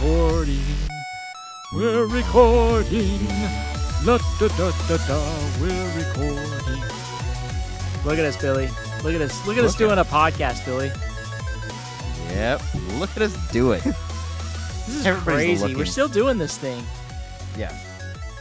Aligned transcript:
recording. 0.00 0.60
We're 1.72 2.06
recording. 2.06 3.26
La 4.04 4.18
da 4.38 4.48
da 4.48 4.70
da 4.88 4.96
da. 5.06 5.18
We're 5.58 5.96
recording. 5.96 6.82
Look 8.04 8.18
at 8.18 8.26
us, 8.26 8.36
Billy. 8.36 8.68
Look 9.02 9.14
at 9.14 9.22
us. 9.22 9.46
Look 9.46 9.56
at 9.56 9.64
us 9.64 9.72
Look 9.72 9.78
doing 9.78 9.98
a 9.98 10.04
podcast, 10.04 10.64
Billy. 10.66 10.92
Yep. 12.34 12.60
Look 12.98 13.10
at 13.16 13.22
us 13.22 13.52
do 13.52 13.72
it. 13.72 13.82
This 14.86 15.00
is 15.00 15.06
Everybody's 15.06 15.60
crazy. 15.62 15.74
We're 15.74 15.84
still 15.84 16.06
doing 16.06 16.38
this 16.38 16.56
thing. 16.56 16.80
yeah. 17.58 17.76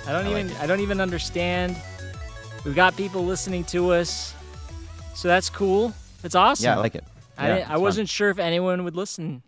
I 0.06 0.12
don't 0.12 0.28
I 0.28 0.30
even 0.30 0.52
it. 0.52 0.60
I 0.62 0.68
don't 0.68 0.80
even 0.82 1.02
understand. 1.02 1.76
We've 2.64 2.76
got 2.76 2.96
people 2.96 3.26
listening 3.26 3.64
to 3.66 3.94
us. 3.94 4.36
So 5.16 5.28
that's 5.28 5.50
cool. 5.50 5.92
It's 6.24 6.36
awesome. 6.36 6.66
Yeah, 6.66 6.76
I 6.76 6.80
like 6.80 6.94
it. 6.94 7.04
I, 7.36 7.48
Yeah, 7.48 7.56
didn't, 7.56 7.72
I 7.72 7.78
wasn't 7.78 8.10
sure 8.10 8.30
if 8.30 8.38
anyone 8.38 8.84
would 8.84 8.96
listen 8.96 9.42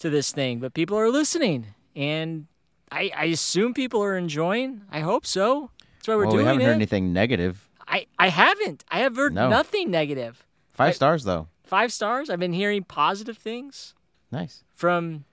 to 0.00 0.10
this 0.10 0.32
thing, 0.32 0.58
but 0.60 0.74
people 0.74 0.98
are 0.98 1.10
listening, 1.10 1.66
and 1.94 2.46
I, 2.90 3.10
I 3.16 3.24
assume 3.26 3.74
people 3.74 4.02
are 4.02 4.16
enjoying. 4.16 4.82
I 4.90 5.00
hope 5.00 5.26
so. 5.26 5.70
That's 5.96 6.08
why 6.08 6.14
we're 6.16 6.26
well, 6.26 6.32
we 6.32 6.36
doing 6.38 6.46
haven't 6.46 6.62
it. 6.62 6.64
heard 6.66 6.72
anything 6.74 7.12
negative. 7.12 7.68
I, 7.88 8.06
I 8.18 8.28
haven't. 8.28 8.84
I 8.90 8.98
have 9.00 9.16
heard 9.16 9.34
No. 9.34 9.48
nothing 9.48 9.90
negative. 9.90 10.44
Five 10.72 10.88
I- 10.88 10.92
stars 10.92 11.24
though. 11.24 11.48
Five 11.64 11.92
stars. 11.92 12.30
I've 12.30 12.38
been 12.38 12.52
hearing 12.52 12.84
positive 12.84 13.36
things 13.38 13.94
Nice. 14.30 14.62
from 14.72 15.24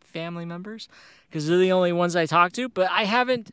family 0.00 0.44
members 0.44 0.88
because 1.28 1.48
they're 1.48 1.58
the 1.58 1.72
only 1.72 1.92
ones 1.92 2.14
I 2.14 2.26
talk 2.26 2.52
to. 2.52 2.68
But 2.68 2.88
I 2.92 3.04
haven't, 3.04 3.50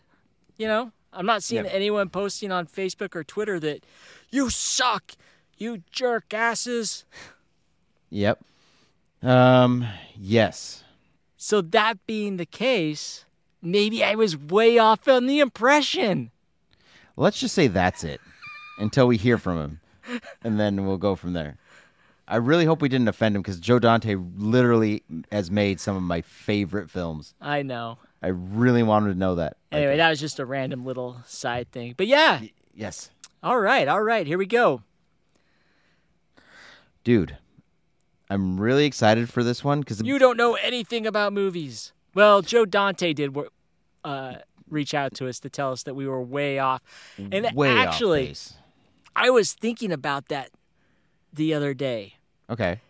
you 0.56 0.68
know, 0.68 0.92
I'm 1.12 1.26
not 1.26 1.42
seeing 1.42 1.66
Yeah. 1.66 1.72
anyone 1.72 2.10
posting 2.10 2.52
on 2.52 2.68
Facebook 2.68 3.16
or 3.16 3.24
Twitter 3.24 3.60
that 3.62 3.84
you 4.30 4.52
suck, 4.52 5.14
you 5.58 5.82
jerk 5.92 6.32
asses. 6.32 7.06
Yep. 8.12 8.40
Um. 9.22 9.88
Yes. 10.16 10.84
So 11.38 11.62
that 11.62 12.06
being 12.08 12.38
the 12.38 12.46
case, 12.46 13.26
maybe 13.62 14.04
I 14.04 14.16
was 14.16 14.36
way 14.36 14.78
off 14.78 15.08
on 15.08 15.28
the 15.28 15.40
impression. 15.40 16.32
Let's 17.16 17.40
just 17.40 17.56
say 17.56 17.68
that's 17.68 18.04
it 18.04 18.22
until 18.80 19.08
we 19.08 19.18
hear 19.18 19.38
from 19.38 19.58
him, 19.60 20.22
and 20.44 20.60
then 20.60 20.86
we'll 20.86 20.98
go 20.98 21.16
from 21.16 21.34
there. 21.34 21.58
I 22.28 22.36
really 22.38 22.66
hope 22.66 22.82
we 22.82 22.90
didn't 22.90 23.08
offend 23.08 23.36
him 23.36 23.42
because 23.42 23.60
Joe 23.60 23.80
Dante 23.80 24.16
literally 24.16 25.04
has 25.32 25.50
made 25.50 25.80
some 25.80 25.96
of 25.96 26.04
my 26.04 26.22
favorite 26.22 26.90
films. 26.90 27.34
I 27.40 27.62
know. 27.62 28.00
I 28.22 28.28
really 28.28 28.84
wanted 28.84 29.14
to 29.14 29.20
know 29.20 29.36
that. 29.36 29.58
Anyway, 29.72 29.98
that 29.98 30.10
was 30.10 30.20
just 30.20 30.40
a 30.40 30.46
random 30.46 30.86
little 30.86 31.18
side 31.26 31.72
thing. 31.72 31.94
But 31.96 32.08
yeah, 32.08 32.42
yes, 32.74 33.12
all 33.42 33.60
right, 33.60 33.88
all 33.88 34.02
right, 34.02 34.28
here 34.28 34.38
we 34.38 34.46
go. 34.46 34.82
dude, 37.04 37.38
I'm 38.30 38.60
really 38.60 38.86
excited 38.86 39.30
for 39.30 39.44
this 39.44 39.64
one 39.64 39.80
because 39.80 40.02
You 40.02 40.20
don't 40.20 40.38
know 40.38 40.56
anything 40.56 41.06
about 41.08 41.34
movies. 41.34 41.94
Well, 42.14 42.42
Joe 42.42 42.66
Dante 42.66 43.14
did 43.14 43.36
uh, 44.04 44.36
reach 44.70 44.94
out 44.94 45.14
to 45.16 45.28
us 45.28 45.40
to 45.42 45.50
tell 45.50 45.72
us 45.72 45.84
that 45.84 45.94
we 45.96 46.08
were 46.08 46.22
way 46.22 46.60
off. 46.60 46.82
And 47.18 47.50
way 47.54 47.70
actually, 47.70 48.28
base. 48.28 48.54
I 49.16 49.30
was 49.30 49.54
thinking 49.54 49.92
about 49.92 50.28
that 50.28 50.50
the 51.32 51.54
other 51.54 51.74
day. 51.74 52.16
Okay. 52.50 52.82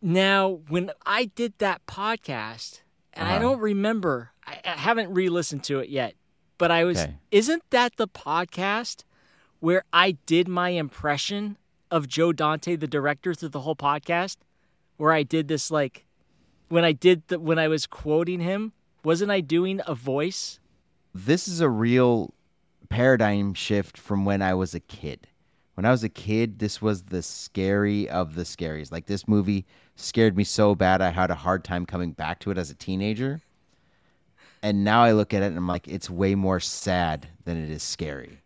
Now, 0.00 0.60
when 0.68 0.90
I 1.04 1.26
did 1.26 1.54
that 1.58 1.84
podcast, 1.86 2.82
and 3.12 3.26
I 3.28 3.32
Uh-huh. 3.32 3.38
don't 3.40 3.60
remember, 3.60 4.30
I, 4.46 4.60
I 4.64 4.70
haven't 4.70 5.12
re 5.12 5.28
listened 5.28 5.64
to 5.64 5.80
it 5.80 5.88
yet, 5.88 6.14
but 6.56 6.70
I 6.70 6.84
was, 6.84 6.98
Okay. 6.98 7.16
isn't 7.32 7.64
that 7.70 7.96
the 7.96 8.06
podcast 8.08 9.02
where 9.60 9.82
I 9.92 10.12
did 10.26 10.46
my 10.46 10.70
impression 10.70 11.58
of 11.90 12.08
Joe 12.08 12.32
Dante, 12.32 12.76
the 12.76 12.86
director, 12.86 13.34
through 13.34 13.50
the 13.50 13.60
whole 13.60 13.76
podcast? 13.76 14.36
Where 14.96 15.12
I 15.12 15.22
did 15.22 15.48
this, 15.48 15.70
like, 15.70 16.06
when 16.68 16.84
I 16.84 16.92
did 16.92 17.22
the, 17.28 17.38
when 17.38 17.58
I 17.58 17.68
was 17.68 17.86
quoting 17.86 18.40
him, 18.40 18.72
wasn't 19.04 19.30
I 19.30 19.40
doing 19.40 19.80
a 19.86 19.94
voice? 19.94 20.58
this 21.26 21.48
is 21.48 21.60
a 21.60 21.68
real 21.68 22.32
paradigm 22.88 23.54
shift 23.54 23.98
from 23.98 24.24
when 24.24 24.42
I 24.42 24.54
was 24.54 24.74
a 24.74 24.80
kid. 24.80 25.26
When 25.74 25.84
I 25.84 25.90
was 25.90 26.02
a 26.02 26.08
kid, 26.08 26.58
this 26.58 26.82
was 26.82 27.02
the 27.02 27.22
scary 27.22 28.08
of 28.08 28.34
the 28.34 28.42
scaries. 28.42 28.90
Like 28.90 29.06
this 29.06 29.28
movie 29.28 29.66
scared 29.96 30.36
me 30.36 30.44
so 30.44 30.74
bad 30.74 31.00
I 31.00 31.10
had 31.10 31.30
a 31.30 31.36
hard 31.36 31.64
time 31.64 31.86
coming 31.86 32.12
back 32.12 32.40
to 32.40 32.50
it 32.50 32.58
as 32.58 32.70
a 32.70 32.74
teenager. 32.74 33.40
And 34.62 34.82
now 34.82 35.02
I 35.02 35.12
look 35.12 35.32
at 35.32 35.42
it 35.42 35.46
and 35.46 35.56
I'm 35.56 35.68
like, 35.68 35.86
it's 35.86 36.10
way 36.10 36.34
more 36.34 36.58
sad 36.58 37.28
than 37.44 37.62
it 37.62 37.70
is 37.70 37.82
scary. 37.82 38.38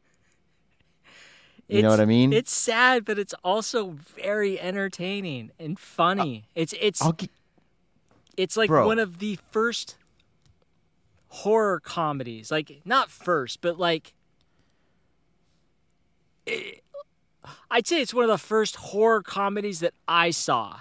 You 1.68 1.80
know 1.82 1.88
what 1.88 2.00
I 2.00 2.04
mean? 2.04 2.32
It's 2.32 2.52
sad, 2.52 3.04
but 3.04 3.18
it's 3.18 3.34
also 3.42 3.90
very 3.90 4.60
entertaining 4.60 5.52
and 5.58 5.78
funny. 5.78 6.44
it's 6.54 6.74
it's 6.80 7.00
I'll 7.00 7.16
it's 8.36 8.56
like 8.56 8.68
Bro. 8.68 8.86
one 8.86 8.98
of 8.98 9.18
the 9.20 9.38
first 9.50 9.96
horror 11.28 11.80
comedies 11.80 12.50
like 12.50 12.82
not 12.84 13.10
first 13.10 13.62
but 13.62 13.78
like 13.78 14.12
eh, 16.46 16.72
i'd 17.70 17.86
say 17.86 18.02
it's 18.02 18.12
one 18.12 18.24
of 18.24 18.28
the 18.30 18.36
first 18.36 18.76
horror 18.76 19.22
comedies 19.22 19.80
that 19.80 19.94
i 20.06 20.30
saw 20.30 20.80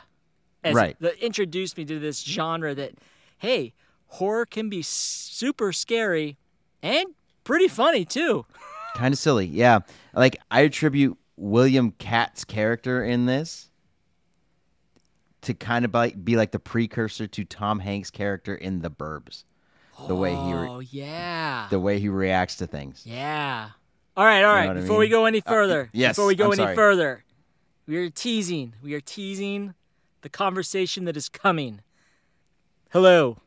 as 0.63 0.75
Right. 0.75 0.98
that 1.00 1.18
introduced 1.24 1.78
me 1.78 1.86
to 1.86 2.00
this 2.00 2.22
genre 2.24 2.75
that 2.75 2.92
hey 3.38 3.72
horror 4.08 4.46
can 4.46 4.68
be 4.69 4.81
super 4.81 5.72
scary 5.72 6.38
and 6.84 7.08
pretty 7.46 7.69
funny 7.69 8.03
too 8.03 8.46
kind 8.96 9.13
of 9.13 9.18
silly. 9.19 9.46
Yeah. 9.46 9.79
Like 10.13 10.38
I 10.50 10.62
attribute 10.62 11.18
William 11.38 11.91
Katt's 11.91 12.44
character 12.46 13.03
in 13.03 13.25
this 13.25 13.69
to 15.41 15.53
kind 15.53 15.85
of 15.85 15.94
like 15.94 16.24
be 16.24 16.35
like 16.35 16.52
the 16.52 16.59
precursor 16.59 17.28
to 17.28 17.44
Tom 17.44 17.80
Hanks' 17.80 18.12
character 18.12 18.53
in 18.56 18.81
The 18.81 18.91
Burbs. 18.91 19.44
The 20.07 20.16
way 20.16 20.31
he 20.31 20.53
re- 20.53 20.68
oh 20.69 20.80
yeah 20.80 21.68
the 21.69 21.80
way 21.80 22.00
he 22.00 22.09
reacts 22.09 22.56
to 22.56 22.66
things. 22.68 23.03
Yeah. 23.06 23.69
All 24.18 24.25
right, 24.25 24.44
all 24.44 24.53
right. 24.53 24.68
what 24.68 24.78
I 24.78 24.81
Before 24.81 24.97
we 24.97 25.06
mean? 25.06 25.12
go 25.12 25.25
any 25.25 25.40
uh, 25.46 25.50
further, 25.50 25.90
yes, 25.94 26.16
before 26.16 26.25
we 26.28 26.35
go 26.35 26.46
I'm 26.47 26.53
any 26.53 26.63
sorry. 26.63 26.75
further, 26.75 27.24
we 27.88 27.97
are 27.97 28.09
teasing. 28.09 28.74
We 28.81 28.94
are 28.96 29.00
teasing 29.00 29.74
the 30.22 30.30
conversation 30.30 31.06
that 31.06 31.16
is 31.16 31.30
coming. 31.30 31.81
Hello, 32.91 33.38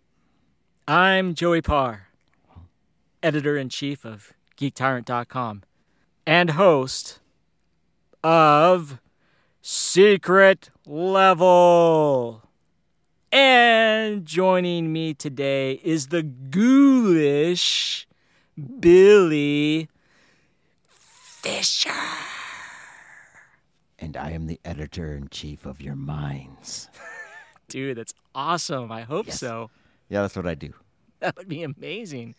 I'm 0.87 1.35
Joey 1.35 1.61
Parr, 1.61 2.09
editor 3.23 3.57
in 3.57 3.69
chief 3.69 4.05
of 4.07 4.33
GeekTyrant.com 4.57 5.63
and 6.27 6.51
host 6.51 7.21
of 8.23 8.99
Secret 9.63 10.71
Level. 10.87 12.43
And 13.33 14.25
joining 14.25 14.93
me 14.93 15.13
today 15.15 15.81
is 15.83 16.09
the 16.09 16.23
ghoulish 16.23 18.07
Billy 18.81 19.89
Fisher. 20.87 21.91
And 23.99 24.17
I 24.17 24.31
am 24.31 24.47
the 24.47 24.61
editor 24.65 25.15
in 25.17 25.29
chief 25.31 25.67
of 25.67 25.81
your 25.81 25.97
minds. 25.97 26.89
Dude, 27.69 27.97
that's 27.97 28.15
awesome. 28.35 28.93
I 28.93 29.03
hope 29.03 29.27
Yes. 29.27 29.41
so. 29.41 29.71
Yeah, 30.09 30.23
that's 30.23 30.37
what 30.37 30.47
I 30.47 30.55
do. 30.55 30.73
That 31.21 31.37
would 31.39 31.49
be 31.49 31.63
amazing. 31.63 32.35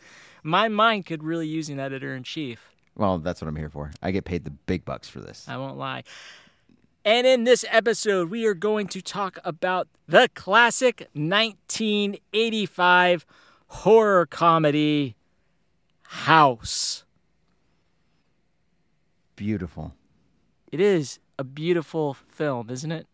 My 0.45 0.67
mind 0.67 1.07
could 1.07 1.23
really 1.23 1.47
use 1.47 1.69
an 1.69 1.79
editor 1.79 2.16
in 2.16 2.22
chief. 2.22 2.69
Well, 2.95 3.17
that's 3.17 3.41
what 3.41 3.47
I'm 3.47 3.56
here 3.56 3.72
for. 3.72 3.89
I 4.03 4.11
get 4.11 4.25
paid 4.25 4.45
the 4.45 4.51
big 4.51 4.85
bucks 4.85 5.09
for 5.09 5.19
this. 5.19 5.50
I 5.50 5.57
won't 5.57 5.75
lie. 5.75 6.03
And 7.03 7.25
in 7.25 7.45
this 7.45 7.66
episode, 7.72 8.29
we 8.29 8.45
are 8.45 8.53
going 8.53 8.85
to 8.89 9.01
talk 9.01 9.39
about 9.44 9.88
the 10.07 10.29
classic 10.35 11.09
1985 11.13 13.25
horror 13.69 14.28
comedy 14.28 15.16
House. 16.03 17.06
Beautiful. 19.35 19.95
It 20.72 20.79
is 20.79 21.17
a 21.39 21.44
beautiful 21.44 22.13
film, 22.13 22.69
isn't 22.69 22.91
it? 22.91 23.07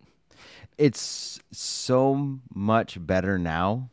It's 0.77 1.39
so 1.53 2.39
much 2.53 2.97
better 2.99 3.39
now 3.39 3.89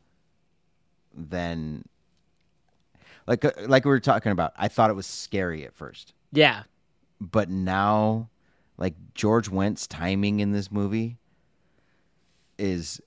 than 1.14 1.84
like 3.28 3.44
uh, 3.44 3.52
like 3.66 3.84
we 3.84 3.90
were 3.90 4.00
talking 4.00 4.32
about. 4.32 4.52
I 4.56 4.66
thought 4.66 4.90
it 4.90 4.94
was 4.94 5.06
scary 5.06 5.64
at 5.64 5.72
first. 5.74 6.12
Yeah. 6.32 6.64
but 7.20 7.48
now 7.48 8.28
like 8.76 8.94
George 9.14 9.48
Wendt's 9.48 9.86
timing 9.86 10.40
in 10.40 10.50
this 10.52 10.70
movie 10.72 11.16
is 12.58 13.00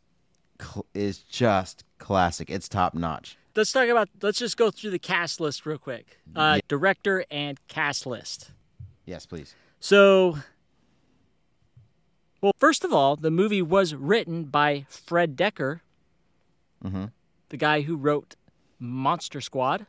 is 0.94 1.20
just 1.20 1.84
classic. 1.98 2.50
It's 2.50 2.70
top 2.70 2.94
notch. 2.94 3.38
Let's 3.56 3.72
talk 3.74 3.90
about, 3.90 4.08
let's 4.22 4.40
just 4.40 4.56
go 4.56 4.72
through 4.72 4.92
the 4.92 5.00
cast 5.00 5.42
list 5.42 5.66
real 5.66 5.78
quick. 5.78 6.20
Uh, 6.36 6.54
Yeah. 6.56 6.62
Director 6.70 7.26
and 7.30 7.60
cast 7.68 8.06
list. 8.06 8.52
Yes, 9.06 9.26
please. 9.26 9.56
So, 9.82 10.38
well, 12.42 12.54
first 12.58 12.84
of 12.86 12.94
all, 12.94 13.16
the 13.16 13.32
movie 13.32 13.62
was 13.62 13.94
written 13.94 14.46
by 14.46 14.86
Fred 14.88 15.36
Dekker, 15.36 15.82
Mhm. 16.84 17.12
the 17.50 17.58
guy 17.58 17.82
who 17.82 17.96
wrote 17.98 18.36
Monster 18.80 19.42
Squad. 19.42 19.86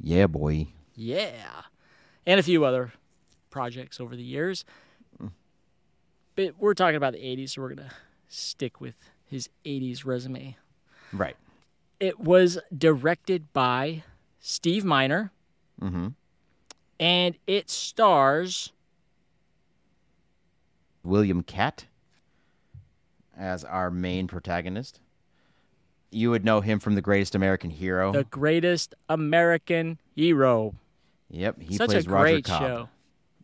Yeah, 0.00 0.26
boy. 0.26 0.68
Yeah. 0.94 1.62
And 2.26 2.38
a 2.38 2.42
few 2.42 2.64
other 2.64 2.92
projects 3.50 4.00
over 4.00 4.14
the 4.16 4.22
years. 4.22 4.64
But 6.34 6.54
we're 6.58 6.72
talking 6.74 6.96
about 6.96 7.12
the 7.12 7.18
80s, 7.18 7.50
so 7.50 7.60
we're 7.62 7.74
going 7.74 7.88
to 7.88 7.94
stick 8.28 8.80
with 8.80 8.94
his 9.26 9.50
80s 9.66 10.06
resume. 10.06 10.56
Right. 11.12 11.36
It 12.00 12.18
was 12.18 12.58
directed 12.76 13.52
by 13.52 14.02
Steve 14.40 14.84
Miner, 14.84 15.30
Mm-hmm. 15.80 16.08
and 17.00 17.34
it 17.46 17.68
stars 17.68 18.72
William 21.02 21.42
Katt 21.42 21.86
as 23.36 23.64
our 23.64 23.90
main 23.90 24.26
protagonist. 24.26 25.00
You 26.12 26.30
would 26.30 26.44
know 26.44 26.60
him 26.60 26.78
from 26.78 26.94
The 26.94 27.00
Greatest 27.02 27.34
American 27.34 27.70
Hero. 27.70 28.12
the 28.12 28.24
greatest 28.24 28.94
American 29.08 29.98
hero. 30.14 30.74
yep, 31.30 31.60
he 31.60 31.76
Such 31.76 31.90
plays 31.90 32.06
a 32.06 32.10
Roger 32.10 32.32
great 32.34 32.44
Cobb. 32.44 32.60
show. 32.60 32.88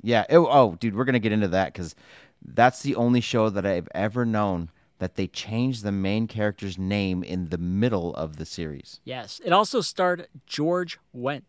Yeah. 0.03 0.25
Oh, 0.31 0.47
oh, 0.47 0.77
dude, 0.79 0.95
we're 0.95 1.05
gonna 1.05 1.19
get 1.19 1.33
into 1.33 1.49
that 1.49 1.73
because 1.73 1.95
that's 2.45 2.83
the 2.83 2.95
only 2.95 3.21
show 3.21 3.51
that 3.51 3.67
I've 3.67 3.89
ever 3.95 4.25
known 4.25 4.71
that 4.99 5.15
they 5.15 5.27
changed 5.29 5.83
the 5.85 5.93
main 5.93 6.27
character's 6.27 6.77
name 6.79 7.23
in 7.23 7.49
the 7.51 7.59
middle 7.59 8.15
of 8.17 8.37
the 8.37 8.45
series. 8.47 9.01
Yes. 9.05 9.41
It 9.45 9.53
also 9.53 9.81
starred 9.81 10.27
George 10.47 10.99
Wendt 11.17 11.43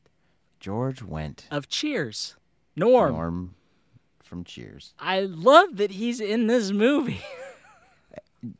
George 0.60 1.02
Wendt, 1.02 1.44
of 1.52 1.68
Cheers. 1.70 2.36
Norm. 2.76 3.14
Norm 3.14 3.56
from 4.24 4.44
Cheers. 4.44 4.94
I 5.00 5.22
love 5.22 5.78
that 5.78 5.92
he's 5.92 6.20
in 6.20 6.48
this 6.48 6.72
movie. 6.72 7.22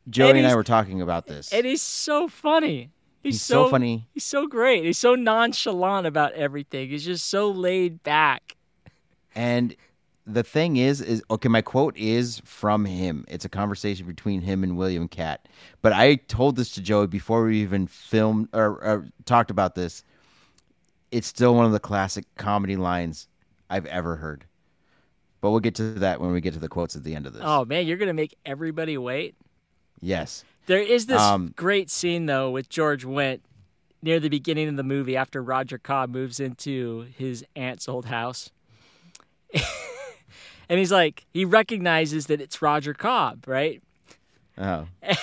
Joey 0.10 0.40
and, 0.40 0.48
I 0.48 0.56
were 0.56 0.64
talking 0.64 1.02
about 1.02 1.28
this. 1.28 1.54
and 1.54 1.66
he's 1.66 1.82
so 1.82 2.28
funny. 2.28 2.92
He's, 3.22 3.36
He's 3.36 3.42
so 3.42 3.70
funny. 3.70 4.08
He's 4.14 4.24
so 4.24 4.48
great. 4.48 4.86
He's 4.86 4.98
so 4.98 5.14
nonchalant 5.14 6.08
about 6.08 6.32
everything. 6.34 6.90
He's 6.90 7.04
just 7.04 7.28
so 7.28 7.52
laid 7.52 8.02
back. 8.02 8.56
And 9.36 9.76
the 10.26 10.44
thing 10.44 10.78
is, 10.78 11.02
is 11.02 11.22
okay. 11.30 11.50
My 11.50 11.62
quote 11.62 11.98
is 11.98 12.42
from 12.46 12.86
him. 12.86 13.26
It's 13.28 13.44
a 13.44 13.50
conversation 13.50 14.06
between 14.06 14.42
him 14.42 14.64
and 14.64 14.78
William 14.78 15.10
Katt. 15.10 15.48
But 15.82 15.92
I 15.92 16.16
told 16.16 16.56
this 16.56 16.72
to 16.72 16.82
Joey 16.82 17.08
before 17.08 17.44
we 17.44 17.62
even 17.62 17.88
filmed 17.88 18.48
or, 18.54 18.82
or 18.82 19.08
talked 19.26 19.52
about 19.52 19.76
this. 19.76 20.04
It's 21.12 21.28
still 21.28 21.56
one 21.56 21.66
of 21.66 21.72
the 21.72 21.80
classic 21.80 22.24
comedy 22.38 22.78
lines 22.78 23.28
I've 23.70 23.86
ever 23.88 24.16
heard. 24.16 24.46
But 25.42 25.52
we'll 25.52 25.60
get 25.60 25.76
to 25.76 25.94
that 25.96 26.22
when 26.22 26.32
we 26.32 26.42
get 26.42 26.54
to 26.54 26.60
the 26.60 26.70
quotes 26.70 26.96
at 26.96 27.04
the 27.04 27.16
end 27.16 27.26
of 27.26 27.34
this. 27.34 27.42
Oh 27.44 27.66
man, 27.66 27.88
you're 27.88 27.98
gonna 27.98 28.14
make 28.14 28.38
everybody 28.46 28.98
wait. 28.98 29.36
Yes, 30.02 30.44
There 30.68 30.82
is 30.82 31.06
this 31.08 31.20
Um, 31.22 31.54
great 31.56 31.90
scene 31.90 32.26
though 32.28 32.50
with 32.52 32.70
George 32.70 33.06
Wendt 33.06 33.40
near 34.02 34.20
the 34.20 34.30
beginning 34.30 34.68
of 34.70 34.76
the 34.78 34.84
movie 34.84 35.18
after 35.18 35.42
Roger 35.44 35.78
Cobb 35.78 36.10
moves 36.10 36.40
into 36.40 37.08
his 37.18 37.44
aunt's 37.56 37.90
old 37.90 38.06
house. 38.06 38.52
and 40.70 40.80
he's 40.80 40.92
like, 40.92 41.26
he 41.34 41.46
recognizes 41.46 42.28
that 42.28 42.40
it's 42.42 42.62
Roger 42.62 42.94
Cobb, 42.94 43.48
right? 43.48 43.82
oh, 44.58 44.88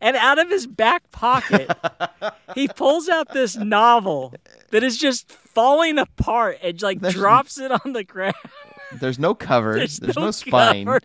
And 0.00 0.16
out 0.16 0.38
of 0.38 0.48
his 0.48 0.68
back 0.68 1.10
pocket, 1.10 1.68
he 2.54 2.68
pulls 2.68 3.08
out 3.08 3.32
this 3.32 3.56
novel 3.56 4.32
that 4.70 4.84
is 4.84 4.96
just 4.96 5.28
falling 5.32 5.98
apart 5.98 6.58
and 6.62 6.80
like 6.82 7.00
There's- 7.00 7.14
drops 7.16 7.58
it 7.58 7.72
on 7.72 7.94
the 7.94 8.04
ground. 8.04 8.34
there's 9.00 9.18
no 9.18 9.34
cover. 9.34 9.74
There's, 9.74 9.98
There's, 9.98 10.14
no, 10.16 10.26
no, 10.26 10.30
spine. 10.30 10.84
cover. 10.86 11.00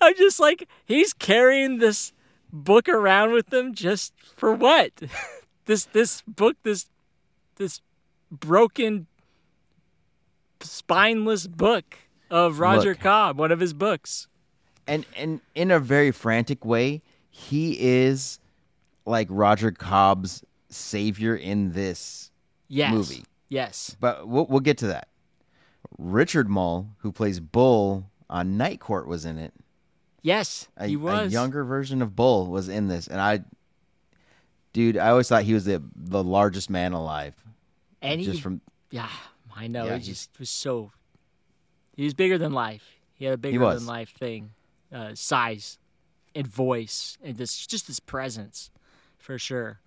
I'm 0.00 0.14
just 0.16 0.40
like, 0.40 0.66
he's 0.86 1.12
carrying 1.12 1.76
this 1.78 2.12
book 2.52 2.88
around 2.88 3.32
with 3.32 3.50
them 3.50 3.74
just 3.74 4.12
for 4.36 4.52
what? 4.54 4.92
this 5.66 5.84
this 5.86 6.22
book, 6.26 6.56
this 6.62 6.86
this 7.56 7.80
broken, 8.30 9.06
spineless 10.60 11.46
book 11.46 11.96
of 12.30 12.58
Roger 12.58 12.90
Look. 12.90 13.00
Cobb, 13.00 13.38
one 13.38 13.52
of 13.52 13.60
his 13.60 13.72
books. 13.72 14.28
and 14.86 15.04
and 15.16 15.40
in 15.54 15.70
a 15.70 15.78
very 15.80 16.10
frantic 16.10 16.64
way, 16.64 17.02
he 17.30 17.76
is 17.80 18.38
like 19.06 19.26
Roger 19.30 19.70
Cobb's 19.70 20.44
savior 20.68 21.34
in 21.34 21.72
this 21.72 22.30
Yes. 22.68 22.92
movie. 22.92 23.24
Yes. 23.48 23.96
But 23.98 24.28
we'll, 24.28 24.46
we'll 24.46 24.60
get 24.60 24.78
to 24.78 24.86
that. 24.88 25.08
Richard 25.98 26.48
Moll, 26.48 26.86
who 26.98 27.10
plays 27.10 27.40
Bull 27.40 28.06
on 28.28 28.56
Night 28.56 28.78
Court, 28.78 29.08
was 29.08 29.24
in 29.24 29.38
it. 29.38 29.52
Yes. 30.22 30.68
A, 30.76 30.86
he 30.86 30.94
a 30.94 30.98
was. 30.98 31.32
younger 31.32 31.64
version 31.64 32.02
of 32.02 32.14
Bull 32.14 32.46
was 32.46 32.68
in 32.68 32.88
this, 32.88 33.06
and 33.06 33.20
I, 33.20 33.40
dude, 34.72 34.96
I 34.96 35.10
always 35.10 35.28
thought 35.28 35.44
he 35.44 35.54
was 35.54 35.64
the 35.64 35.82
the 35.94 36.22
largest 36.22 36.70
man 36.70 36.92
alive. 36.92 37.34
and 38.02 38.20
just 38.20 38.36
he, 38.36 38.40
from 38.40 38.60
Yeah, 38.90 39.08
I 39.56 39.66
know. 39.66 39.86
Yeah, 39.86 39.96
he 39.98 40.04
just 40.04 40.30
was 40.38 40.50
so. 40.50 40.92
He 41.96 42.04
was 42.04 42.14
bigger 42.14 42.38
than 42.38 42.52
life. 42.52 42.98
He 43.14 43.24
had 43.24 43.34
a 43.34 43.38
bigger 43.38 43.58
than 43.58 43.86
life 43.86 44.10
thing, 44.18 44.52
uh, 44.92 45.14
size, 45.14 45.78
and 46.34 46.46
voice, 46.46 47.18
and 47.22 47.36
this 47.36 47.66
just 47.66 47.86
this 47.86 48.00
presence, 48.00 48.70
for 49.18 49.38
sure. 49.38 49.80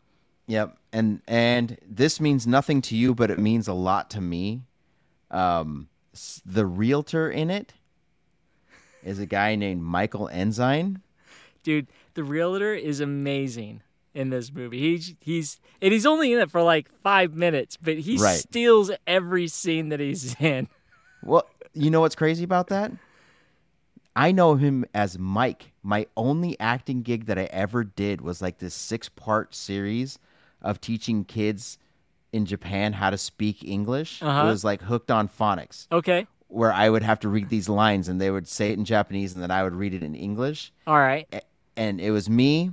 Yep, 0.47 0.77
and 0.91 1.21
and 1.27 1.77
this 1.87 2.19
means 2.19 2.45
nothing 2.45 2.81
to 2.83 2.95
you, 2.95 3.15
but 3.15 3.31
it 3.31 3.39
means 3.39 3.67
a 3.67 3.73
lot 3.73 4.09
to 4.11 4.21
me. 4.21 4.63
Um, 5.31 5.89
the 6.45 6.65
realtor 6.65 7.31
in 7.31 7.49
it 7.49 7.73
is 9.03 9.19
a 9.19 9.25
guy 9.25 9.55
named 9.55 9.81
Michael 9.81 10.29
Ensign. 10.29 11.01
Dude, 11.63 11.87
the 12.13 12.23
realtor 12.23 12.73
is 12.73 12.99
amazing 12.99 13.81
in 14.13 14.29
this 14.29 14.51
movie. 14.53 14.79
He's 14.79 15.15
he's 15.21 15.59
and 15.81 15.93
he's 15.93 16.05
only 16.05 16.33
in 16.33 16.39
it 16.39 16.51
for 16.51 16.61
like 16.61 16.89
five 17.01 17.33
minutes, 17.33 17.77
but 17.77 17.97
he 17.99 18.17
Right. 18.17 18.39
steals 18.39 18.91
every 19.07 19.47
scene 19.47 19.89
that 19.89 19.99
he's 19.99 20.35
in. 20.39 20.67
Well, 21.23 21.47
you 21.73 21.89
know 21.89 22.01
what's 22.01 22.15
crazy 22.15 22.43
about 22.43 22.67
that? 22.67 22.91
I 24.15 24.31
know 24.31 24.55
him 24.55 24.85
as 24.93 25.17
Mike. 25.17 25.71
My 25.81 26.05
only 26.15 26.59
acting 26.59 27.01
gig 27.01 27.25
that 27.25 27.39
I 27.39 27.45
ever 27.45 27.83
did 27.83 28.21
was 28.21 28.41
like 28.41 28.59
this 28.59 28.75
six 28.75 29.09
part 29.09 29.55
series 29.55 30.19
of 30.61 30.79
teaching 30.79 31.25
kids 31.25 31.77
in 32.31 32.45
Japan 32.45 32.93
how 32.93 33.09
to 33.09 33.17
speak 33.17 33.63
English. 33.63 34.21
Uh-huh. 34.21 34.45
It 34.45 34.49
was 34.49 34.63
like 34.63 34.81
hooked 34.81 35.09
on 35.11 35.27
phonics, 35.27 35.87
Okay, 35.91 36.27
where 36.53 36.71
I 36.71 36.89
would 36.89 37.03
have 37.03 37.19
to 37.21 37.29
read 37.29 37.49
these 37.49 37.67
lines 37.67 38.07
and 38.07 38.21
they 38.21 38.29
would 38.31 38.47
say 38.47 38.69
it 38.71 38.77
in 38.77 38.85
Japanese 38.85 39.33
and 39.33 39.41
then 39.41 39.51
I 39.51 39.63
would 39.63 39.73
read 39.75 39.93
it 39.93 40.03
in 40.03 40.15
English. 40.15 40.71
all 40.87 40.97
right. 40.99 41.27
And 41.75 41.99
it 41.99 42.11
was 42.11 42.29
me 42.29 42.71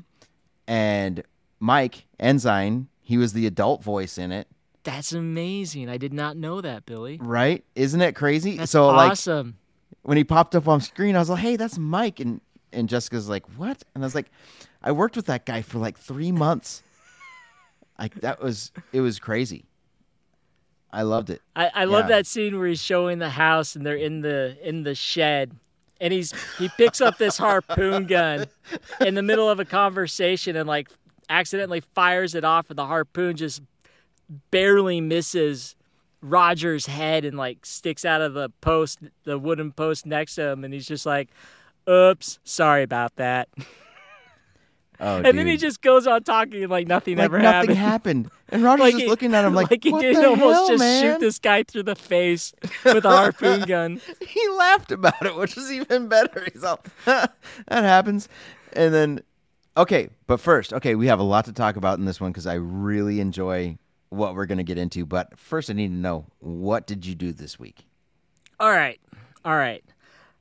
and 0.69 1.23
Mike 1.59 2.07
Ensign. 2.19 2.89
He 3.01 3.17
was 3.17 3.33
the 3.33 3.47
adult 3.47 3.83
voice 3.83 4.19
in 4.19 4.31
it, 4.33 4.47
That's 4.85 5.13
amazing. 5.13 5.89
I 5.89 5.97
did 5.97 6.13
not 6.13 6.37
know 6.37 6.61
that, 6.61 6.87
Billy. 6.87 7.19
right? 7.21 7.65
Isn't 7.75 8.01
it 8.03 8.15
crazy? 8.15 8.57
That's 8.59 8.71
so 8.71 8.89
like 8.89 9.13
awesome. 9.13 9.57
when 10.03 10.17
he 10.17 10.25
popped 10.25 10.55
up 10.55 10.69
on 10.69 10.81
screen, 10.81 11.17
I 11.17 11.19
was 11.19 11.29
like, 11.31 11.41
"Hey, 11.41 11.57
that's 11.57 11.77
Mike," 11.79 12.21
and 12.21 12.41
and 12.73 12.89
Jessica's 12.89 13.29
like, 13.29 13.45
"What?" 13.59 13.83
And 13.95 14.05
I 14.05 14.07
was 14.07 14.15
like, 14.15 14.31
"I 14.83 14.93
worked 14.93 15.17
with 15.17 15.27
that 15.27 15.45
guy 15.45 15.63
for 15.63 15.79
like 15.79 15.99
three 15.99 16.31
months. 16.33 16.83
Like 17.99 18.15
that 18.21 18.41
was 18.43 18.71
it 18.93 19.01
was 19.01 19.19
crazy. 19.19 19.65
I 20.93 21.03
loved 21.03 21.31
it. 21.31 21.41
I, 21.55 21.71
I 21.75 21.85
love 21.85 22.09
that 22.09 22.27
scene 22.27 22.59
where 22.59 22.67
he's 22.67 22.83
showing 22.83 23.19
the 23.19 23.31
house 23.31 23.77
and 23.77 23.87
they're 23.87 23.97
in 23.97 24.23
the 24.23 24.57
in 24.63 24.83
the 24.83 24.95
shed. 24.95 25.57
And 26.01 26.13
he's 26.13 26.33
he 26.59 26.69
picks 26.77 27.01
up 27.01 27.19
this 27.19 27.39
harpoon 27.39 28.07
gun 28.07 28.47
in 29.01 29.15
the 29.15 29.23
middle 29.23 29.49
of 29.49 29.61
a 29.61 29.65
conversation 29.65 30.57
and 30.57 30.67
like 30.69 30.91
accidentally 31.29 31.81
fires 31.95 32.35
it 32.35 32.45
off 32.45 32.71
and 32.71 32.79
the 32.79 32.87
harpoon 32.87 33.37
just 33.37 33.63
barely 34.51 35.01
misses 35.01 35.77
Roger's 36.23 36.87
head 36.87 37.25
and 37.25 37.37
like 37.37 37.65
sticks 37.65 38.05
out 38.05 38.21
of 38.21 38.35
the 38.35 38.51
post 38.61 38.99
the 39.25 39.39
wooden 39.39 39.73
post 39.73 40.07
next 40.07 40.35
to 40.37 40.49
him. 40.49 40.65
And 40.65 40.75
he's 40.75 40.89
just 40.89 41.07
like 41.07 41.29
oops 41.89 42.39
sorry 42.45 42.83
about 42.83 43.17
that 43.17 43.49
Oh, 45.01 45.17
and 45.17 45.25
dude. 45.25 45.37
then 45.39 45.47
he 45.47 45.57
just 45.57 45.81
goes 45.81 46.07
on 46.07 46.23
talking 46.23 46.69
like 46.69 46.87
nothing 46.87 47.17
like 47.17 47.25
ever 47.25 47.39
nothing 47.39 47.75
happened 47.75 48.27
happened, 48.27 48.31
and 48.51 48.63
Roger's 48.63 48.81
like 48.81 48.93
just 48.93 49.03
he- 49.05 49.09
looking 49.09 49.35
at 49.35 49.45
him 49.45 49.55
like, 49.55 49.71
like 49.71 49.83
he 49.83 49.91
"What 49.93 50.03
the 50.03 50.29
almost 50.29 50.41
hell, 50.41 50.69
just 50.69 50.79
man?" 50.81 51.03
shoot 51.03 51.21
this 51.21 51.39
guy 51.39 51.63
through 51.63 51.85
the 51.85 51.95
face 51.97 52.53
with 52.85 53.05
a 53.05 53.11
harpoon 53.11 53.63
gun. 53.63 54.01
he 54.27 54.49
laughed 54.51 54.93
about 54.93 55.25
it, 55.25 55.35
which 55.37 55.57
is 55.57 55.73
even 55.73 56.09
better. 56.09 56.47
He's 56.53 56.63
all, 56.65 56.81
that 57.07 57.33
happens. 57.69 58.29
And 58.75 58.93
then, 58.95 59.21
okay, 59.77 60.11
but 60.27 60.39
first, 60.39 60.73
okay, 60.75 60.95
we 60.95 61.07
have 61.07 61.19
a 61.19 61.25
lot 61.25 61.47
to 61.47 61.53
talk 61.53 61.77
about 61.77 61.99
in 61.99 62.05
this 62.05 62.21
one 62.21 62.31
because 62.31 62.47
I 62.47 62.55
really 62.55 63.21
enjoy 63.21 63.79
what 64.11 64.35
we're 64.35 64.47
going 64.47 64.59
to 64.59 64.65
get 64.65 64.77
into. 64.79 65.07
But 65.07 65.39
first, 65.39 65.71
I 65.71 65.73
need 65.73 65.89
to 65.89 65.95
know 65.95 66.27
what 66.41 66.87
did 66.87 67.07
you 67.07 67.15
do 67.15 67.33
this 67.33 67.59
week? 67.59 67.87
All 68.59 68.71
right, 68.71 69.01
all 69.45 69.57
right. 69.57 69.83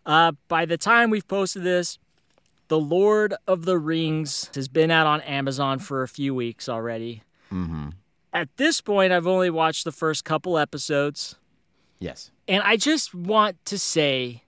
Uh, 0.05 0.33
by 0.47 0.65
the 0.65 0.77
time 0.77 1.09
we've 1.11 1.27
posted 1.27 1.63
this, 1.63 1.97
The 2.69 2.79
Lord 2.79 3.33
of 3.47 3.65
the 3.65 3.77
Rings 3.77 4.49
has 4.55 4.67
been 4.67 4.91
out 4.91 5.07
on 5.07 5.21
Amazon 5.21 5.79
for 5.79 6.03
a 6.03 6.07
few 6.07 6.33
weeks 6.33 6.69
already. 6.69 7.23
Mm-hmm. 7.51 7.89
At 8.31 8.55
this 8.57 8.79
point, 8.79 9.11
I've 9.11 9.27
only 9.27 9.49
watched 9.49 9.83
the 9.85 9.91
first 9.91 10.23
couple 10.23 10.57
episodes. 10.57 11.35
Yes. 11.99 12.31
And 12.47 12.63
I 12.63 12.77
just 12.77 13.13
want 13.13 13.57
to 13.65 13.77
say, 13.77 14.43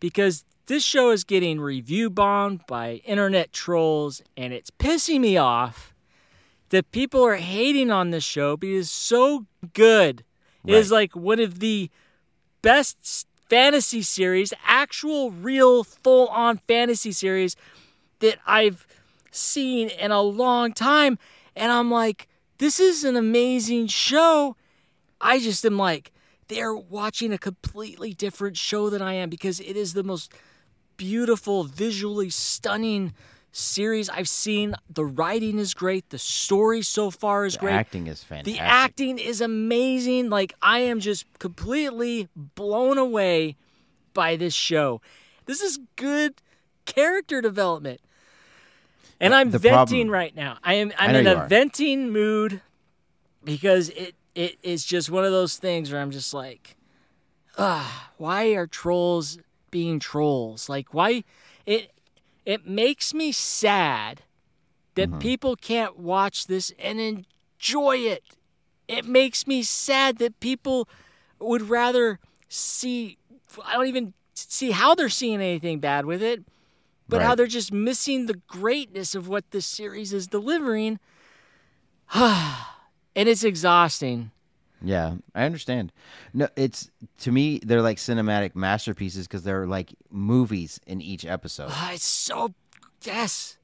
because 0.00 0.44
this 0.66 0.84
show 0.84 1.10
is 1.10 1.22
getting 1.22 1.60
review 1.60 2.10
bombed 2.10 2.62
by 2.66 3.00
internet 3.04 3.52
trolls, 3.52 4.22
and 4.36 4.52
it's 4.52 4.70
pissing 4.70 5.20
me 5.20 5.36
off 5.36 5.94
that 6.70 6.90
people 6.90 7.24
are 7.24 7.36
hating 7.36 7.92
on 7.92 8.10
this 8.10 8.24
show 8.24 8.56
because 8.56 8.86
it's 8.86 8.90
so 8.90 9.46
good. 9.72 10.24
It 10.64 10.74
is 10.74 10.90
like 10.90 11.14
one 11.14 11.38
of 11.38 11.60
the 11.60 11.90
best 12.60 13.28
fantasy 13.48 14.02
series, 14.02 14.52
actual, 14.64 15.30
real, 15.30 15.84
full 15.84 16.28
on 16.28 16.58
fantasy 16.68 17.12
series 17.12 17.56
that 18.20 18.38
I've 18.46 18.86
seen 19.30 19.88
in 19.88 20.10
a 20.10 20.22
long 20.22 20.72
time. 20.72 21.18
And 21.54 21.72
I'm 21.72 21.90
like, 21.90 22.28
this 22.58 22.80
is 22.80 23.04
an 23.04 23.16
amazing 23.16 23.88
show. 23.88 24.56
I 25.20 25.38
just 25.38 25.64
am 25.64 25.76
like, 25.76 26.12
they're 26.48 26.74
watching 26.74 27.32
a 27.32 27.38
completely 27.38 28.12
different 28.12 28.56
show 28.56 28.90
than 28.90 29.02
I 29.02 29.14
am 29.14 29.30
because 29.30 29.60
it 29.60 29.76
is 29.76 29.94
the 29.94 30.04
most 30.04 30.32
beautiful, 30.96 31.64
visually 31.64 32.30
stunning 32.30 33.12
series 33.56 34.08
I've 34.10 34.28
seen. 34.28 34.74
The 34.90 35.04
writing 35.04 35.58
is 35.58 35.72
great. 35.74 36.10
The 36.10 36.18
story 36.18 36.82
so 36.82 37.10
far 37.10 37.46
is 37.46 37.54
The 37.54 37.60
great. 37.60 37.72
acting 37.74 38.06
is 38.06 38.22
fantastic. 38.22 38.54
The 38.54 38.60
acting 38.60 39.18
is 39.18 39.40
amazing. 39.40 40.28
Like 40.30 40.54
I 40.60 40.80
am 40.80 41.00
just 41.00 41.24
completely 41.38 42.28
blown 42.36 42.98
away 42.98 43.56
by 44.12 44.36
this 44.36 44.54
show. 44.54 45.00
This 45.46 45.60
is 45.62 45.78
good 45.96 46.34
character 46.84 47.40
development. 47.40 48.00
And 49.20 49.34
I'm 49.34 49.50
The 49.50 49.58
venting 49.58 49.76
problem- 50.08 50.10
right 50.10 50.36
now. 50.36 50.58
I 50.62 50.74
am 50.74 50.92
I'm 50.98 51.12
know 51.12 51.18
in 51.20 51.26
a 51.26 51.34
are. 51.36 51.46
venting 51.48 52.10
mood 52.10 52.60
because 53.44 53.88
it 53.90 54.14
it 54.34 54.58
is 54.62 54.84
just 54.84 55.08
one 55.08 55.24
of 55.24 55.32
those 55.32 55.56
things 55.56 55.90
where 55.90 56.00
I'm 56.02 56.10
just 56.10 56.34
like, 56.34 56.76
ah, 57.56 58.10
why 58.18 58.48
are 58.48 58.66
trolls 58.66 59.38
being 59.70 59.98
trolls? 59.98 60.68
Like 60.68 60.92
why 60.92 61.24
it 61.64 61.90
it 62.46 62.66
makes 62.66 63.12
me 63.12 63.32
sad 63.32 64.22
that 64.94 65.10
Mm-hmm. 65.10 65.18
people 65.18 65.56
can't 65.56 65.98
watch 65.98 66.46
this 66.46 66.72
and 66.78 66.98
enjoy 66.98 67.96
it. 67.98 68.22
It 68.88 69.04
makes 69.04 69.46
me 69.46 69.62
sad 69.62 70.16
that 70.18 70.40
people 70.40 70.88
would 71.38 71.68
rather 71.68 72.18
see 72.48 73.18
I 73.64 73.74
don't 73.74 73.88
even 73.88 74.14
see 74.34 74.70
how 74.70 74.94
they're 74.94 75.08
seeing 75.10 75.40
anything 75.42 75.80
bad 75.80 76.06
with 76.06 76.22
it, 76.22 76.44
but 77.08 77.20
how 77.22 77.34
they're 77.34 77.46
just 77.46 77.72
missing 77.72 78.26
the 78.26 78.40
greatness 78.46 79.14
of 79.14 79.28
what 79.28 79.50
this 79.50 79.66
series 79.66 80.12
is 80.14 80.26
delivering. 80.26 80.98
and 82.14 83.28
it's 83.28 83.44
exhausting. 83.44 84.30
Yeah, 84.82 85.14
I 85.34 85.44
understand. 85.44 85.92
No, 86.34 86.48
it's 86.56 86.90
to 87.20 87.32
me 87.32 87.60
they're 87.64 87.82
like 87.82 87.96
cinematic 87.96 88.54
masterpieces 88.54 89.26
because 89.26 89.42
they're 89.42 89.66
like 89.66 89.94
movies 90.10 90.80
in 90.86 91.00
each 91.00 91.24
episode. 91.24 91.68
Ah, 91.70 91.92
it's 91.92 92.04
so 92.04 92.54
yes. 93.02 93.56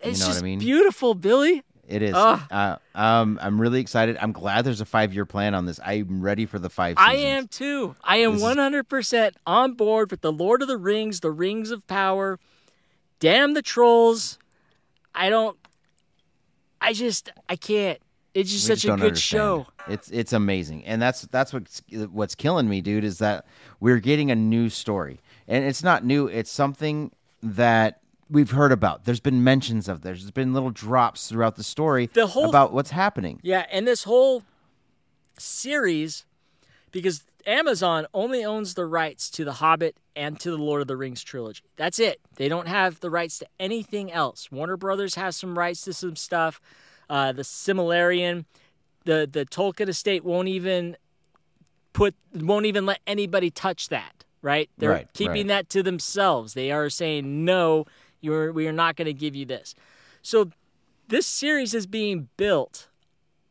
It's 0.00 0.20
know 0.20 0.26
what 0.26 0.30
I 0.30 0.34
just 0.34 0.44
mean? 0.44 0.58
beautiful, 0.58 1.14
Billy. 1.14 1.62
It 1.88 2.02
is. 2.02 2.14
Uh, 2.14 2.76
um, 2.94 3.38
I'm 3.40 3.58
really 3.58 3.80
excited. 3.80 4.18
I'm 4.20 4.32
glad 4.32 4.66
there's 4.66 4.82
a 4.82 4.86
five 4.86 5.14
year 5.14 5.24
plan 5.24 5.54
on 5.54 5.64
this. 5.64 5.80
I'm 5.82 6.20
ready 6.20 6.44
for 6.44 6.58
the 6.58 6.68
five. 6.68 6.96
I 6.98 7.14
am 7.14 7.48
too. 7.48 7.96
I 8.04 8.18
am 8.18 8.34
This 8.34 8.42
100% 8.42 9.32
on 9.46 9.72
board 9.72 10.10
with 10.10 10.20
the 10.20 10.30
Lord 10.30 10.60
of 10.60 10.68
the 10.68 10.76
Rings, 10.76 11.20
the 11.20 11.30
Rings 11.30 11.70
of 11.70 11.86
Power. 11.86 12.38
Damn 13.20 13.54
the 13.54 13.62
trolls. 13.62 14.38
I 15.14 15.30
don't. 15.30 15.56
I 16.80 16.92
just. 16.92 17.30
I 17.48 17.56
can't. 17.56 17.98
It's 18.34 18.50
just 18.52 18.68
We 18.68 18.74
such 18.74 18.82
just 18.82 18.84
a 18.84 18.96
good 18.96 19.06
understand. 19.08 19.40
show. 19.40 19.66
It's 19.88 20.10
it's 20.10 20.32
amazing, 20.32 20.84
and 20.84 21.00
that's 21.02 21.22
that's 21.22 21.52
what's 21.52 21.82
what's 22.12 22.34
killing 22.34 22.68
me, 22.68 22.80
dude. 22.80 23.04
Is 23.04 23.18
that 23.18 23.46
we're 23.80 23.98
getting 23.98 24.30
a 24.30 24.34
new 24.36 24.68
story, 24.68 25.20
and 25.48 25.64
it's 25.64 25.82
not 25.82 26.04
new. 26.04 26.26
It's 26.26 26.50
something 26.50 27.10
that 27.42 28.00
we've 28.30 28.50
heard 28.50 28.70
about. 28.72 29.04
There's 29.06 29.20
been 29.20 29.42
mentions 29.42 29.88
of. 29.88 30.02
There's 30.02 30.30
been 30.30 30.52
little 30.52 30.70
drops 30.70 31.28
throughout 31.28 31.56
the 31.56 31.64
story 31.64 32.10
The 32.12 32.26
whole- 32.26 32.48
about 32.48 32.72
what's 32.72 32.90
happening. 32.90 33.40
Yeah, 33.42 33.64
and 33.72 33.88
this 33.88 34.04
whole 34.04 34.42
series, 35.38 36.26
because 36.92 37.24
Amazon 37.46 38.06
only 38.12 38.44
owns 38.44 38.74
the 38.74 38.84
rights 38.84 39.30
to 39.30 39.44
The 39.44 39.54
Hobbit 39.54 39.96
and 40.14 40.38
to 40.40 40.50
the 40.50 40.58
Lord 40.58 40.82
of 40.82 40.88
the 40.88 40.96
Rings 40.96 41.22
trilogy. 41.22 41.62
That's 41.76 41.98
it. 41.98 42.20
They 42.36 42.48
don't 42.48 42.68
have 42.68 43.00
the 43.00 43.10
rights 43.10 43.38
to 43.38 43.46
anything 43.58 44.12
else. 44.12 44.50
Warner 44.50 44.76
Brothers 44.76 45.14
has 45.14 45.36
some 45.36 45.58
rights 45.58 45.82
to 45.82 45.92
some 45.92 46.16
stuff. 46.16 46.60
Uh, 47.10 47.32
the 47.32 47.42
Silmarillion, 47.42 48.44
the 49.04 49.28
the 49.30 49.44
Tolkien 49.46 49.88
estate 49.88 50.24
won't 50.24 50.48
even 50.48 50.96
put 51.92 52.14
won't 52.34 52.66
even 52.66 52.86
let 52.86 53.00
anybody 53.06 53.50
touch 53.50 53.88
that. 53.88 54.24
Right? 54.40 54.70
They're 54.78 54.90
Right, 54.90 55.08
keeping 55.14 55.48
right. 55.48 55.48
that 55.48 55.68
to 55.70 55.82
themselves. 55.82 56.54
They 56.54 56.70
are 56.70 56.88
saying 56.90 57.44
no. 57.44 57.86
You're 58.20 58.52
we 58.52 58.68
are 58.68 58.72
not 58.72 58.96
going 58.96 59.06
to 59.06 59.12
give 59.14 59.34
you 59.34 59.44
this. 59.44 59.74
So 60.22 60.50
this 61.08 61.26
series 61.26 61.74
is 61.74 61.86
being 61.86 62.28
built 62.36 62.88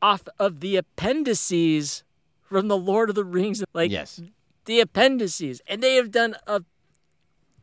off 0.01 0.27
of 0.39 0.59
the 0.59 0.75
appendices 0.77 2.03
from 2.43 2.67
the 2.67 2.77
Lord 2.77 3.09
of 3.09 3.15
the 3.15 3.25
Rings. 3.25 3.63
Like 3.73 3.91
Yes, 3.91 4.21
the 4.65 4.79
appendices, 4.79 5.61
and 5.67 5.81
they 5.81 5.95
have 5.95 6.11
done 6.11 6.35
a 6.45 6.61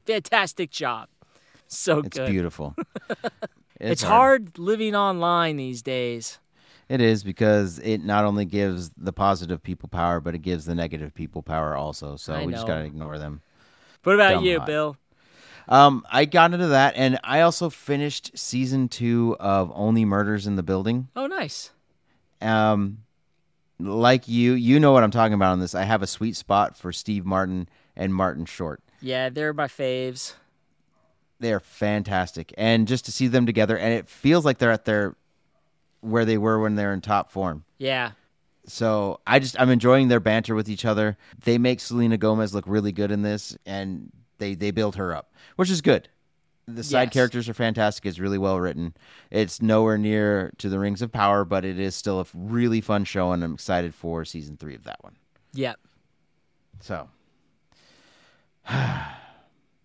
fantastic 0.07 0.71
job. 0.71 1.09
So 1.67 2.01
it's 2.01 2.19
good. 2.19 2.31
beautiful. 2.31 2.75
It's, 3.81 4.03
hard 4.03 4.59
living 4.59 4.95
online 4.95 5.57
these 5.57 5.83
days. 5.83 6.39
It 6.89 7.01
is 7.01 7.25
because 7.25 7.79
it 7.79 8.05
not 8.05 8.25
only 8.25 8.45
gives 8.45 8.91
the 8.97 9.13
positive 9.13 9.63
people 9.63 9.89
power, 9.89 10.21
but 10.21 10.35
it 10.35 10.43
gives 10.43 10.65
the 10.65 10.75
negative 10.75 11.15
people 11.15 11.43
power 11.43 11.77
also. 11.77 12.17
So 12.17 12.35
I 12.35 12.45
we 12.45 12.53
just 12.53 12.67
gotta 12.67 12.85
ignore 12.85 13.19
them. 13.19 13.41
What 14.03 14.15
about 14.15 14.35
Dumb 14.35 14.45
you, 14.45 14.59
hot. 14.59 14.67
Bill? 14.67 14.97
Um, 15.67 16.05
I 16.11 16.27
got 16.27 16.53
into 16.53 16.69
that, 16.69 16.95
and 16.97 17.19
I 17.25 17.41
also 17.41 17.71
finished 17.71 18.37
season 18.39 18.89
two 18.89 19.35
of 19.41 19.73
Only 19.75 20.05
Murders 20.05 20.47
in 20.47 20.57
the 20.57 20.63
Building. 20.63 21.09
Oh, 21.17 21.27
nice. 21.27 21.71
Um, 22.43 22.99
like 23.81 24.29
you, 24.29 24.53
you 24.53 24.79
know 24.79 24.93
what 24.93 25.03
I'm 25.03 25.11
talking 25.11 25.33
about 25.33 25.53
on 25.53 25.61
this. 25.61 25.75
I 25.75 25.85
have 25.85 26.03
a 26.03 26.07
sweet 26.07 26.37
spot 26.37 26.77
for 26.77 26.93
Steve 26.93 27.25
Martin 27.25 27.69
and 27.97 28.15
Martin 28.15 28.45
Short. 28.45 28.83
Yeah, 29.01 29.31
they're 29.31 29.55
my 29.55 29.67
faves. 29.67 30.35
They 31.41 31.53
are 31.53 31.61
fantastic, 31.61 32.55
and 32.57 32.87
just 32.89 33.05
to 33.07 33.13
see 33.13 33.27
them 33.27 33.45
together, 33.47 33.77
and 33.77 33.93
it 33.93 34.09
feels 34.09 34.45
like 34.45 34.59
they're 34.59 34.71
at 34.71 34.85
their 34.85 35.17
where 36.01 36.25
they 36.25 36.39
were 36.39 36.61
when 36.61 36.75
they're 36.77 36.93
in 36.93 37.01
top 37.01 37.31
form. 37.31 37.65
Yeah, 37.79 38.13
So 38.67 39.21
I 39.27 39.39
just 39.41 39.59
I'm 39.61 39.71
enjoying 39.71 40.09
their 40.09 40.21
banter 40.21 40.55
with 40.55 40.69
each 40.69 40.85
other. 40.85 41.17
They 41.45 41.59
make 41.59 41.81
Selena 41.81 42.17
Gomez 42.19 42.55
look 42.55 42.65
really 42.67 42.93
good 42.93 43.11
in 43.11 43.23
this, 43.23 43.57
and 43.67 44.11
they 44.39 44.55
they 44.55 44.71
build 44.71 44.97
her 44.97 45.15
up, 45.15 45.33
which 45.57 45.71
is 45.71 45.81
good. 45.81 46.09
The 46.67 46.83
side 46.85 47.09
Yes. 47.09 47.13
characters 47.13 47.49
are 47.49 47.55
fantastic. 47.55 48.07
It's 48.07 48.19
really 48.19 48.39
well 48.39 48.59
written. 48.59 48.95
It's 49.31 49.61
nowhere 49.61 49.99
near 49.99 50.53
to 50.59 50.71
the 50.71 50.79
Rings 50.79 51.03
of 51.03 51.13
Power, 51.13 51.45
but 51.45 51.63
it 51.65 51.79
is 51.79 51.95
still 51.95 52.21
a 52.21 52.27
really 52.33 52.81
fun 52.81 53.05
show, 53.05 53.33
and 53.33 53.45
I'm 53.45 53.53
excited 53.55 53.95
for 53.95 54.25
season 54.25 54.57
three 54.57 54.75
of 54.75 54.85
that 54.85 55.03
one. 55.03 55.17
yep. 55.53 55.79
So 56.81 57.09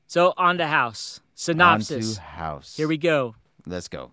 So 0.08 0.34
on 0.38 0.58
to 0.58 0.68
House 0.68 1.20
synopsis. 1.40 2.18
House. 2.18 2.76
Here 2.76 2.88
we 2.88 2.98
go. 2.98 3.36
let's 3.66 3.88
go. 3.88 4.12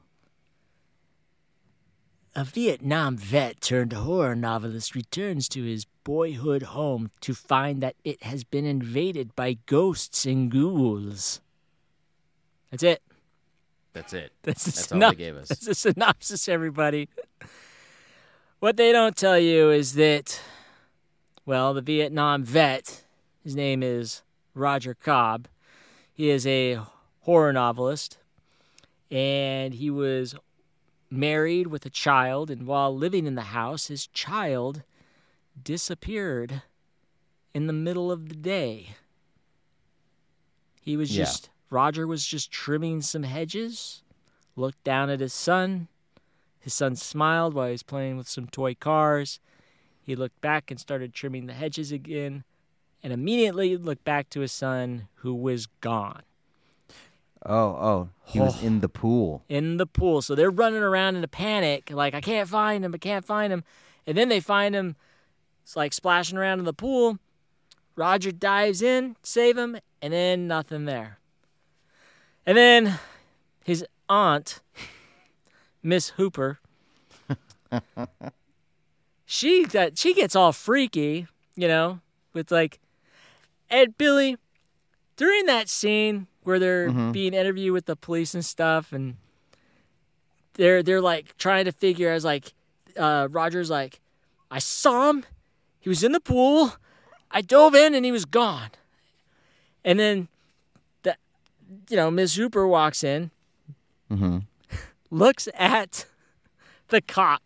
A 2.36 2.44
Vietnam 2.44 3.16
vet 3.16 3.60
turned 3.60 3.92
horror 3.94 4.36
novelist 4.36 4.94
returns 4.94 5.48
to 5.48 5.64
his 5.64 5.86
boyhood 6.04 6.62
home 6.62 7.10
to 7.22 7.34
find 7.34 7.82
that 7.82 7.96
it 8.04 8.22
has 8.22 8.44
been 8.44 8.64
invaded 8.64 9.34
by 9.34 9.56
ghosts 9.66 10.24
and 10.24 10.50
ghouls. 10.50 11.40
That's 12.70 12.82
it. 12.82 13.02
That's 13.92 14.12
it. 14.12 14.32
That's, 14.42 14.64
the 14.64 14.70
That's 14.70 14.92
all 14.92 15.10
they 15.10 15.16
gave 15.16 15.36
us. 15.36 15.48
That's 15.48 15.66
the 15.66 15.74
synopsis, 15.74 16.48
everybody. 16.48 17.08
what 18.60 18.76
they 18.76 18.92
don't 18.92 19.16
tell 19.16 19.38
you 19.38 19.70
is 19.70 19.94
that, 19.94 20.40
well, 21.44 21.74
the 21.74 21.80
Vietnam 21.80 22.44
vet, 22.44 23.02
his 23.42 23.56
name 23.56 23.82
is 23.82 24.22
Roger 24.54 24.94
Cobb. 24.94 25.48
He 26.12 26.28
is 26.28 26.46
a 26.46 26.80
horror 27.26 27.52
novelist, 27.52 28.18
and 29.10 29.74
he 29.74 29.90
was 29.90 30.36
married 31.10 31.66
with 31.66 31.84
a 31.84 31.90
child, 31.90 32.52
and 32.52 32.68
while 32.68 32.96
living 32.96 33.26
in 33.26 33.34
the 33.34 33.50
house, 33.50 33.88
his 33.88 34.06
child 34.06 34.84
disappeared 35.60 36.62
in 37.52 37.66
the 37.66 37.72
middle 37.72 38.12
of 38.12 38.28
the 38.28 38.36
day. 38.36 38.90
He 40.80 40.96
was 40.96 41.10
Yeah. 41.10 41.24
just 41.24 41.50
Roger 41.68 42.06
was 42.06 42.24
just 42.24 42.52
trimming 42.52 43.02
some 43.02 43.24
hedges, 43.24 44.04
looked 44.54 44.84
down 44.84 45.10
at 45.10 45.18
his 45.18 45.34
son. 45.34 45.88
His 46.60 46.74
son 46.74 46.94
smiled 46.94 47.54
while 47.54 47.66
he 47.66 47.72
was 47.72 47.82
playing 47.82 48.16
with 48.18 48.28
some 48.28 48.46
toy 48.46 48.76
cars. 48.76 49.40
He 50.00 50.14
looked 50.14 50.40
back 50.40 50.70
and 50.70 50.78
started 50.78 51.12
trimming 51.12 51.46
the 51.46 51.54
hedges 51.54 51.90
again, 51.90 52.44
and 53.02 53.12
immediately 53.12 53.76
looked 53.76 54.04
back 54.04 54.30
to 54.30 54.40
his 54.42 54.52
son, 54.52 55.08
who 55.16 55.34
was 55.34 55.66
gone 55.80 56.22
Oh, 57.44 57.68
oh, 57.68 58.08
he 58.24 58.40
was 58.40 58.62
Oh. 58.62 58.66
in 58.66 58.80
the 58.80 58.88
pool. 58.88 59.44
in 59.48 59.76
the 59.76 59.86
pool. 59.86 60.22
So 60.22 60.34
they're 60.34 60.50
running 60.50 60.82
around 60.82 61.16
in 61.16 61.22
a 61.24 61.28
panic, 61.28 61.90
like, 61.90 62.14
I 62.14 62.20
can't 62.20 62.48
find 62.48 62.84
him, 62.84 62.94
I 62.94 62.98
can't 62.98 63.24
find 63.24 63.52
him. 63.52 63.62
And 64.06 64.16
then 64.16 64.28
they 64.28 64.40
find 64.40 64.74
him, 64.74 64.96
it's 65.62 65.76
like 65.76 65.92
splashing 65.92 66.38
around 66.38 66.58
in 66.60 66.64
the 66.64 66.72
pool. 66.72 67.18
Roger 67.94 68.30
dives 68.32 68.82
in, 68.82 69.16
save 69.22 69.56
him, 69.56 69.76
and 70.02 70.12
then 70.12 70.46
nothing 70.48 70.84
there. 70.86 71.18
And 72.44 72.56
then 72.56 72.98
his 73.64 73.84
aunt, 74.08 74.60
Miss 75.82 76.10
Hooper, 76.10 76.58
she 79.24 79.64
got, 79.64 79.98
she 79.98 80.14
gets 80.14 80.36
all 80.36 80.52
freaky, 80.52 81.26
you 81.54 81.68
know, 81.68 82.00
with 82.32 82.50
like, 82.50 82.80
Ed 83.70 83.96
Billy, 83.98 84.36
during 85.16 85.46
that 85.46 85.68
scene 85.68 86.26
where 86.46 86.58
they're 86.58 86.88
Mhm. 86.90 87.12
being 87.12 87.34
interviewed 87.34 87.72
with 87.72 87.86
the 87.86 87.96
police 87.96 88.34
and 88.34 88.44
stuff, 88.44 88.92
and 88.92 89.16
they're 90.54 90.82
they're 90.82 91.00
like 91.00 91.36
trying 91.38 91.64
to 91.66 91.72
figure. 91.72 92.10
I 92.10 92.14
was 92.14 92.24
like, 92.24 92.52
uh, 92.96 93.28
Roger's 93.30 93.70
like, 93.70 94.00
I 94.50 94.58
saw 94.58 95.10
him. 95.10 95.24
He 95.80 95.88
was 95.88 96.02
in 96.02 96.12
the 96.12 96.20
pool. 96.20 96.74
I 97.30 97.42
dove 97.42 97.74
in 97.74 97.94
and 97.94 98.04
he 98.04 98.12
was 98.12 98.24
gone. 98.24 98.70
And 99.84 100.00
then, 100.00 100.28
the, 101.02 101.16
you 101.90 101.96
know, 101.96 102.10
Ms. 102.10 102.34
Hooper 102.36 102.66
walks 102.66 103.04
in, 103.04 103.30
Mm-hmm. 104.10 104.38
looks 105.10 105.48
at 105.54 106.06
the 106.88 107.00
cop, 107.00 107.42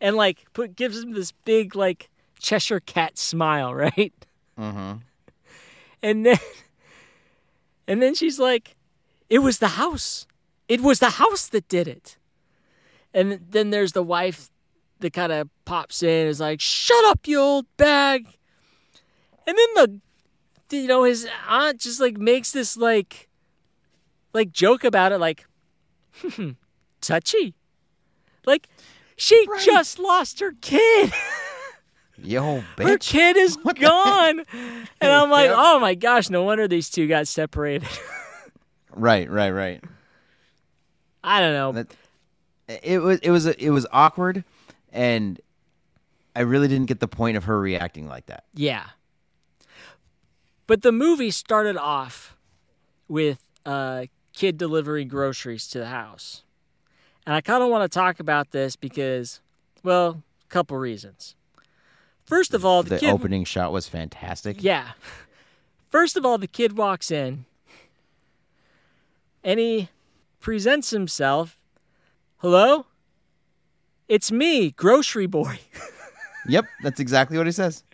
and 0.00 0.16
like 0.16 0.44
put 0.52 0.76
gives 0.76 1.02
him 1.02 1.12
this 1.12 1.32
big 1.44 1.74
like 1.76 2.10
Cheshire 2.40 2.80
cat 2.80 3.16
smile, 3.18 3.72
right? 3.86 4.12
Mm-hmm. 4.58 4.98
And 6.02 6.26
then, 6.26 6.38
and 7.88 8.00
then 8.00 8.14
she's 8.14 8.38
like, 8.38 8.76
"It 9.28 9.40
was 9.40 9.58
the 9.58 9.68
house. 9.82 10.26
It 10.68 10.80
was 10.80 11.00
the 11.00 11.10
house 11.10 11.48
that 11.48 11.66
did 11.68 11.88
it." 11.88 12.16
And 13.12 13.40
then 13.50 13.70
there's 13.70 13.92
the 13.92 14.02
wife 14.04 14.50
that 15.00 15.12
kind 15.12 15.32
of 15.32 15.48
pops 15.64 16.02
in, 16.02 16.20
and 16.20 16.28
is 16.28 16.38
like, 16.40 16.60
"Shut 16.60 17.04
up, 17.06 17.26
you 17.26 17.40
old 17.40 17.66
bag." 17.76 18.26
And 19.46 19.56
then 19.58 20.00
the, 20.68 20.76
you 20.76 20.86
know, 20.86 21.02
his 21.04 21.26
aunt 21.48 21.80
just 21.80 21.98
like 22.00 22.18
makes 22.18 22.52
this 22.52 22.76
like, 22.76 23.28
like 24.34 24.52
joke 24.52 24.84
about 24.84 25.10
it, 25.12 25.18
like, 25.18 25.46
hmm, 26.22 26.50
touchy, 27.00 27.54
like. 28.46 28.68
She 29.20 29.46
Right. 29.48 29.60
just 29.64 29.98
lost 29.98 30.38
her 30.38 30.52
kid. 30.60 31.12
Yo, 32.22 32.62
Her 32.78 32.98
kid 32.98 33.36
is 33.36 33.56
gone. 33.56 34.42
And 35.00 35.12
I'm 35.12 35.30
like, 35.30 35.46
Yep. 35.48 35.56
oh 35.58 35.78
my 35.78 35.94
gosh, 35.94 36.28
no 36.30 36.42
wonder 36.42 36.66
these 36.66 36.90
two 36.90 37.06
got 37.06 37.28
separated. 37.28 37.88
Right, 38.90 39.30
right, 39.30 39.50
right. 39.50 39.84
I 41.22 41.40
don't 41.40 41.52
know. 41.52 41.72
That- 41.72 42.82
It 42.82 42.98
was 43.00 43.20
it 43.20 43.30
was 43.30 43.46
it 43.46 43.70
was 43.70 43.86
awkward, 43.92 44.42
and 44.92 45.40
I 46.34 46.40
really 46.40 46.66
didn't 46.66 46.86
get 46.86 46.98
the 46.98 47.06
point 47.06 47.36
of 47.36 47.44
her 47.44 47.60
reacting 47.60 48.08
like 48.08 48.26
that. 48.26 48.44
Yeah. 48.54 48.84
But 50.66 50.82
the 50.82 50.90
movie 50.92 51.30
started 51.30 51.76
off 51.76 52.36
with 53.06 53.38
a 53.64 54.08
kid 54.32 54.58
delivering 54.58 55.08
groceries 55.08 55.68
to 55.68 55.78
the 55.78 55.86
house. 55.86 56.42
And 57.26 57.34
I 57.36 57.40
kind 57.40 57.62
of 57.62 57.68
want 57.70 57.90
to 57.90 57.94
talk 57.98 58.20
about 58.20 58.50
this 58.50 58.74
because, 58.76 59.40
well, 59.84 60.22
a 60.44 60.48
couple 60.48 60.76
reasons. 60.76 61.36
First 62.28 62.52
of 62.52 62.64
all, 62.64 62.82
the, 62.82 62.90
The 62.90 62.98
kid. 62.98 63.10
opening 63.10 63.44
shot 63.44 63.72
was 63.72 63.88
fantastic. 63.88 64.62
Yeah. 64.62 64.88
First 65.88 66.16
of 66.16 66.26
all, 66.26 66.36
the 66.36 66.46
kid 66.46 66.76
walks 66.76 67.10
in 67.10 67.46
and 69.42 69.58
he 69.58 69.88
presents 70.40 70.90
himself. 70.90 71.56
Hello? 72.38 72.84
It's 74.08 74.30
me, 74.30 74.70
grocery 74.72 75.26
boy. 75.26 75.58
Yep, 76.50 76.64
that's 76.82 76.98
exactly 76.98 77.36
what 77.36 77.44
he 77.46 77.52
says. 77.52 77.84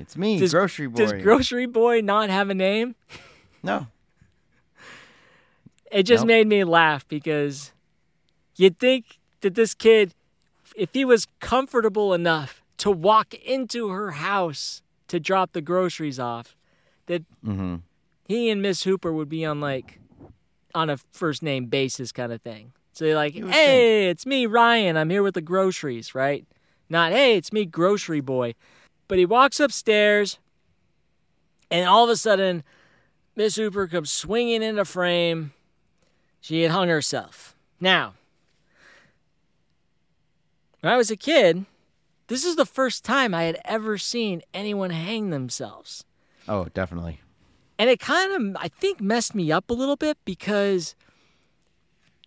It's 0.00 0.16
me, 0.16 0.40
Does- 0.40 0.50
grocery 0.52 0.88
boy. 0.88 0.96
Does 0.96 1.12
grocery 1.22 1.66
boy 1.66 2.00
not 2.00 2.28
have 2.28 2.50
a 2.50 2.54
name? 2.54 2.96
no, 3.62 3.86
It 5.92 6.02
just 6.02 6.22
Nope. 6.22 6.26
made 6.28 6.46
me 6.48 6.64
laugh 6.64 7.06
because 7.06 7.70
you'd 8.56 8.80
think 8.80 9.20
that 9.42 9.54
this 9.54 9.74
kid, 9.74 10.12
if 10.74 10.88
he 10.92 11.04
was 11.04 11.28
comfortable 11.38 12.14
enough 12.14 12.62
to 12.78 12.90
walk 12.90 13.34
into 13.34 13.88
her 13.90 14.12
house 14.12 14.82
to 15.08 15.20
drop 15.20 15.52
the 15.52 15.60
groceries 15.60 16.18
off, 16.18 16.56
that 17.06 17.24
mm-hmm. 17.44 17.76
he 18.24 18.50
and 18.50 18.62
Miss 18.62 18.84
Hooper 18.84 19.12
would 19.12 19.28
be 19.28 19.44
on 19.44 19.60
like 19.60 20.00
on 20.74 20.90
a 20.90 20.96
first 21.12 21.42
name 21.42 21.66
basis 21.66 22.12
kind 22.12 22.32
of 22.32 22.42
thing. 22.42 22.72
So 22.92 23.04
you're 23.04 23.14
like, 23.14 23.34
You 23.34 23.44
would 23.44 23.54
hey, 23.54 24.08
it's 24.08 24.26
me, 24.26 24.46
Ryan. 24.46 24.96
I'm 24.96 25.10
here 25.10 25.22
with 25.22 25.34
the 25.34 25.40
groceries, 25.40 26.14
right? 26.14 26.46
Not, 26.88 27.12
hey, 27.12 27.36
it's 27.36 27.52
me, 27.52 27.64
grocery 27.64 28.20
boy. 28.20 28.54
But 29.08 29.18
he 29.18 29.26
walks 29.26 29.60
upstairs, 29.60 30.38
and 31.70 31.88
all 31.88 32.04
of 32.04 32.10
a 32.10 32.16
sudden, 32.16 32.62
Miss 33.36 33.56
Hooper 33.56 33.86
comes 33.86 34.10
swinging 34.10 34.56
in 34.56 34.70
into 34.70 34.84
frame. 34.84 35.52
She 36.40 36.62
had 36.62 36.70
hung 36.70 36.88
herself. 36.88 37.54
Now, 37.80 38.14
when 40.80 40.92
I 40.92 40.96
was 40.96 41.10
a 41.10 41.16
kid, 41.16 41.64
this 42.28 42.44
is 42.44 42.56
the 42.56 42.66
first 42.66 43.04
time 43.04 43.34
I 43.34 43.44
had 43.44 43.58
ever 43.64 43.98
seen 43.98 44.42
anyone 44.54 44.90
hang 44.90 45.30
themselves. 45.30 46.04
Oh, 46.46 46.66
definitely. 46.72 47.20
And 47.78 47.90
it 47.90 48.00
kind 48.00 48.32
of, 48.32 48.62
I 48.62 48.68
think, 48.68 49.00
messed 49.00 49.34
me 49.34 49.52
up 49.52 49.70
a 49.70 49.74
little 49.74 49.96
bit 49.96 50.18
because 50.24 50.94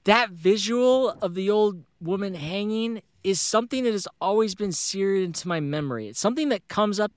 that 0.03 0.31
visual 0.31 1.09
of 1.21 1.35
the 1.35 1.49
old 1.49 1.83
woman 1.99 2.33
hanging 2.33 3.01
is 3.23 3.39
something 3.39 3.83
that 3.83 3.91
has 3.91 4.07
always 4.19 4.55
been 4.55 4.71
seared 4.71 5.21
into 5.21 5.47
my 5.47 5.59
memory. 5.59 6.07
It's 6.07 6.19
something 6.19 6.49
that 6.49 6.67
comes 6.67 6.99
up 6.99 7.11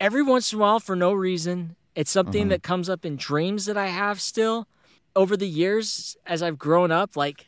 every 0.00 0.22
once 0.22 0.52
in 0.52 0.58
a 0.58 0.62
while 0.62 0.80
for 0.80 0.96
no 0.96 1.12
reason. 1.12 1.76
It's 1.94 2.10
something 2.10 2.42
mm-hmm. 2.42 2.50
that 2.50 2.62
comes 2.62 2.90
up 2.90 3.06
in 3.06 3.16
dreams 3.16 3.64
that 3.64 3.78
I 3.78 3.86
have 3.86 4.20
still 4.20 4.68
over 5.14 5.36
the 5.36 5.48
years 5.48 6.16
as 6.26 6.42
I've 6.42 6.58
grown 6.58 6.90
up. 6.90 7.16
Like 7.16 7.46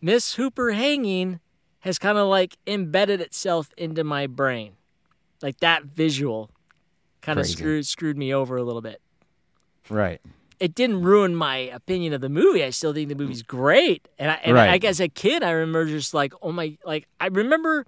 Miss 0.00 0.34
Hooper 0.34 0.72
hanging 0.72 1.40
has 1.82 1.98
kind 1.98 2.18
of 2.18 2.26
like 2.28 2.56
embedded 2.66 3.20
itself 3.20 3.70
into 3.76 4.02
my 4.02 4.26
brain. 4.26 4.72
Like 5.42 5.58
that 5.60 5.84
visual 5.84 6.50
kind 7.20 7.38
of 7.38 7.46
screwed 7.46 7.86
screwed 7.86 8.16
me 8.18 8.32
over 8.34 8.56
a 8.56 8.62
little 8.64 8.80
bit 8.82 9.00
Right. 9.88 10.20
it 10.58 10.74
didn't 10.74 11.02
ruin 11.02 11.34
my 11.36 11.56
opinion 11.56 12.12
of 12.12 12.20
the 12.20 12.28
movie. 12.28 12.64
I 12.64 12.70
still 12.70 12.92
think 12.92 13.08
the 13.08 13.14
movie's 13.16 13.42
great. 13.42 14.06
And 14.18 14.30
I, 14.30 14.34
and 14.44 14.54
Right. 14.54 14.84
I, 14.84 14.86
as 14.88 15.00
a 15.00 15.08
kid, 15.08 15.42
I 15.44 15.50
remember 15.50 15.86
just 15.86 16.14
like, 16.14 16.32
oh 16.42 16.50
my, 16.52 16.76
like 16.84 17.06
I 17.20 17.26
remember 17.28 17.84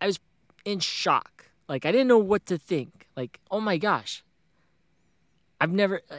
I 0.00 0.06
was 0.06 0.18
in 0.64 0.78
shock. 0.80 1.46
Like 1.68 1.86
I 1.86 1.92
didn't 1.92 2.06
know 2.08 2.18
what 2.18 2.46
to 2.46 2.58
think. 2.58 3.06
Like, 3.16 3.40
oh 3.50 3.60
my 3.60 3.78
gosh, 3.78 4.22
I've 5.60 5.72
never, 5.72 6.02
uh, 6.10 6.18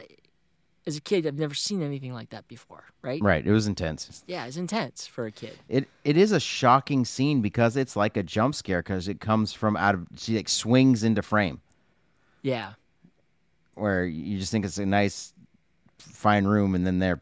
as 0.86 0.96
a 0.96 1.00
kid, 1.00 1.26
I've 1.26 1.38
never 1.38 1.54
seen 1.54 1.82
anything 1.82 2.12
like 2.14 2.30
that 2.30 2.48
before. 2.48 2.84
Right? 3.02 3.20
Right. 3.22 3.46
It 3.46 3.52
was 3.52 3.66
intense. 3.66 4.24
Yeah, 4.26 4.46
it's 4.46 4.56
intense 4.56 5.06
for 5.06 5.26
a 5.26 5.30
kid. 5.32 5.58
It 5.68 5.88
it 6.04 6.16
is 6.16 6.32
a 6.32 6.40
shocking 6.40 7.04
scene 7.04 7.40
because 7.42 7.76
it's 7.76 7.96
like 7.96 8.16
a 8.16 8.22
jump 8.22 8.54
scare 8.54 8.82
because 8.82 9.08
it 9.08 9.20
comes 9.20 9.52
from 9.52 9.76
out 9.76 9.94
of 9.94 10.06
she 10.16 10.36
like 10.36 10.48
swings 10.48 11.02
into 11.04 11.22
frame 11.22 11.60
Yeah. 12.42 12.72
where 13.74 14.04
you 14.04 14.38
just 14.38 14.50
think 14.52 14.64
it's 14.64 14.78
a 14.78 14.86
nice 14.86 15.32
fine 15.98 16.44
room 16.46 16.74
and 16.74 16.86
then 16.86 16.98
there 16.98 17.20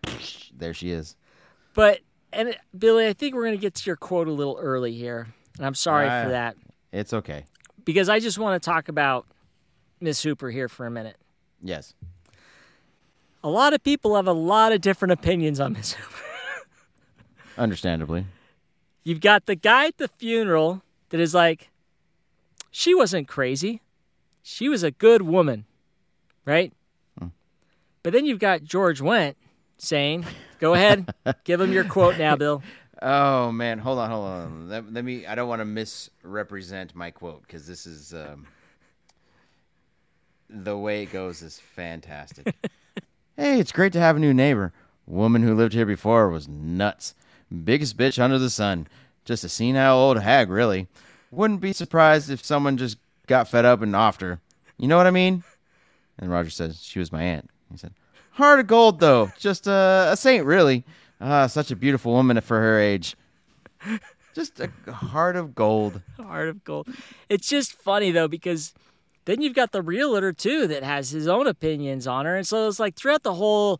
there 0.56 0.74
she 0.74 0.90
is. 0.90 1.16
But 1.74 2.00
and 2.32 2.48
it, 2.50 2.58
Billy, 2.76 3.06
I 3.06 3.12
think 3.12 3.34
we're 3.34 3.44
gonna 3.44 3.56
get 3.56 3.74
to 3.74 3.86
your 3.86 3.96
quote 3.96 4.28
a 4.28 4.32
little 4.32 4.58
early 4.60 4.92
here, 4.92 5.28
and 5.56 5.66
I'm 5.66 5.74
sorry 5.74 6.08
Ah. 6.08 6.22
for 6.24 6.28
that 6.30 6.56
It's 6.92 7.12
okay. 7.12 7.44
because 7.84 8.08
I 8.08 8.20
just 8.20 8.38
want 8.38 8.60
to 8.62 8.64
talk 8.64 8.88
about 8.88 9.26
Miss 10.00 10.22
Hooper 10.22 10.50
here 10.50 10.68
for 10.68 10.86
a 10.86 10.90
minute. 10.90 11.16
Yes. 11.62 11.94
A 13.42 13.48
lot 13.48 13.72
of 13.72 13.82
people 13.82 14.16
have 14.16 14.26
a 14.26 14.32
lot 14.32 14.72
of 14.72 14.80
different 14.80 15.12
opinions 15.12 15.60
on 15.60 15.72
Miss 15.72 15.92
Hooper. 15.94 16.24
Understandably. 17.56 18.26
You've 19.04 19.20
got 19.20 19.46
the 19.46 19.54
guy 19.54 19.86
at 19.86 19.98
the 19.98 20.08
funeral 20.08 20.82
that 21.10 21.20
is 21.20 21.34
like, 21.34 21.70
she 22.70 22.94
wasn't 22.94 23.26
crazy. 23.26 23.80
She 24.42 24.68
was 24.68 24.82
a 24.82 24.90
good 24.90 25.22
woman, 25.22 25.64
right? 26.44 26.72
But 28.02 28.12
then 28.12 28.24
you've 28.24 28.38
got 28.38 28.62
George 28.62 29.00
Wendt 29.00 29.34
saying, 29.76 30.24
go 30.60 30.74
ahead, 30.74 31.12
give 31.44 31.60
him 31.60 31.72
your 31.72 31.84
quote 31.84 32.16
now, 32.16 32.36
Bill. 32.36 32.62
Oh 33.02 33.52
man, 33.52 33.78
hold 33.78 33.98
on, 33.98 34.10
hold 34.10 34.26
on. 34.26 34.68
Let, 34.68 34.92
let 34.92 35.04
me. 35.04 35.26
I 35.26 35.34
don't 35.34 35.48
want 35.48 35.60
to 35.60 35.64
misrepresent 35.64 36.94
my 36.94 37.10
quote 37.10 37.42
because 37.42 37.66
this 37.66 37.86
is 37.86 38.12
um, 38.12 38.46
the 40.48 40.76
way 40.76 41.02
it 41.02 41.12
goes 41.12 41.42
is 41.42 41.60
fantastic. 41.60 42.54
hey, 43.38 43.60
it's 43.60 43.72
great 43.72 43.92
to 43.94 44.00
have 44.00 44.16
a 44.16 44.20
new 44.20 44.34
neighbor. 44.34 44.72
Woman 45.06 45.42
who 45.42 45.54
lived 45.54 45.72
here 45.72 45.86
before 45.86 46.28
was 46.28 46.48
nuts. 46.48 47.14
Biggest 47.64 47.96
bitch 47.96 48.18
under 48.18 48.38
the 48.38 48.50
sun. 48.50 48.88
Just 49.24 49.44
a 49.44 49.48
senile 49.48 49.96
old 49.96 50.18
hag, 50.18 50.50
really. 50.50 50.88
Wouldn't 51.30 51.60
be 51.60 51.72
surprised 51.72 52.30
if 52.30 52.44
someone 52.44 52.76
just 52.76 52.98
got 53.26 53.48
fed 53.48 53.64
up 53.64 53.80
and 53.80 53.94
offed 53.94 54.20
her. 54.22 54.40
You 54.76 54.88
know 54.88 54.96
what 54.96 55.06
I 55.06 55.12
mean? 55.12 55.44
And 56.18 56.30
Roger 56.30 56.50
says 56.50 56.82
she 56.82 56.98
was 56.98 57.12
my 57.12 57.22
aunt. 57.22 57.48
He 57.70 57.78
said, 57.78 57.92
"Heart 58.32 58.60
of 58.60 58.66
gold, 58.66 59.00
though. 59.00 59.30
Just 59.38 59.66
a, 59.66 60.08
a 60.12 60.16
saint, 60.16 60.44
really. 60.44 60.84
Ah, 61.20 61.46
such 61.46 61.70
a 61.70 61.76
beautiful 61.76 62.12
woman 62.12 62.40
for 62.40 62.58
her 62.58 62.78
age. 62.78 63.16
Just 64.34 64.60
a 64.60 64.70
heart 64.92 65.36
of 65.36 65.54
gold. 65.54 66.00
Heart 66.16 66.48
of 66.48 66.64
gold. 66.64 66.88
It's 67.28 67.48
just 67.48 67.72
funny 67.72 68.10
though 68.10 68.28
because 68.28 68.72
then 69.28 69.42
you've 69.42 69.54
got 69.54 69.72
the 69.72 69.82
realtor 69.82 70.32
too 70.32 70.66
that 70.68 70.82
has 70.82 71.10
his 71.10 71.28
own 71.28 71.46
opinions 71.46 72.06
on 72.06 72.24
her, 72.24 72.34
and 72.34 72.46
so 72.46 72.66
it's 72.66 72.80
like 72.80 72.96
throughout 72.96 73.22
the 73.24 73.34
whole 73.34 73.78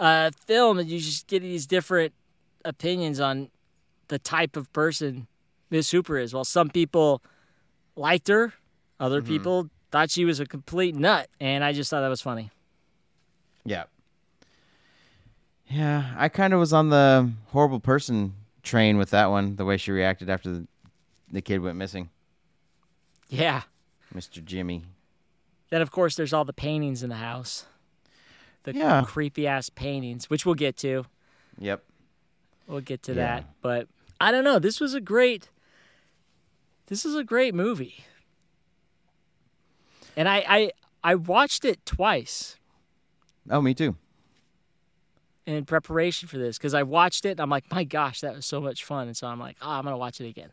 uh, 0.00 0.32
film, 0.46 0.80
you 0.80 0.98
just 0.98 1.28
get 1.28 1.42
these 1.42 1.64
different 1.64 2.12
opinions 2.64 3.20
on 3.20 3.50
the 4.08 4.18
type 4.18 4.56
of 4.56 4.72
person 4.72 5.28
Miss 5.70 5.92
Hooper 5.92 6.18
is. 6.18 6.34
While 6.34 6.44
some 6.44 6.70
people 6.70 7.22
liked 7.94 8.26
her, 8.26 8.52
other 8.98 9.22
people 9.22 9.70
thought 9.92 10.10
she 10.10 10.24
was 10.24 10.40
a 10.40 10.44
complete 10.44 10.96
nut, 10.96 11.28
and 11.38 11.62
I 11.62 11.72
just 11.72 11.88
thought 11.88 12.00
that 12.00 12.08
was 12.08 12.20
funny. 12.20 12.50
Yeah. 13.64 13.84
Yeah, 15.68 16.14
I 16.16 16.28
kind 16.28 16.52
of 16.52 16.58
was 16.58 16.72
on 16.72 16.88
the 16.88 17.30
horrible 17.52 17.78
person 17.78 18.34
train 18.64 18.98
with 18.98 19.10
that 19.10 19.30
one. 19.30 19.54
The 19.54 19.64
way 19.64 19.76
she 19.76 19.92
reacted 19.92 20.28
after 20.28 20.50
the, 20.50 20.66
the 21.30 21.42
kid 21.42 21.60
went 21.60 21.76
missing, 21.76 22.10
Yeah. 23.28 23.62
Mr. 24.14 24.44
Jimmy. 24.44 24.84
Then 25.70 25.82
of 25.82 25.90
course 25.90 26.16
there's 26.16 26.32
all 26.32 26.44
the 26.44 26.52
paintings 26.52 27.02
in 27.02 27.10
the 27.10 27.16
house. 27.16 27.66
The 28.64 28.74
Yeah. 28.74 29.02
creepy 29.06 29.46
ass 29.46 29.70
paintings, 29.70 30.28
which 30.28 30.44
we'll 30.44 30.54
get 30.54 30.76
to. 30.78 31.06
Yep. 31.58 31.82
We'll 32.66 32.80
get 32.80 33.02
to 33.04 33.12
Yeah. 33.12 33.36
that. 33.40 33.44
But 33.62 33.88
I 34.20 34.30
don't 34.32 34.44
know. 34.44 34.58
This 34.58 34.80
was 34.80 34.94
a 34.94 35.00
great 35.00 35.48
this 36.86 37.04
is 37.04 37.14
a 37.14 37.22
great 37.22 37.54
movie. 37.54 38.04
And 40.16 40.28
I 40.28 40.44
I, 40.48 40.70
I 41.04 41.14
watched 41.14 41.64
it 41.64 41.84
twice 41.86 42.56
Oh, 43.48 43.60
me 43.60 43.74
too. 43.74 43.96
in 45.46 45.64
preparation 45.64 46.28
for 46.28 46.36
this 46.38 46.58
because 46.58 46.74
I 46.74 46.82
watched 46.82 47.24
it 47.24 47.30
and 47.32 47.40
I'm 47.40 47.50
like, 47.50 47.70
my 47.70 47.84
gosh, 47.84 48.20
that 48.20 48.34
was 48.34 48.44
so 48.46 48.60
much 48.60 48.84
fun. 48.84 49.06
And 49.08 49.16
so 49.16 49.26
I'm 49.26 49.40
like, 49.40 49.56
oh, 49.62 49.70
I'm 49.70 49.84
gonna 49.84 49.96
watch 49.96 50.20
it 50.20 50.28
again. 50.28 50.50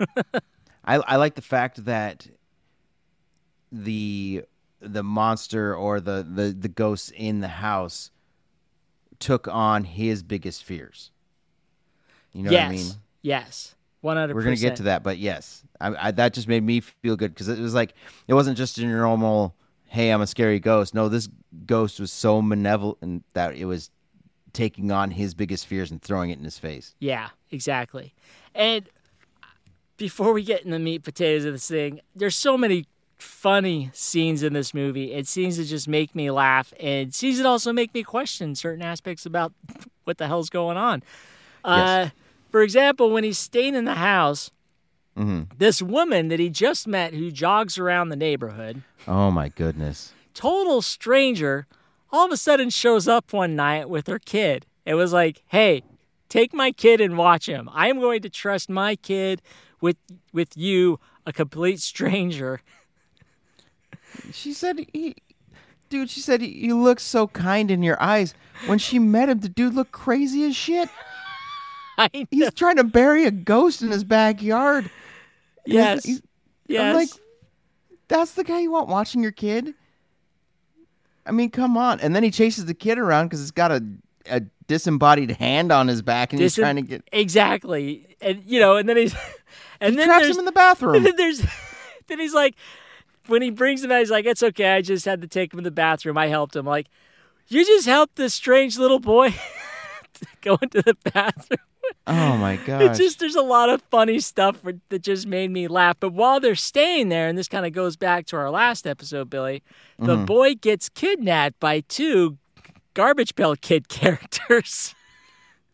I 0.84 0.96
I 0.96 1.16
like 1.16 1.34
the 1.34 1.42
fact 1.42 1.84
that 1.86 2.26
the 3.70 4.44
the 4.80 5.02
monster 5.02 5.74
or 5.74 6.00
the 6.00 6.26
the 6.28 6.50
the 6.50 6.68
ghosts 6.68 7.10
in 7.14 7.40
the 7.40 7.48
house 7.48 8.10
took 9.18 9.48
on 9.48 9.84
his 9.84 10.22
biggest 10.22 10.64
fears. 10.64 11.10
You 12.32 12.44
know 12.44 12.50
yes. 12.50 12.62
what 12.62 12.68
I 12.68 12.76
mean? 12.76 12.92
Yes. 13.22 13.74
One 14.00 14.16
hundred 14.16 14.36
We're 14.36 14.42
gonna 14.42 14.56
get 14.56 14.76
to 14.76 14.84
that, 14.84 15.02
but 15.02 15.18
yes, 15.18 15.64
I, 15.80 16.08
I, 16.08 16.10
that 16.12 16.32
just 16.32 16.46
made 16.46 16.62
me 16.62 16.80
feel 16.80 17.16
good 17.16 17.34
because 17.34 17.48
it 17.48 17.58
was 17.58 17.74
like 17.74 17.94
it 18.28 18.34
wasn't 18.34 18.56
just 18.56 18.78
a 18.78 18.86
normal 18.86 19.56
"Hey, 19.86 20.10
I'm 20.10 20.20
a 20.20 20.26
scary 20.26 20.60
ghost." 20.60 20.94
No, 20.94 21.08
this 21.08 21.28
ghost 21.66 21.98
was 21.98 22.12
so 22.12 22.40
malevolent 22.40 23.24
that 23.32 23.56
it 23.56 23.64
was 23.64 23.90
taking 24.52 24.92
on 24.92 25.10
his 25.10 25.34
biggest 25.34 25.66
fears 25.66 25.90
and 25.90 26.00
throwing 26.00 26.30
it 26.30 26.38
in 26.38 26.44
his 26.44 26.58
face. 26.58 26.94
Yeah, 27.00 27.30
exactly. 27.50 28.14
And 28.54 28.88
before 29.96 30.32
we 30.32 30.44
get 30.44 30.62
in 30.64 30.70
the 30.70 30.78
meat 30.78 31.02
potatoes 31.02 31.44
of 31.44 31.52
this 31.52 31.68
thing, 31.68 32.00
there's 32.14 32.36
so 32.36 32.56
many 32.56 32.86
funny 33.18 33.90
scenes 33.92 34.42
in 34.42 34.52
this 34.52 34.72
movie 34.72 35.12
and 35.12 35.26
scenes 35.26 35.56
that 35.56 35.64
just 35.64 35.88
make 35.88 36.14
me 36.14 36.30
laugh 36.30 36.72
and 36.80 37.14
scenes 37.14 37.38
that 37.38 37.46
also 37.46 37.72
make 37.72 37.92
me 37.92 38.02
question 38.02 38.54
certain 38.54 38.82
aspects 38.82 39.26
about 39.26 39.52
what 40.04 40.18
the 40.18 40.26
hell's 40.26 40.50
going 40.50 40.76
on. 40.76 41.02
Uh, 41.64 42.10
for 42.50 42.62
example, 42.62 43.10
when 43.10 43.24
he's 43.24 43.38
staying 43.38 43.74
in 43.74 43.84
the 43.84 43.94
house, 43.94 44.50
hmm 45.16 45.42
this 45.56 45.82
woman 45.82 46.28
that 46.28 46.38
he 46.38 46.48
just 46.48 46.86
met 46.86 47.12
who 47.12 47.30
jogs 47.32 47.76
around 47.76 48.08
the 48.10 48.16
neighborhood, 48.16 48.82
Oh 49.06 49.30
my 49.30 49.48
goodness! 49.48 50.12
total 50.32 50.80
stranger, 50.82 51.66
all 52.12 52.26
of 52.26 52.32
a 52.32 52.36
sudden 52.36 52.70
shows 52.70 53.08
up 53.08 53.32
one 53.32 53.56
night 53.56 53.90
with 53.90 54.06
her 54.06 54.20
kid. 54.20 54.64
It 54.86 54.94
was 54.94 55.12
like, 55.12 55.42
hey, 55.48 55.82
take 56.28 56.54
my 56.54 56.70
kid 56.70 57.00
and 57.00 57.18
watch 57.18 57.46
him. 57.46 57.68
I 57.72 57.88
am 57.88 57.98
going 57.98 58.22
to 58.22 58.30
trust 58.30 58.70
my 58.70 58.94
kid 58.94 59.42
with 59.80 59.96
with 60.32 60.56
you, 60.56 61.00
a 61.26 61.32
complete 61.32 61.80
stranger. 61.92 62.60
She 64.32 64.52
said 64.52 64.86
he, 64.92 65.16
dude. 65.88 66.10
She 66.10 66.20
said 66.20 66.42
you 66.42 66.80
look 66.80 67.00
so 67.00 67.28
kind 67.28 67.70
in 67.70 67.82
your 67.82 68.00
eyes. 68.02 68.34
When 68.66 68.78
she 68.78 68.98
met 68.98 69.28
him, 69.28 69.40
the 69.40 69.48
dude 69.48 69.74
looked 69.74 69.92
crazy 69.92 70.44
as 70.44 70.56
shit. 70.56 70.88
He's 72.30 72.52
trying 72.54 72.76
to 72.76 72.84
bury 72.84 73.24
a 73.24 73.30
ghost 73.30 73.82
in 73.82 73.90
his 73.90 74.04
backyard. 74.04 74.84
And 75.64 75.72
he's- 75.72 75.74
yes, 75.74 76.04
he's- 76.04 76.22
yes. 76.68 76.80
I'm 76.82 76.94
like, 76.94 77.08
that's 78.08 78.32
the 78.32 78.44
guy 78.44 78.60
you 78.60 78.70
want 78.70 78.88
watching 78.88 79.22
your 79.22 79.32
kid? 79.32 79.74
I 81.26 81.32
mean, 81.32 81.50
come 81.50 81.76
on. 81.76 82.00
And 82.00 82.14
then 82.16 82.22
he 82.22 82.30
chases 82.30 82.64
the 82.66 82.74
kid 82.74 82.98
around 82.98 83.26
because 83.26 83.42
it's 83.42 83.50
got 83.50 83.70
a, 83.72 83.84
a 84.30 84.42
disembodied 84.66 85.32
hand 85.32 85.72
on 85.72 85.88
his 85.88 86.00
back 86.00 86.32
and 86.32 86.40
he's 86.40 86.54
trying 86.54 86.76
to 86.76 86.82
get. 86.82 87.02
exactly, 87.12 88.16
and 88.20 88.42
you 88.46 88.60
know, 88.60 88.76
and 88.76 88.88
then 88.88 88.96
he's, 88.96 89.14
and 89.80 89.98
then 89.98 90.06
traps 90.06 90.26
him 90.26 90.38
in 90.38 90.44
the 90.44 90.48
and 90.50 90.54
bathroom. 90.54 91.02
then 91.02 91.16
there's, 91.16 91.42
then 92.06 92.18
he's 92.18 92.32
like, 92.34 92.54
when 93.28 93.42
he 93.42 93.50
brings 93.50 93.82
him 93.84 93.92
out, 93.92 94.00
he's 94.00 94.10
like, 94.10 94.26
it's 94.26 94.42
okay. 94.42 94.72
I 94.72 94.82
just 94.82 95.04
had 95.04 95.20
to 95.22 95.28
take 95.28 95.52
him 95.52 95.58
to 95.58 95.64
the 95.64 95.70
bathroom. 95.70 96.16
I 96.18 96.26
helped 96.28 96.56
him. 96.56 96.66
Like, 96.66 96.88
you 97.48 97.64
just 97.64 97.86
helped 97.86 98.16
this 98.16 98.34
strange 98.34 98.78
little 98.78 98.98
boy 99.00 99.34
go 100.42 100.58
into 100.60 100.82
the 100.82 100.96
bathroom. 101.12 101.58
oh 102.06 102.36
my 102.36 102.52
It's 102.58 102.66
gosh. 102.66 102.98
just 102.98 103.18
there's 103.20 103.34
a 103.36 103.42
lot 103.42 103.68
of 103.70 103.82
funny 103.90 104.20
stuff 104.20 104.58
for, 104.58 104.74
that 104.90 105.02
just 105.02 105.26
made 105.26 105.50
me 105.50 105.68
laugh. 105.68 105.96
But 106.00 106.12
while 106.12 106.40
they're 106.40 106.54
staying 106.54 107.08
there, 107.08 107.28
and 107.28 107.38
this 107.38 107.48
kind 107.48 107.64
of 107.66 107.72
goes 107.72 107.96
back 107.96 108.26
to 108.26 108.36
our 108.36 108.50
last 108.50 108.86
episode, 108.86 109.30
Billy, 109.30 109.62
the 109.98 110.16
Mm-hmm. 110.16 110.24
boy 110.26 110.54
gets 110.54 110.88
kidnapped 110.88 111.58
by 111.60 111.80
two 111.80 112.38
garbage 112.94 113.34
pail 113.34 113.54
kid 113.56 113.88
characters. 113.88 114.94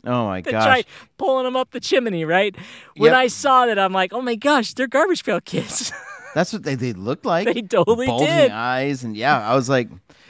oh 0.07 0.27
my 0.27 0.41
gosh. 0.43 0.85
pulling 1.19 1.47
him 1.47 1.57
up 1.57 1.71
the 1.73 1.81
chimney. 1.81 2.25
Right 2.25 2.55
when 2.97 3.11
Yep. 3.13 3.19
I 3.19 3.27
saw 3.29 3.67
that, 3.67 3.79
I'm 3.79 3.93
like, 3.93 4.13
oh 4.13 4.21
my 4.23 4.35
gosh, 4.37 4.75
they're 4.75 4.87
garbage 4.87 5.25
pail 5.25 5.41
kids. 5.41 5.93
That's 6.35 6.53
what 6.53 6.63
they, 6.65 6.75
they 6.75 6.93
looked 6.93 7.25
like. 7.25 7.47
They 7.53 7.63
totally 7.63 8.07
Bulging 8.07 8.27
did. 8.27 8.51
eyes. 8.51 9.05
And 9.05 9.17
yeah, 9.17 9.49
I 9.49 9.55
was 9.55 9.69
like, 9.69 9.89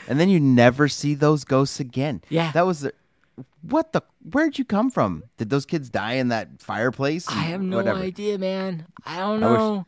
and 0.09 0.21
then 0.21 0.29
you 0.29 0.39
never 0.39 0.87
see 0.89 1.15
those 1.15 1.45
ghosts 1.45 1.81
again. 1.81 2.21
Yeah. 2.29 2.53
That 2.53 2.67
was 2.67 2.81
the. 2.81 2.93
What 3.63 3.93
the? 3.93 4.03
Where'd 4.31 4.59
you 4.59 4.65
come 4.65 4.91
from? 4.91 5.25
Did 5.39 5.49
those 5.51 5.65
kids 5.67 5.89
die 5.89 6.15
in 6.15 6.29
that 6.29 6.61
fireplace? 6.61 7.27
I 7.29 7.33
have 7.45 7.63
no 7.63 7.79
Whatever. 7.79 8.01
idea, 8.01 8.39
man. 8.39 8.87
I 9.07 9.17
don't 9.19 9.43
I 9.43 9.51
wish- 9.51 9.59
know. 9.59 9.87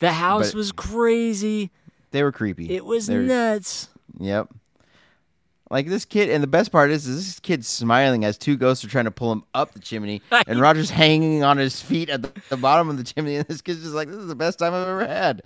the 0.00 0.12
house 0.12 0.52
was 0.54 0.72
crazy. 0.72 1.70
They 2.10 2.22
were 2.22 2.32
creepy. 2.32 2.68
It 2.74 2.84
was 2.84 3.06
They 3.06 3.16
were- 3.16 3.22
nuts. 3.22 3.88
Yep. 4.18 4.48
Like 5.72 5.86
this 5.86 6.04
kid, 6.04 6.28
and 6.28 6.42
the 6.42 6.48
best 6.48 6.70
part 6.70 6.90
is, 6.90 7.06
is 7.06 7.16
this 7.16 7.40
kid's 7.40 7.66
smiling 7.66 8.26
as 8.26 8.36
two 8.36 8.58
ghosts 8.58 8.84
are 8.84 8.88
trying 8.88 9.06
to 9.06 9.10
pull 9.10 9.32
him 9.32 9.42
up 9.54 9.72
the 9.72 9.78
chimney, 9.78 10.20
and 10.46 10.60
Roger's 10.60 10.90
hanging 10.90 11.44
on 11.44 11.56
his 11.56 11.80
feet 11.80 12.10
at 12.10 12.20
the, 12.20 12.30
the 12.50 12.58
bottom 12.58 12.90
of 12.90 12.98
the 12.98 13.04
chimney, 13.04 13.36
and 13.36 13.48
this 13.48 13.62
kid's 13.62 13.80
just 13.80 13.94
like, 13.94 14.08
"This 14.08 14.18
is 14.18 14.28
the 14.28 14.34
best 14.34 14.58
time 14.58 14.74
I've 14.74 14.86
ever 14.86 15.06
had." 15.06 15.40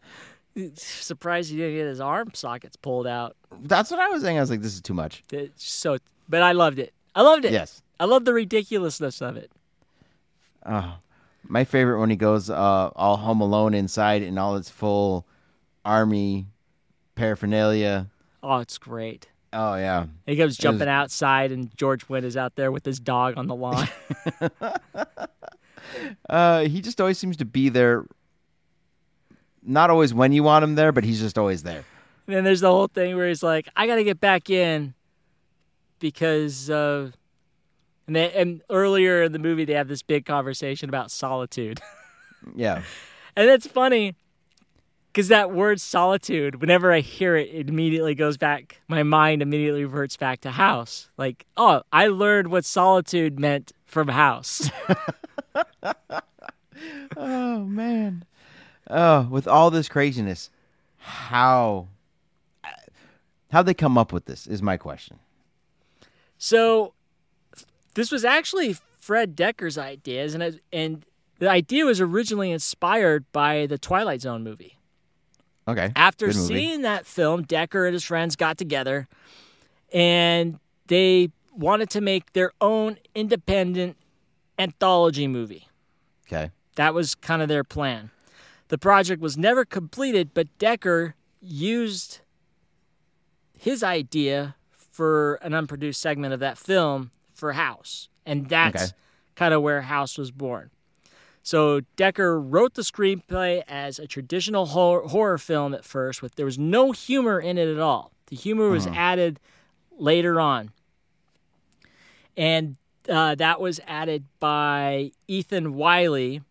Surprised 0.74 1.52
he 1.52 1.56
didn't 1.58 1.76
get 1.76 1.86
his 1.86 2.00
arm 2.00 2.32
sockets 2.34 2.74
pulled 2.74 3.06
out. 3.06 3.36
That's 3.62 3.88
what 3.92 4.00
I 4.00 4.08
was 4.08 4.22
saying. 4.22 4.36
I 4.36 4.40
was 4.40 4.50
like, 4.50 4.62
"This 4.62 4.74
is 4.74 4.80
too 4.80 4.94
much." 4.94 5.22
It's 5.30 5.64
so, 5.64 5.98
but 6.28 6.42
I 6.42 6.50
loved 6.50 6.80
it. 6.80 6.92
I 7.14 7.22
loved 7.22 7.44
it. 7.44 7.52
Yes. 7.52 7.80
I 8.00 8.06
love 8.06 8.24
the 8.24 8.34
ridiculousness 8.34 9.22
of 9.22 9.36
it. 9.36 9.52
Oh, 10.66 10.96
my 11.44 11.62
favorite 11.62 12.00
when 12.00 12.10
he 12.10 12.16
goes 12.16 12.50
uh, 12.50 12.90
all 12.96 13.16
home 13.16 13.40
alone 13.40 13.74
inside 13.74 14.22
in 14.22 14.38
all 14.38 14.56
its 14.56 14.70
full 14.70 15.24
army 15.84 16.46
paraphernalia. 17.14 18.08
Oh, 18.42 18.58
it's 18.58 18.76
great. 18.76 19.28
Oh 19.58 19.74
yeah, 19.76 20.04
He 20.26 20.36
goes 20.36 20.58
jumping 20.58 20.86
outside, 20.88 21.50
and 21.50 21.74
George 21.78 22.06
Wendt 22.08 22.24
is 22.24 22.36
out 22.36 22.56
there 22.56 22.70
with 22.70 22.84
his 22.84 23.00
dog 23.00 23.38
on 23.38 23.46
the 23.46 23.54
lawn. 23.54 23.88
uh, 26.28 26.64
he 26.64 26.82
just 26.82 27.00
always 27.00 27.18
seems 27.18 27.38
to 27.38 27.46
be 27.46 27.70
there. 27.70 28.04
Not 29.62 29.88
always 29.88 30.12
when 30.12 30.32
you 30.32 30.42
want 30.42 30.62
him 30.62 30.74
there, 30.74 30.92
but 30.92 31.04
he's 31.04 31.20
just 31.20 31.38
always 31.38 31.62
there. 31.62 31.84
and 32.26 32.36
then 32.36 32.44
there's 32.44 32.60
the 32.60 32.70
whole 32.70 32.86
thing 32.88 33.16
where 33.16 33.28
he's 33.28 33.42
like, 33.42 33.66
"I 33.74 33.86
got 33.86 33.96
to 33.96 34.04
get 34.04 34.20
back 34.20 34.50
in 34.50 34.92
because." 36.00 36.68
Uh, 36.68 37.10
and, 38.06 38.14
they, 38.14 38.30
and 38.34 38.62
earlier 38.70 39.22
in 39.22 39.32
the 39.32 39.38
movie, 39.40 39.64
they 39.64 39.72
have 39.72 39.88
this 39.88 40.02
big 40.02 40.26
conversation 40.26 40.88
about 40.90 41.10
solitude, 41.10 41.80
Yeah. 42.54 42.82
and 43.34 43.48
it's 43.50 43.66
funny 43.66 44.14
because 45.16 45.28
that 45.28 45.50
word 45.50 45.80
solitude, 45.80 46.60
whenever 46.60 46.92
I 46.92 47.00
hear 47.00 47.36
it, 47.36 47.48
it 47.50 47.70
immediately 47.70 48.14
goes 48.14 48.36
back. 48.36 48.82
My 48.86 49.02
mind 49.02 49.40
immediately 49.40 49.82
reverts 49.82 50.14
back 50.18 50.42
to 50.42 50.50
house. 50.50 51.08
Like, 51.16 51.46
oh, 51.56 51.80
I 51.90 52.08
learned 52.08 52.48
what 52.48 52.66
solitude 52.66 53.40
meant 53.40 53.72
from 53.86 54.08
house. 54.08 54.70
Oh 57.16 57.60
man. 57.60 58.26
Oh, 58.90 59.22
with 59.30 59.48
all 59.48 59.70
this 59.70 59.88
craziness, 59.88 60.50
how 60.98 61.88
how 63.50 63.62
they 63.62 63.72
come 63.72 63.96
up 63.96 64.12
with 64.12 64.26
this 64.26 64.46
is 64.46 64.60
my 64.60 64.76
question. 64.76 65.18
So 66.36 66.92
this 67.94 68.12
was 68.12 68.26
actually 68.26 68.76
Fred 68.98 69.34
Dekker's 69.34 69.78
ideas, 69.78 70.34
and 70.34 70.42
it, 70.42 70.60
and 70.70 71.06
the 71.38 71.48
idea 71.48 71.86
was 71.86 71.98
originally 72.02 72.50
inspired 72.50 73.24
by 73.32 73.64
the 73.64 73.78
Twilight 73.78 74.20
Zone 74.20 74.44
movie. 74.44 74.75
Okay. 75.68 75.92
After 75.96 76.32
seeing 76.32 76.82
that 76.82 77.06
film, 77.06 77.44
Dekker 77.44 77.86
and 77.86 77.92
his 77.92 78.04
friends 78.04 78.36
got 78.36 78.56
together, 78.56 79.08
and 79.92 80.58
they 80.86 81.30
wanted 81.52 81.90
to 81.90 82.00
make 82.00 82.32
their 82.34 82.52
own 82.60 82.98
independent 83.14 83.96
anthology 84.58 85.26
movie. 85.26 85.68
Okay. 86.26 86.50
That 86.76 86.94
was 86.94 87.14
kind 87.14 87.42
of 87.42 87.48
their 87.48 87.64
plan. 87.64 88.10
The 88.68 88.78
project 88.78 89.20
was 89.22 89.36
never 89.36 89.64
completed, 89.64 90.30
but 90.34 90.46
Dekker 90.58 91.14
used 91.40 92.20
his 93.58 93.82
idea 93.82 94.56
for 94.70 95.34
an 95.36 95.54
unproduced 95.54 96.00
segment 96.00 96.34
of 96.34 96.40
that 96.40 96.58
film 96.58 97.10
for 97.34 97.52
House. 97.52 98.08
And 98.24 98.48
that's 98.48 98.82
Okay. 98.82 98.92
kind 99.36 99.54
of 99.54 99.62
where 99.62 99.82
House 99.82 100.18
was 100.18 100.30
born. 100.30 100.70
So 101.46 101.82
Dekker 101.96 102.42
wrote 102.44 102.74
the 102.74 102.82
screenplay 102.82 103.62
as 103.68 104.00
a 104.00 104.08
traditional 104.08 104.66
horror, 104.66 105.06
horror 105.06 105.38
film 105.38 105.74
at 105.74 105.84
first, 105.84 106.20
with 106.20 106.34
there 106.34 106.44
was 106.44 106.58
no 106.58 106.90
humor 106.90 107.38
in 107.38 107.56
it 107.56 107.68
at 107.68 107.78
all. 107.78 108.10
The 108.26 108.34
humor 108.34 108.68
was 108.68 108.88
added 108.88 109.38
later 109.96 110.40
on. 110.40 110.72
and 112.36 112.74
uh, 113.08 113.36
that 113.36 113.60
was 113.60 113.78
added 113.86 114.24
by 114.40 115.12
Ethan 115.28 115.74
Wiley, 115.74 116.42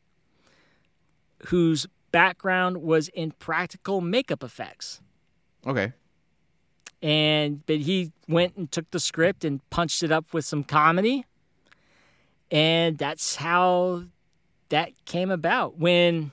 whose 1.48 1.88
background 2.14 2.78
was 2.78 3.10
in 3.10 3.32
practical 3.32 4.00
makeup 4.00 4.44
effects. 4.44 5.02
Okay. 5.68 5.92
And 7.02 7.66
but 7.66 7.80
he 7.80 8.14
went 8.30 8.56
and 8.56 8.72
took 8.72 8.90
the 8.92 9.02
script 9.02 9.44
and 9.44 9.60
punched 9.70 10.04
it 10.04 10.12
up 10.14 10.34
with 10.34 10.46
some 10.46 10.64
comedy. 10.64 11.26
And 12.50 12.98
that's 12.98 13.36
how 13.36 14.06
that 14.70 14.92
came 15.06 15.32
about. 15.32 15.78
When 15.78 16.32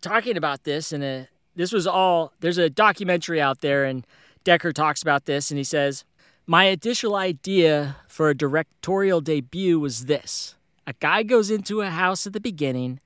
talking 0.00 0.36
about 0.36 0.64
this 0.64 0.92
and 0.92 1.02
a 1.02 1.28
this 1.54 1.72
was 1.72 1.86
all 1.86 2.32
there's 2.40 2.58
a 2.58 2.68
documentary 2.68 3.40
out 3.40 3.60
there 3.60 3.84
and 3.84 4.06
Dekker 4.44 4.72
talks 4.72 5.02
about 5.02 5.24
this 5.24 5.50
and 5.50 5.58
he 5.58 5.64
says, 5.64 6.04
"My 6.46 6.64
initial 6.64 7.16
idea 7.16 7.96
for 8.06 8.28
a 8.28 8.36
directorial 8.36 9.20
debut 9.20 9.80
was 9.80 10.06
this. 10.06 10.54
A 10.86 10.92
guy 10.94 11.22
goes 11.22 11.50
into 11.50 11.80
a 11.80 11.90
house 11.90 12.26
at 12.26 12.32
the 12.32 12.40
beginning, 12.40 13.00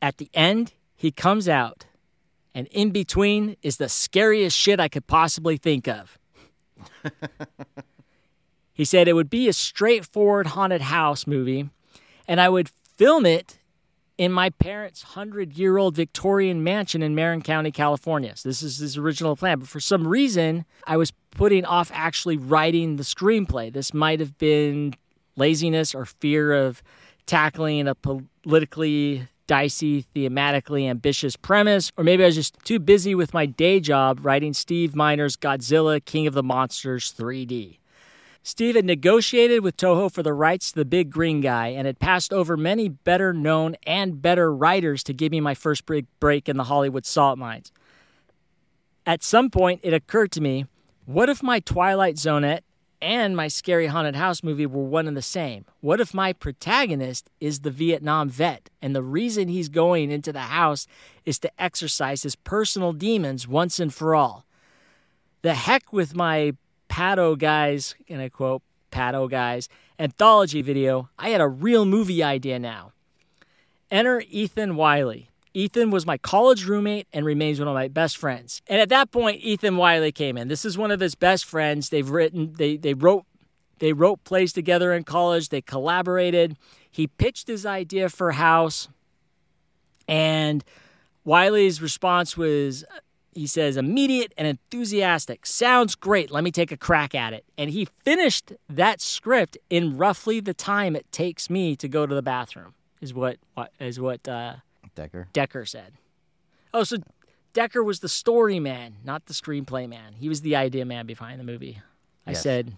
at 0.00 0.16
the 0.16 0.30
end 0.32 0.72
he 0.94 1.10
comes 1.10 1.48
out, 1.48 1.84
and 2.54 2.66
in 2.68 2.90
between 2.90 3.56
is 3.62 3.76
the 3.76 3.88
scariest 3.88 4.56
shit 4.56 4.80
I 4.80 4.88
could 4.88 5.06
possibly 5.06 5.56
think 5.56 5.86
of." 5.88 6.18
he 8.72 8.84
said 8.84 9.08
it 9.08 9.14
would 9.14 9.30
be 9.30 9.48
a 9.48 9.52
straightforward 9.52 10.48
haunted 10.48 10.82
house 10.82 11.26
movie 11.26 11.70
and 12.28 12.40
I 12.40 12.48
would 12.48 12.70
film 12.96 13.26
it 13.26 13.58
in 14.18 14.32
my 14.32 14.50
parents' 14.50 15.02
hundred 15.02 15.58
year 15.58 15.76
old 15.76 15.94
Victorian 15.94 16.64
mansion 16.64 17.02
in 17.02 17.14
Marin 17.14 17.42
County, 17.42 17.70
California. 17.70 18.34
So 18.36 18.48
this 18.48 18.62
is 18.62 18.78
his 18.78 18.96
original 18.96 19.36
plan. 19.36 19.58
But 19.58 19.68
for 19.68 19.80
some 19.80 20.08
reason, 20.08 20.64
I 20.86 20.96
was 20.96 21.12
putting 21.32 21.64
off 21.64 21.90
actually 21.92 22.36
writing 22.36 22.96
the 22.96 23.02
screenplay. 23.02 23.72
This 23.72 23.92
might 23.92 24.20
have 24.20 24.38
been 24.38 24.94
laziness 25.36 25.94
or 25.94 26.06
fear 26.06 26.52
of 26.52 26.82
tackling 27.26 27.88
a 27.88 27.94
politically 27.94 29.28
dicey, 29.46 30.04
thematically 30.14 30.88
ambitious 30.88 31.36
premise, 31.36 31.92
or 31.96 32.04
maybe 32.04 32.22
I 32.22 32.26
was 32.26 32.34
just 32.34 32.58
too 32.64 32.78
busy 32.78 33.14
with 33.14 33.34
my 33.34 33.46
day 33.46 33.80
job 33.80 34.24
writing 34.24 34.52
Steve 34.52 34.96
Miner's 34.96 35.36
Godzilla 35.36 36.04
King 36.04 36.26
of 36.26 36.34
the 36.34 36.42
Monsters 36.42 37.12
3D. 37.16 37.78
Steve 38.46 38.76
had 38.76 38.84
negotiated 38.84 39.64
with 39.64 39.76
Toho 39.76 40.08
for 40.08 40.22
the 40.22 40.32
rights 40.32 40.70
to 40.70 40.76
the 40.76 40.84
big 40.84 41.10
green 41.10 41.40
guy 41.40 41.66
and 41.66 41.84
had 41.84 41.98
passed 41.98 42.32
over 42.32 42.56
many 42.56 42.88
better 42.88 43.32
known 43.32 43.74
and 43.84 44.22
better 44.22 44.54
writers 44.54 45.02
to 45.02 45.12
give 45.12 45.32
me 45.32 45.40
my 45.40 45.52
first 45.52 45.84
big 45.84 46.06
break 46.20 46.48
in 46.48 46.56
the 46.56 46.62
Hollywood 46.62 47.04
salt 47.04 47.38
mines. 47.38 47.72
At 49.04 49.24
some 49.24 49.50
point, 49.50 49.80
it 49.82 49.92
occurred 49.92 50.30
to 50.30 50.40
me 50.40 50.66
what 51.06 51.28
if 51.28 51.42
my 51.42 51.58
Twilight 51.58 52.14
Zonette 52.14 52.60
and 53.02 53.36
my 53.36 53.48
scary 53.48 53.88
haunted 53.88 54.14
house 54.14 54.44
movie 54.44 54.64
were 54.64 54.84
one 54.84 55.08
and 55.08 55.16
the 55.16 55.22
same? 55.22 55.64
What 55.80 56.00
if 56.00 56.14
my 56.14 56.32
protagonist 56.32 57.28
is 57.40 57.62
the 57.62 57.72
Vietnam 57.72 58.28
vet 58.28 58.70
and 58.80 58.94
the 58.94 59.02
reason 59.02 59.48
he's 59.48 59.68
going 59.68 60.12
into 60.12 60.32
the 60.32 60.38
house 60.38 60.86
is 61.24 61.40
to 61.40 61.50
exorcise 61.60 62.22
his 62.22 62.36
personal 62.36 62.92
demons 62.92 63.48
once 63.48 63.80
and 63.80 63.92
for 63.92 64.14
all? 64.14 64.46
The 65.42 65.54
heck 65.54 65.92
with 65.92 66.14
my 66.14 66.52
Pato 66.88 67.38
Guys, 67.38 67.94
and 68.08 68.20
I 68.20 68.28
quote, 68.28 68.62
Pato 68.90 69.28
Guys, 69.30 69.68
anthology 69.98 70.62
video, 70.62 71.08
I 71.18 71.30
had 71.30 71.40
a 71.40 71.48
real 71.48 71.84
movie 71.84 72.22
idea 72.22 72.58
now. 72.58 72.92
Enter 73.90 74.22
Ethan 74.30 74.76
Wiley. 74.76 75.30
Ethan 75.54 75.90
was 75.90 76.04
my 76.04 76.18
college 76.18 76.66
roommate 76.66 77.06
and 77.12 77.24
remains 77.24 77.58
one 77.58 77.68
of 77.68 77.74
my 77.74 77.88
best 77.88 78.18
friends. 78.18 78.60
And 78.66 78.80
at 78.80 78.90
that 78.90 79.10
point, 79.10 79.40
Ethan 79.42 79.76
Wiley 79.76 80.12
came 80.12 80.36
in. 80.36 80.48
This 80.48 80.64
is 80.64 80.76
one 80.76 80.90
of 80.90 81.00
his 81.00 81.14
best 81.14 81.44
friends. 81.44 81.88
They've 81.88 82.08
written, 82.08 82.52
they, 82.58 82.76
they 82.76 82.94
wrote, 82.94 83.24
they 83.78 83.92
wrote 83.92 84.22
plays 84.24 84.52
together 84.52 84.92
in 84.92 85.04
college. 85.04 85.48
They 85.48 85.62
collaborated. 85.62 86.56
He 86.90 87.06
pitched 87.06 87.48
his 87.48 87.64
idea 87.66 88.08
for 88.08 88.32
House, 88.32 88.88
and 90.08 90.64
Wiley's 91.24 91.82
response 91.82 92.36
was, 92.36 92.84
he 93.36 93.46
says, 93.46 93.76
immediate 93.76 94.32
and 94.36 94.46
enthusiastic. 94.48 95.46
Sounds 95.46 95.94
great. 95.94 96.30
Let 96.30 96.42
me 96.42 96.50
take 96.50 96.72
a 96.72 96.76
crack 96.76 97.14
at 97.14 97.32
it. 97.32 97.44
And 97.56 97.70
he 97.70 97.86
finished 98.04 98.52
that 98.68 99.00
script 99.00 99.56
in 99.70 99.96
roughly 99.96 100.40
the 100.40 100.54
time 100.54 100.96
it 100.96 101.10
takes 101.12 101.48
me 101.50 101.76
to 101.76 101.86
go 101.88 102.06
to 102.06 102.14
the 102.14 102.22
bathroom. 102.22 102.74
Is 103.00 103.12
what 103.12 103.36
is 103.78 104.00
what 104.00 104.26
uh, 104.26 104.56
Dekker 104.96 105.26
Dekker 105.32 105.68
said. 105.68 105.92
Oh, 106.72 106.82
so 106.82 106.96
Dekker 107.52 107.84
was 107.84 108.00
the 108.00 108.08
story 108.08 108.58
man, 108.58 108.96
not 109.04 109.26
the 109.26 109.34
screenplay 109.34 109.86
man. 109.88 110.14
He 110.14 110.28
was 110.28 110.40
the 110.40 110.56
idea 110.56 110.84
man 110.86 111.06
behind 111.06 111.38
the 111.38 111.44
movie. 111.44 111.80
I 112.26 112.30
Yes. 112.30 112.42
said, 112.42 112.72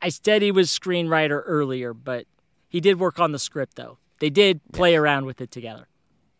I 0.00 0.08
said 0.10 0.42
he 0.42 0.52
was 0.52 0.70
screenwriter 0.70 1.42
earlier, 1.44 1.92
but 1.92 2.26
he 2.68 2.80
did 2.80 2.98
work 3.00 3.18
on 3.18 3.32
the 3.32 3.38
script 3.38 3.74
though. 3.76 3.98
They 4.20 4.30
did 4.30 4.60
play 4.72 4.94
around 4.96 5.26
with 5.26 5.40
it 5.40 5.50
together. 5.50 5.88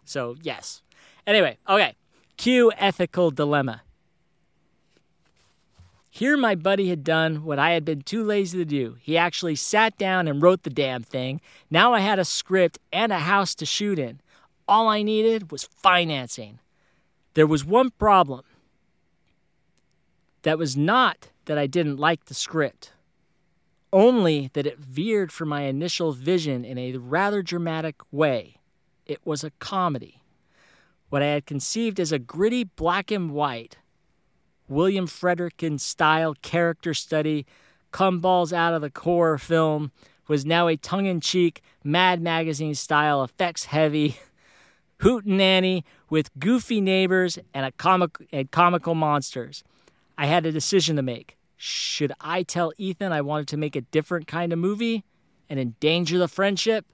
So 0.04 0.36
yes. 0.42 0.82
Anyway, 1.26 1.58
okay. 1.68 1.94
Cue 2.38 2.70
ethical 2.78 3.32
dilemma. 3.32 3.82
Here, 6.08 6.36
my 6.36 6.54
buddy 6.54 6.88
had 6.88 7.02
done 7.02 7.42
what 7.42 7.58
I 7.58 7.72
had 7.72 7.84
been 7.84 8.02
too 8.02 8.22
lazy 8.22 8.58
to 8.58 8.64
do. 8.64 8.96
He 9.00 9.18
actually 9.18 9.56
sat 9.56 9.98
down 9.98 10.28
and 10.28 10.40
wrote 10.40 10.62
the 10.62 10.70
damn 10.70 11.02
thing. 11.02 11.40
Now 11.68 11.92
I 11.94 11.98
had 11.98 12.20
a 12.20 12.24
script 12.24 12.78
and 12.92 13.12
a 13.12 13.18
house 13.18 13.56
to 13.56 13.66
shoot 13.66 13.98
in. 13.98 14.20
All 14.68 14.86
I 14.86 15.02
needed 15.02 15.50
was 15.50 15.64
financing. 15.64 16.60
There 17.34 17.46
was 17.46 17.64
one 17.64 17.90
problem. 17.90 18.44
That 20.42 20.58
was 20.58 20.76
not 20.76 21.30
that 21.46 21.58
I 21.58 21.66
didn't 21.66 21.98
like 21.98 22.26
the 22.26 22.34
script, 22.34 22.92
only 23.92 24.50
that 24.52 24.66
it 24.66 24.78
veered 24.78 25.32
from 25.32 25.48
my 25.48 25.62
initial 25.62 26.12
vision 26.12 26.64
in 26.64 26.78
a 26.78 26.96
rather 26.98 27.42
dramatic 27.42 27.96
way. 28.12 28.58
It 29.06 29.18
was 29.24 29.42
a 29.42 29.50
comedy. 29.58 30.22
What 31.08 31.22
I 31.22 31.26
had 31.26 31.46
conceived 31.46 31.98
as 31.98 32.12
a 32.12 32.18
gritty 32.18 32.64
black 32.64 33.10
and 33.10 33.30
white, 33.30 33.78
William 34.68 35.06
Frederickson 35.06 35.80
style 35.80 36.34
character 36.42 36.92
study, 36.92 37.46
come 37.90 38.20
balls 38.20 38.52
out 38.52 38.74
of 38.74 38.82
the 38.82 38.90
core 38.90 39.38
film, 39.38 39.90
was 40.28 40.44
now 40.44 40.68
a 40.68 40.76
tongue 40.76 41.06
in 41.06 41.20
cheek, 41.20 41.62
Mad 41.82 42.20
Magazine 42.20 42.74
style, 42.74 43.24
effects 43.24 43.66
heavy, 43.66 44.18
hootenanny 45.00 45.84
with 46.10 46.30
goofy 46.38 46.82
neighbors 46.82 47.38
and, 47.54 47.64
a 47.64 47.72
comic, 47.72 48.10
and 48.30 48.50
comical 48.50 48.94
monsters. 48.94 49.64
I 50.18 50.26
had 50.26 50.44
a 50.44 50.52
decision 50.52 50.96
to 50.96 51.02
make. 51.02 51.38
Should 51.56 52.12
I 52.20 52.42
tell 52.42 52.72
Ethan 52.76 53.12
I 53.12 53.22
wanted 53.22 53.48
to 53.48 53.56
make 53.56 53.76
a 53.76 53.80
different 53.80 54.26
kind 54.26 54.52
of 54.52 54.58
movie 54.58 55.04
and 55.48 55.58
endanger 55.58 56.18
the 56.18 56.28
friendship? 56.28 56.84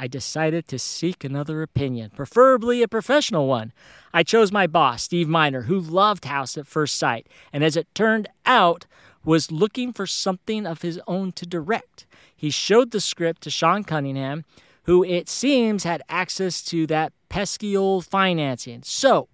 I 0.00 0.06
decided 0.06 0.68
to 0.68 0.78
seek 0.78 1.24
another 1.24 1.60
opinion, 1.60 2.12
preferably 2.14 2.82
a 2.82 2.88
professional 2.88 3.48
one. 3.48 3.72
I 4.14 4.22
chose 4.22 4.52
my 4.52 4.68
boss, 4.68 5.02
Steve 5.02 5.28
Miner, 5.28 5.62
who 5.62 5.80
loved 5.80 6.26
House 6.26 6.56
at 6.56 6.68
First 6.68 6.94
Sight, 6.94 7.26
and 7.52 7.64
as 7.64 7.76
it 7.76 7.92
turned 7.96 8.28
out, 8.46 8.86
was 9.24 9.50
looking 9.50 9.92
for 9.92 10.06
something 10.06 10.66
of 10.68 10.82
his 10.82 11.00
own 11.08 11.32
to 11.32 11.44
direct. 11.44 12.06
He 12.34 12.48
showed 12.48 12.92
the 12.92 13.00
script 13.00 13.42
to 13.42 13.50
Sean 13.50 13.82
Cunningham, 13.82 14.44
who 14.84 15.02
it 15.02 15.28
seems 15.28 15.82
had 15.82 16.02
access 16.08 16.62
to 16.66 16.86
that 16.86 17.12
pesky 17.28 17.76
old 17.76 18.06
financing. 18.06 18.82
So, 18.84 19.28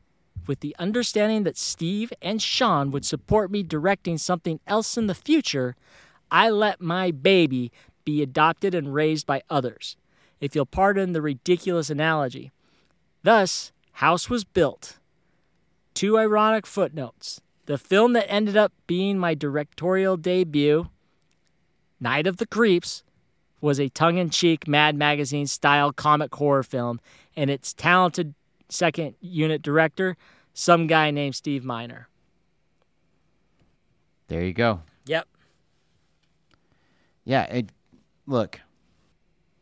with 0.46 0.61
the 0.61 0.74
understanding 0.79 1.42
that 1.42 1.59
Steve 1.59 2.11
and 2.22 2.40
Sean 2.40 2.90
would 2.90 3.05
support 3.05 3.50
me 3.50 3.62
directing 3.62 4.16
something 4.16 4.61
else 4.66 4.96
in 4.96 5.09
the 5.09 5.14
future, 5.14 5.77
I 6.31 6.48
let 6.48 6.81
my 6.81 7.11
baby 7.11 7.70
be 8.07 8.22
adopted 8.22 8.74
and 8.74 8.94
raised 8.94 9.27
by 9.27 9.42
others 9.50 9.98
if 10.44 10.54
you'll 10.54 10.66
pardon 10.66 11.14
the 11.14 11.22
ridiculous 11.22 11.88
analogy. 11.88 12.52
Thus, 13.22 13.72
House 13.92 14.28
was 14.28 14.44
built. 14.44 14.98
Two 15.94 16.18
ironic 16.18 16.66
footnotes. 16.66 17.40
The 17.64 17.78
film 17.78 18.12
that 18.12 18.30
ended 18.30 18.54
up 18.54 18.70
being 18.87 19.18
my 19.18 19.33
directorial 19.33 20.18
debut, 20.18 20.90
Night 21.98 22.26
of 22.26 22.37
the 22.37 22.46
Creeps, 22.46 23.04
was 23.62 23.80
a 23.80 23.88
tongue 23.88 24.18
in 24.18 24.28
cheek 24.28 24.68
Mad 24.68 24.94
Magazine 24.96 25.46
style 25.46 25.94
comic 25.94 26.35
horror 26.35 26.62
film, 26.62 27.00
and 27.35 27.48
its 27.48 27.72
talented 27.72 28.35
second 28.68 29.14
unit 29.22 29.62
director, 29.62 30.14
some 30.52 30.87
guy 30.87 31.11
named 31.11 31.37
Steve 31.37 31.64
Miner. 31.64 32.07
There 34.28 34.44
you 34.44 34.52
go. 34.52 34.83
Yep. 35.07 35.26
Yeah, 37.24 37.44
it, 37.44 37.70
look, 38.26 38.61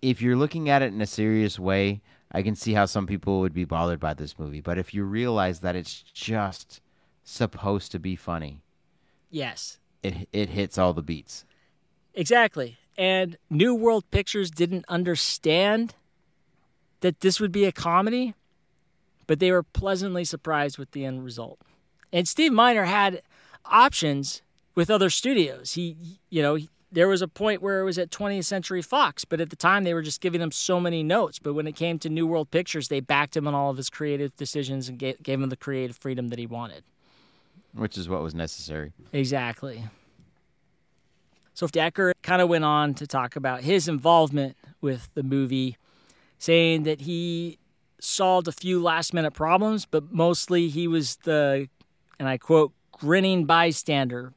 if 0.02 0.20
you're 0.20 0.36
looking 0.36 0.68
at 0.68 0.82
it 0.82 0.92
in 0.92 1.00
a 1.00 1.06
serious 1.06 1.58
way, 1.58 2.02
I 2.30 2.42
can 2.42 2.54
see 2.56 2.72
how 2.74 2.86
some 2.86 3.06
people 3.06 3.40
would 3.40 3.54
be 3.54 3.64
bothered 3.64 4.00
by 4.00 4.14
this 4.14 4.38
movie. 4.38 4.60
But 4.60 4.78
if 4.78 4.92
you 4.92 5.04
realize 5.04 5.60
that 5.60 5.76
it's 5.76 6.02
just 6.12 6.80
supposed 7.24 7.92
to 7.92 7.98
be 7.98 8.16
funny, 8.16 8.60
Yes. 9.30 9.78
it 10.02 10.28
it 10.32 10.50
hits 10.50 10.76
all 10.76 10.92
the 10.92 11.02
beats. 11.02 11.44
Exactly. 12.14 12.78
And 12.98 13.38
New 13.48 13.74
World 13.74 14.04
Pictures 14.10 14.50
didn't 14.50 14.84
understand 14.88 15.94
that 17.00 17.20
this 17.20 17.40
would 17.40 17.52
be 17.52 17.64
a 17.64 17.72
comedy, 17.72 18.34
but 19.26 19.38
they 19.40 19.50
were 19.50 19.62
pleasantly 19.62 20.24
surprised 20.24 20.76
with 20.78 20.90
the 20.90 21.04
end 21.04 21.24
result. 21.24 21.58
And 22.12 22.28
Steve 22.28 22.52
Miner 22.52 22.84
had 22.84 23.22
options 23.64 24.42
with 24.74 24.90
other 24.90 25.08
studios. 25.10 25.72
He, 25.72 26.18
you 26.28 26.42
know, 26.42 26.58
there 26.92 27.08
was 27.08 27.22
a 27.22 27.28
point 27.28 27.62
where 27.62 27.80
it 27.80 27.84
was 27.84 27.98
at 27.98 28.10
20th 28.10 28.44
Century 28.44 28.82
Fox, 28.82 29.24
but 29.24 29.40
at 29.40 29.48
the 29.48 29.56
time 29.56 29.82
they 29.82 29.94
were 29.94 30.02
just 30.02 30.20
giving 30.20 30.42
him 30.42 30.52
so 30.52 30.78
many 30.78 31.02
notes. 31.02 31.38
But 31.38 31.54
when 31.54 31.66
it 31.66 31.74
came 31.74 31.98
to 32.00 32.10
New 32.10 32.26
World 32.26 32.50
Pictures, 32.50 32.88
they 32.88 33.00
backed 33.00 33.36
him 33.36 33.48
on 33.48 33.54
all 33.54 33.70
of 33.70 33.78
his 33.78 33.88
creative 33.88 34.36
decisions 34.36 34.88
and 34.88 34.98
gave, 34.98 35.22
gave 35.22 35.40
him 35.40 35.48
the 35.48 35.56
creative 35.56 35.96
freedom 35.96 36.28
that 36.28 36.38
he 36.38 36.46
wanted. 36.46 36.84
Which 37.74 37.96
is 37.96 38.08
what 38.08 38.22
was 38.22 38.34
necessary. 38.34 38.92
Exactly. 39.12 39.84
So 41.54 41.66
Dekker 41.66 42.12
kind 42.22 42.42
of 42.42 42.50
went 42.50 42.64
on 42.64 42.92
to 42.94 43.06
talk 43.06 43.36
about 43.36 43.62
his 43.62 43.88
involvement 43.88 44.56
with 44.82 45.08
the 45.14 45.22
movie, 45.22 45.78
saying 46.38 46.82
that 46.82 47.02
he 47.02 47.58
solved 48.00 48.48
a 48.48 48.52
few 48.52 48.82
last 48.82 49.14
minute 49.14 49.32
problems, 49.32 49.86
but 49.86 50.12
mostly 50.12 50.68
he 50.68 50.86
was 50.86 51.16
the, 51.24 51.68
and 52.18 52.28
I 52.28 52.36
quote, 52.36 52.72
grinning 52.90 53.46
bystander 53.46 54.34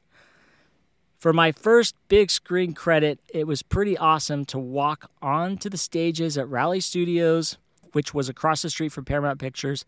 for 1.25 1.33
my 1.33 1.51
first 1.51 1.95
big 2.07 2.29
screen 2.29 2.73
credit, 2.73 3.19
it 3.33 3.47
was 3.47 3.63
pretty 3.63 3.97
awesome 3.97 4.45
to 4.45 4.59
walk 4.59 5.09
onto 5.23 5.67
the 5.71 5.75
stages 5.75 6.37
at 6.37 6.47
Raleigh 6.47 6.79
Studios, 6.79 7.57
which 7.93 8.13
was 8.13 8.29
across 8.29 8.61
the 8.61 8.69
street 8.69 8.91
from 8.91 9.05
Paramount 9.05 9.39
Pictures, 9.39 9.85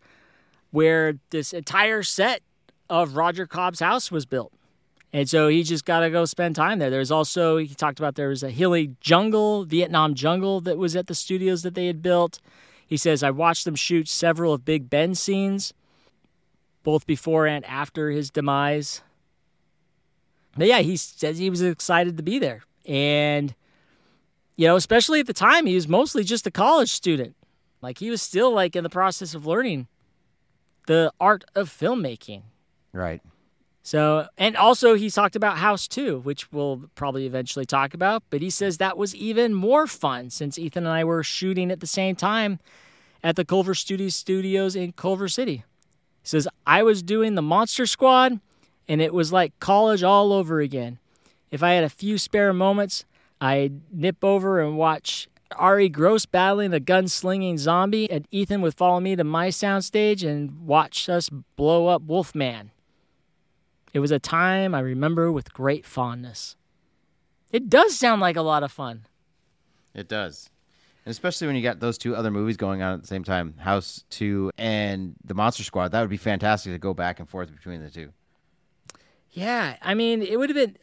where 0.72 1.20
this 1.30 1.52
entire 1.52 2.02
set 2.02 2.42
of 2.90 3.14
Roger 3.14 3.46
Cobb's 3.46 3.78
house 3.78 4.10
was 4.10 4.26
built. 4.26 4.52
And 5.12 5.30
so 5.30 5.46
he 5.46 5.62
just 5.62 5.84
got 5.84 6.00
to 6.00 6.10
go 6.10 6.24
spend 6.24 6.56
time 6.56 6.80
there. 6.80 6.90
There's 6.90 7.12
also, 7.12 7.58
he 7.58 7.72
talked 7.72 8.00
about 8.00 8.16
there 8.16 8.30
was 8.30 8.42
a 8.42 8.50
hilly 8.50 8.96
jungle, 9.00 9.64
Vietnam 9.64 10.14
jungle, 10.14 10.60
that 10.62 10.76
was 10.76 10.96
at 10.96 11.06
the 11.06 11.14
studios 11.14 11.62
that 11.62 11.76
they 11.76 11.86
had 11.86 12.02
built. 12.02 12.40
He 12.84 12.96
says, 12.96 13.22
I 13.22 13.30
watched 13.30 13.64
them 13.64 13.76
shoot 13.76 14.08
several 14.08 14.54
of 14.54 14.64
Big 14.64 14.90
Ben 14.90 15.14
scenes, 15.14 15.72
both 16.82 17.06
before 17.06 17.46
and 17.46 17.64
after 17.66 18.10
his 18.10 18.28
demise. 18.28 19.02
But 20.58 20.66
yeah, 20.66 20.80
he 20.80 20.96
says 20.96 21.38
he 21.38 21.50
was 21.50 21.62
excited 21.62 22.16
to 22.16 22.22
be 22.22 22.38
there. 22.38 22.62
And, 22.86 23.54
you 24.56 24.66
know, 24.66 24.76
especially 24.76 25.20
at 25.20 25.26
the 25.26 25.32
time, 25.32 25.66
he 25.66 25.74
was 25.74 25.88
mostly 25.88 26.24
just 26.24 26.46
a 26.46 26.50
college 26.50 26.90
student. 26.90 27.36
Like 27.80 27.98
he 27.98 28.10
was 28.10 28.20
still 28.20 28.52
like 28.52 28.74
in 28.74 28.82
the 28.82 28.90
process 28.90 29.34
of 29.34 29.46
learning 29.46 29.86
the 30.86 31.12
art 31.20 31.44
of 31.54 31.70
filmmaking. 31.70 32.42
Right. 32.92 33.22
So, 33.82 34.26
and 34.36 34.56
also 34.56 34.94
he 34.94 35.10
talked 35.10 35.36
about 35.36 35.58
House 35.58 35.86
2, 35.88 36.20
which 36.20 36.50
we'll 36.52 36.90
probably 36.94 37.24
eventually 37.24 37.64
talk 37.64 37.94
about, 37.94 38.22
but 38.28 38.42
he 38.42 38.50
says 38.50 38.78
that 38.78 38.98
was 38.98 39.14
even 39.14 39.54
more 39.54 39.86
fun 39.86 40.28
since 40.30 40.58
Ethan 40.58 40.84
and 40.84 40.92
I 40.92 41.04
were 41.04 41.22
shooting 41.22 41.70
at 41.70 41.80
the 41.80 41.86
same 41.86 42.16
time 42.16 42.58
at 43.22 43.36
the 43.36 43.44
Culver 43.44 43.74
Studios 43.74 44.14
studios 44.14 44.76
in 44.76 44.92
Culver 44.92 45.28
City. 45.28 45.64
He 46.22 46.28
says 46.28 46.48
I 46.66 46.82
was 46.82 47.02
doing 47.02 47.34
the 47.34 47.42
Monster 47.42 47.86
Squad 47.86 48.40
and 48.88 49.00
it 49.00 49.12
was 49.12 49.32
like 49.32 49.58
college 49.60 50.02
all 50.02 50.32
over 50.32 50.60
again. 50.60 50.98
If 51.50 51.62
I 51.62 51.72
had 51.72 51.84
a 51.84 51.88
few 51.88 52.18
spare 52.18 52.52
moments, 52.52 53.04
I'd 53.40 53.80
nip 53.92 54.24
over 54.24 54.60
and 54.60 54.76
watch 54.76 55.28
Arye 55.52 55.90
Gross 55.90 56.26
battling 56.26 56.74
a 56.74 56.80
gunslinging 56.80 57.58
zombie, 57.58 58.10
and 58.10 58.26
Ethan 58.30 58.60
would 58.62 58.74
follow 58.74 59.00
me 59.00 59.16
to 59.16 59.24
my 59.24 59.48
soundstage 59.48 60.26
and 60.26 60.66
watch 60.66 61.08
us 61.08 61.30
blow 61.56 61.86
up 61.86 62.02
Wolfman. 62.02 62.70
It 63.92 64.00
was 64.00 64.10
a 64.10 64.18
time 64.18 64.74
I 64.74 64.80
remember 64.80 65.32
with 65.32 65.52
great 65.52 65.86
fondness. 65.86 66.56
It 67.50 67.70
does 67.70 67.98
sound 67.98 68.20
like 68.20 68.36
a 68.36 68.42
lot 68.42 68.62
of 68.62 68.70
fun. 68.70 69.06
It 69.94 70.08
does. 70.08 70.50
And 71.06 71.10
especially 71.10 71.46
when 71.46 71.56
you 71.56 71.62
got 71.62 71.80
those 71.80 71.96
two 71.96 72.14
other 72.14 72.30
movies 72.30 72.58
going 72.58 72.82
on 72.82 72.92
at 72.92 73.00
the 73.00 73.06
same 73.06 73.24
time, 73.24 73.54
House 73.56 74.04
2 74.10 74.52
and 74.58 75.14
The 75.24 75.32
Monster 75.32 75.64
Squad, 75.64 75.92
that 75.92 76.02
would 76.02 76.10
be 76.10 76.18
fantastic 76.18 76.72
to 76.74 76.78
go 76.78 76.92
back 76.92 77.18
and 77.18 77.26
forth 77.28 77.50
between 77.50 77.82
the 77.82 77.90
two. 77.90 78.12
Yeah, 79.38 79.76
I 79.80 79.94
mean, 79.94 80.20
it 80.20 80.36
would 80.36 80.50
have 80.50 80.56
been 80.56 80.76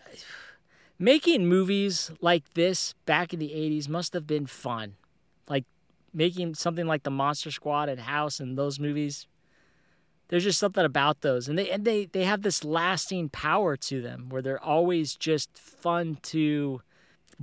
making 0.98 1.48
movies 1.48 2.10
like 2.22 2.54
this 2.54 2.94
back 3.06 3.34
in 3.34 3.40
the 3.40 3.50
80s 3.50 3.90
must 3.90 4.14
have 4.14 4.26
been 4.26 4.46
fun. 4.46 4.96
Like 5.50 5.66
making 6.14 6.56
something 6.56 6.88
like 6.88 7.04
The 7.04 7.12
Monster 7.12 7.52
Squad 7.52 7.90
and 7.90 8.00
House 8.00 8.40
and 8.40 8.58
those 8.58 8.80
movies. 8.80 9.28
There's 10.30 10.46
just 10.46 10.58
something 10.58 10.86
about 10.86 11.20
those. 11.20 11.50
And 11.50 11.60
they 11.60 11.70
and 11.70 11.84
they 11.84 12.06
they 12.06 12.24
have 12.24 12.44
this 12.44 12.64
lasting 12.64 13.28
power 13.30 13.76
to 13.76 14.02
them 14.02 14.30
where 14.30 14.42
they're 14.42 14.64
always 14.64 15.16
just 15.16 15.56
fun 15.58 16.18
to 16.24 16.82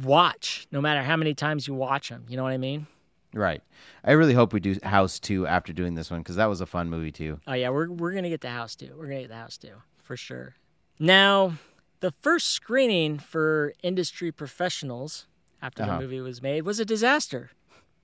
watch 0.02 0.66
no 0.72 0.80
matter 0.80 1.02
how 1.02 1.16
many 1.16 1.34
times 1.34 1.68
you 1.68 1.74
watch 1.74 2.08
them. 2.08 2.24
You 2.26 2.38
know 2.38 2.42
what 2.42 2.52
I 2.52 2.58
mean? 2.58 2.86
Right. 3.34 3.62
I 4.02 4.12
really 4.12 4.34
hope 4.34 4.54
we 4.54 4.60
do 4.60 4.78
House 4.82 5.20
2 5.20 5.46
after 5.46 5.74
doing 5.74 5.94
this 5.94 6.10
one 6.10 6.20
because 6.20 6.36
that 6.36 6.46
was 6.46 6.62
a 6.62 6.66
fun 6.66 6.88
movie 6.88 7.12
too. 7.12 7.38
Oh 7.46 7.52
yeah, 7.52 7.68
we're 7.68 7.90
we're 7.90 8.14
gonna 8.14 8.30
get 8.30 8.40
the 8.40 8.48
House 8.48 8.74
2. 8.76 8.94
We're 8.96 9.08
gonna 9.08 9.20
get 9.20 9.28
the 9.28 9.36
House 9.36 9.58
2 9.58 9.68
for 10.02 10.16
sure. 10.16 10.54
Now, 10.98 11.54
the 12.00 12.12
first 12.20 12.48
screening 12.48 13.18
for 13.18 13.72
industry 13.82 14.32
professionals 14.32 15.26
after 15.60 15.82
Uh-huh. 15.82 15.94
the 15.96 16.00
movie 16.02 16.20
was 16.20 16.42
made 16.42 16.62
was 16.62 16.80
a 16.80 16.84
disaster. 16.84 17.50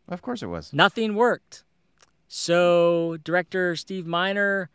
Of 0.08 0.22
course 0.22 0.42
it 0.42 0.46
was. 0.46 0.72
Nothing 0.72 1.14
worked. 1.14 1.64
So, 2.28 3.16
director 3.24 3.74
Steve 3.76 4.06
Miner 4.06 4.70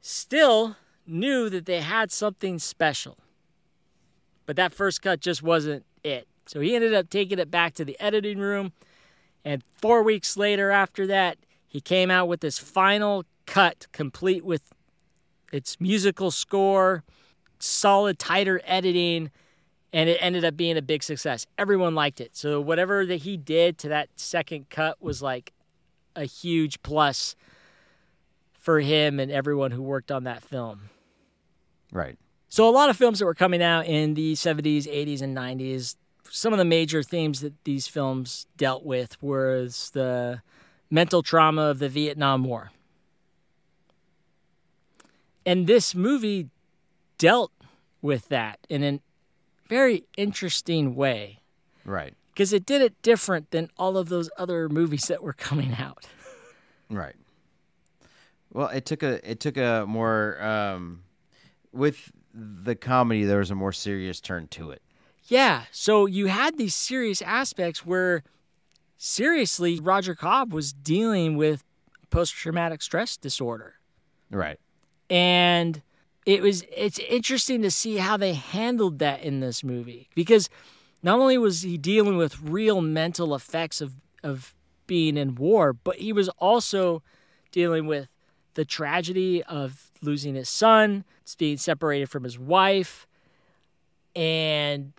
still 0.00 0.76
knew 1.06 1.48
that 1.50 1.66
they 1.66 1.80
had 1.80 2.10
something 2.12 2.58
special. 2.58 3.18
But 4.46 4.56
that 4.56 4.72
first 4.74 5.02
cut 5.02 5.20
just 5.20 5.42
wasn't 5.42 5.84
it. 6.02 6.26
So, 6.46 6.60
he 6.60 6.74
ended 6.74 6.94
up 6.94 7.10
taking 7.10 7.38
it 7.38 7.50
back 7.50 7.74
to 7.74 7.84
the 7.84 7.98
editing 8.00 8.38
room. 8.38 8.72
And 9.44 9.62
four 9.74 10.02
weeks 10.02 10.36
later, 10.36 10.70
after 10.70 11.06
that, 11.06 11.38
he 11.66 11.80
came 11.80 12.10
out 12.10 12.26
with 12.26 12.40
this 12.40 12.58
final 12.58 13.24
cut, 13.46 13.86
complete 13.92 14.44
with 14.44 14.62
its 15.52 15.80
musical 15.80 16.30
score, 16.30 17.02
solid, 17.60 18.18
tighter 18.18 18.60
editing, 18.64 19.30
and 19.92 20.08
it 20.08 20.18
ended 20.20 20.44
up 20.44 20.56
being 20.56 20.76
a 20.76 20.82
big 20.82 21.02
success. 21.02 21.46
Everyone 21.58 21.94
liked 21.94 22.20
it. 22.20 22.36
So 22.36 22.60
whatever 22.60 23.04
that 23.06 23.16
he 23.16 23.36
did 23.36 23.78
to 23.78 23.88
that 23.88 24.08
second 24.16 24.70
cut 24.70 25.02
was 25.02 25.22
like 25.22 25.52
a 26.14 26.24
huge 26.24 26.82
plus 26.82 27.34
for 28.52 28.80
him 28.80 29.18
and 29.18 29.30
everyone 29.30 29.70
who 29.70 29.82
worked 29.82 30.12
on 30.12 30.24
that 30.24 30.42
film. 30.42 30.90
Right. 31.92 32.18
So 32.48 32.68
a 32.68 32.70
lot 32.70 32.90
of 32.90 32.96
films 32.96 33.18
that 33.18 33.24
were 33.24 33.34
coming 33.34 33.62
out 33.62 33.86
in 33.86 34.14
the 34.14 34.34
70s, 34.34 34.84
80s 34.84 35.22
and 35.22 35.36
90s, 35.36 35.96
some 36.28 36.52
of 36.52 36.58
the 36.58 36.64
major 36.64 37.02
themes 37.02 37.40
that 37.40 37.54
these 37.64 37.86
films 37.86 38.46
dealt 38.56 38.84
with 38.84 39.20
was 39.22 39.90
the 39.90 40.42
mental 40.90 41.22
trauma 41.22 41.62
of 41.62 41.78
the 41.78 41.88
Vietnam 41.88 42.44
War. 42.44 42.70
And 45.46 45.66
this 45.66 45.94
movie 45.94 46.48
dealt 47.20 47.52
with 48.02 48.28
that 48.30 48.58
in 48.70 48.82
a 48.82 48.98
very 49.68 50.04
interesting 50.16 50.94
way 50.96 51.40
Right. 51.84 52.14
because 52.32 52.52
it 52.52 52.64
did 52.66 52.80
it 52.80 53.00
different 53.02 53.50
than 53.50 53.68
all 53.76 53.96
of 53.98 54.08
those 54.08 54.30
other 54.38 54.68
movies 54.68 55.06
that 55.08 55.22
were 55.22 55.34
coming 55.34 55.74
out. 55.78 56.06
Right. 56.88 57.14
Well, 58.52 58.68
it 58.68 58.84
took 58.86 59.02
a 59.02 59.20
it 59.30 59.38
took 59.38 59.56
a 59.56 59.84
more 59.86 60.42
um 60.42 61.02
with 61.72 62.10
the 62.34 62.74
comedy 62.74 63.24
there 63.24 63.38
was 63.38 63.50
a 63.50 63.54
more 63.54 63.72
serious 63.72 64.20
turn 64.20 64.48
to 64.48 64.70
it. 64.70 64.82
Yeah, 65.26 65.64
so 65.70 66.06
you 66.06 66.26
had 66.26 66.56
these 66.58 66.74
serious 66.74 67.22
aspects 67.22 67.84
where 67.86 68.24
seriously 68.96 69.78
Roger 69.78 70.14
Cobb 70.14 70.52
was 70.52 70.72
dealing 70.72 71.36
with 71.36 71.62
post 72.10 72.34
traumatic 72.34 72.82
stress 72.82 73.16
disorder. 73.16 73.74
Right. 74.30 74.58
And 75.08 75.82
it 76.26 76.42
was 76.42 76.64
it's 76.74 76.98
interesting 76.98 77.62
to 77.62 77.70
see 77.70 77.96
how 77.96 78.16
they 78.16 78.34
handled 78.34 78.98
that 78.98 79.22
in 79.22 79.40
this 79.40 79.64
movie 79.64 80.08
because 80.14 80.48
not 81.02 81.18
only 81.18 81.38
was 81.38 81.62
he 81.62 81.78
dealing 81.78 82.16
with 82.16 82.40
real 82.42 82.80
mental 82.80 83.34
effects 83.34 83.80
of 83.80 83.94
of 84.22 84.54
being 84.86 85.16
in 85.16 85.34
war, 85.36 85.72
but 85.72 85.96
he 85.96 86.12
was 86.12 86.28
also 86.30 87.02
dealing 87.52 87.86
with 87.86 88.08
the 88.54 88.64
tragedy 88.64 89.42
of 89.44 89.90
losing 90.02 90.34
his 90.34 90.48
son, 90.48 91.04
being 91.38 91.56
separated 91.56 92.10
from 92.10 92.24
his 92.24 92.38
wife, 92.38 93.06
and 94.16 94.92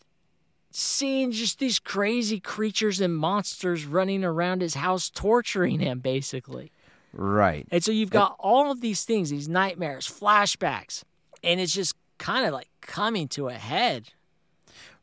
seeing 0.72 1.32
just 1.32 1.60
these 1.60 1.78
crazy 1.78 2.40
creatures 2.40 3.02
and 3.02 3.16
monsters 3.16 3.86
running 3.86 4.24
around 4.24 4.62
his 4.62 4.76
house 4.76 5.10
torturing 5.10 5.80
him 5.80 6.00
basically. 6.00 6.72
Right. 7.14 7.68
And 7.70 7.84
so 7.84 7.92
you've 7.92 8.10
got 8.10 8.38
all 8.40 8.72
of 8.72 8.80
these 8.80 9.04
things, 9.04 9.30
these 9.30 9.50
nightmares, 9.50 10.08
flashbacks, 10.08 11.04
and 11.44 11.60
it's 11.60 11.74
just 11.74 11.96
kind 12.18 12.46
of 12.46 12.54
like 12.54 12.70
coming 12.82 13.28
to 13.30 13.48
a 13.50 13.54
head. 13.54 14.10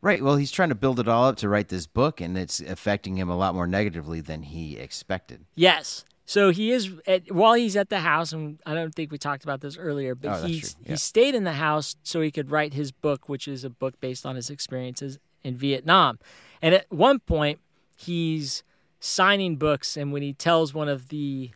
Right. 0.01 0.22
Well, 0.22 0.36
he's 0.36 0.53
trying 0.53 0.68
to 0.68 0.74
build 0.76 1.01
it 1.01 1.09
all 1.09 1.24
up 1.24 1.36
to 1.36 1.49
write 1.49 1.68
this 1.68 1.86
book, 1.86 2.20
and 2.20 2.39
it's 2.39 2.61
affecting 2.61 3.16
him 3.16 3.28
a 3.28 3.36
lot 3.36 3.55
more 3.55 3.66
negatively 3.66 4.20
than 4.20 4.43
he 4.45 4.76
expected. 4.76 5.45
Yes. 5.57 6.05
So 6.24 6.51
he 6.51 6.70
is 6.70 6.91
at, 7.07 7.32
while 7.32 7.55
he's 7.55 7.74
at 7.74 7.89
the 7.89 8.01
house, 8.01 8.32
and 8.32 8.61
I 8.66 8.74
don't 8.74 8.95
think 8.95 9.11
we 9.11 9.18
talked 9.18 9.43
about 9.45 9.61
this 9.61 9.76
earlier, 9.76 10.14
but 10.14 10.43
Oh, 10.45 10.47
he's. 10.47 10.76
Yeah. 10.84 10.93
he 10.93 10.97
stayed 10.99 11.34
in 11.34 11.45
the 11.45 11.55
house 11.55 11.97
so 12.03 12.20
he 12.20 12.30
could 12.30 12.51
write 12.51 12.74
his 12.74 12.93
book, 12.93 13.28
which 13.28 13.49
is 13.49 13.64
a 13.64 13.70
book 13.70 13.99
based 14.01 14.24
on 14.26 14.36
his 14.36 14.51
experiences 14.51 15.18
in 15.43 15.57
Vietnam. 15.57 16.18
And 16.62 16.74
at 16.74 16.86
one 16.91 17.18
point, 17.18 17.59
he's 17.97 18.62
signing 19.01 19.57
books, 19.57 19.97
and 19.97 20.12
when 20.12 20.22
he 20.22 20.32
tells 20.32 20.72
one 20.74 20.89
of 20.89 21.09
the 21.09 21.51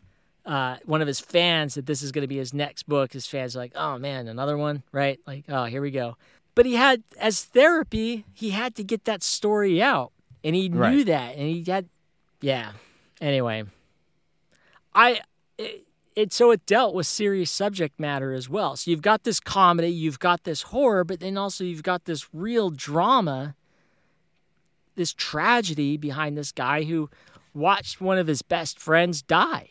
uh, 0.45 0.77
one 0.85 1.01
of 1.01 1.07
his 1.07 1.19
fans 1.19 1.75
that 1.75 1.85
this 1.85 2.01
is 2.01 2.11
going 2.11 2.23
to 2.23 2.27
be 2.27 2.37
his 2.37 2.53
next 2.53 2.83
book, 2.83 3.13
his 3.13 3.25
fans 3.27 3.55
are 3.55 3.59
like, 3.59 3.71
"Oh 3.75 3.97
man, 3.97 4.27
another 4.27 4.57
one!" 4.57 4.83
Right? 4.91 5.19
Like, 5.25 5.45
"Oh, 5.49 5.65
here 5.65 5.81
we 5.81 5.91
go." 5.91 6.17
but 6.55 6.65
he 6.65 6.75
had 6.75 7.01
as 7.17 7.43
therapy, 7.43 8.25
he 8.33 8.51
had 8.51 8.75
to 8.75 8.83
get 8.83 9.05
that 9.05 9.23
story 9.23 9.81
out, 9.81 10.11
and 10.43 10.55
he 10.55 10.69
knew 10.69 10.79
Right. 10.79 11.05
that, 11.07 11.35
and 11.35 11.47
he 11.49 11.63
had, 11.63 11.89
yeah. 12.41 12.73
Anyway, 13.19 13.63
I 14.93 15.21
it, 15.57 15.83
it 16.15 16.33
so 16.33 16.51
it 16.51 16.65
dealt 16.65 16.93
with 16.93 17.07
serious 17.07 17.49
subject 17.49 17.99
matter 17.99 18.33
as 18.33 18.49
well. 18.49 18.75
So 18.75 18.91
you've 18.91 19.01
got 19.01 19.23
this 19.23 19.39
comedy, 19.39 19.87
you've 19.89 20.19
got 20.19 20.43
this 20.43 20.63
horror, 20.63 21.03
but 21.03 21.19
then 21.21 21.37
also 21.37 21.63
you've 21.63 21.83
got 21.83 22.05
this 22.05 22.27
real 22.33 22.69
drama, 22.69 23.55
this 24.95 25.13
tragedy 25.13 25.97
behind 25.97 26.37
this 26.37 26.51
guy 26.51 26.83
who 26.83 27.09
watched 27.53 28.01
one 28.01 28.17
of 28.17 28.27
his 28.27 28.41
best 28.41 28.79
friends 28.79 29.21
die 29.21 29.69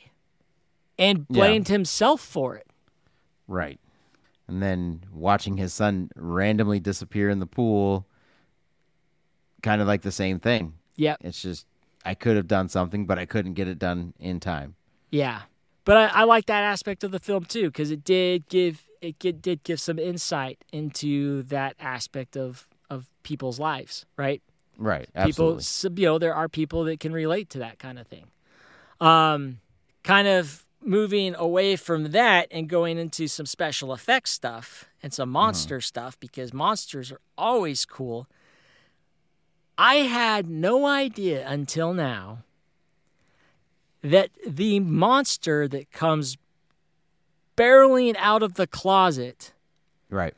and 0.99 1.27
Yeah. 1.29 1.35
blamed 1.39 1.69
himself 1.69 2.21
for 2.21 2.57
it. 2.57 2.67
Right. 3.49 3.79
And 4.49 4.63
then 4.63 5.03
watching 5.13 5.57
his 5.57 5.73
son 5.73 6.11
randomly 6.17 6.81
disappear 6.81 7.29
in 7.31 7.39
the 7.39 7.47
pool, 7.47 8.07
kind 9.63 9.81
of 9.81 9.87
like 9.89 10.03
the 10.03 10.13
same 10.13 10.39
thing. 10.41 10.75
Yep. 10.97 11.19
It's 11.23 11.41
just, 11.43 11.67
I 12.05 12.15
could 12.15 12.37
have 12.37 12.49
done 12.49 12.69
something, 12.69 13.07
but 13.07 13.19
I 13.19 13.27
couldn't 13.27 13.55
get 13.55 13.69
it 13.69 13.79
done 13.79 14.13
in 14.19 14.41
time. 14.41 14.75
Yeah, 15.11 15.43
but 15.85 15.97
I, 15.97 16.07
I 16.07 16.25
like 16.25 16.47
that 16.47 16.63
aspect 16.65 17.05
of 17.05 17.11
the 17.13 17.19
film 17.21 17.45
too 17.45 17.69
because 17.69 17.91
it 17.91 18.03
did 18.05 18.49
give 18.49 18.85
it 19.01 19.19
get, 19.19 19.43
did 19.43 19.63
give 19.65 19.81
some 19.81 19.99
insight 19.99 20.65
into 20.73 21.43
that 21.45 21.75
aspect 21.81 22.37
of 22.37 22.67
of 22.89 23.09
people's 23.23 23.59
lives, 23.59 24.07
right? 24.17 24.43
Right. 24.79 25.07
People, 25.07 25.23
Absolutely. 25.23 25.63
so, 25.63 25.89
you 25.97 26.07
know, 26.07 26.19
there 26.19 26.35
are 26.35 26.49
people 26.49 26.85
that 26.85 26.99
can 27.01 27.13
relate 27.13 27.51
to 27.51 27.59
that 27.61 27.79
kind 27.79 27.99
of 27.99 28.07
thing. 28.07 28.25
Um, 29.01 29.59
kind 30.03 30.27
of 30.29 30.65
moving 30.85 31.35
away 31.35 31.77
from 31.77 32.11
that 32.13 32.49
and 32.51 32.69
going 32.69 32.99
into 32.99 33.29
some 33.29 33.47
special 33.47 33.93
effects 33.93 34.31
stuff 34.31 34.87
and 35.03 35.13
some 35.13 35.29
mm-hmm. 35.29 35.35
monster 35.35 35.81
stuff 35.81 36.19
because 36.21 36.53
monsters 36.53 37.13
are 37.13 37.21
always 37.37 37.85
cool. 37.85 38.27
I 39.79 39.97
had 39.97 40.49
no 40.49 40.87
idea 40.87 41.47
until 41.49 41.93
now 41.95 42.45
that 44.03 44.31
the 44.47 44.81
monster 44.81 45.67
that 45.69 45.91
comes 45.93 46.37
barreling 47.57 48.17
out 48.19 48.43
of 48.43 48.55
the 48.55 48.67
closet 48.67 49.53
Right. 50.11 50.35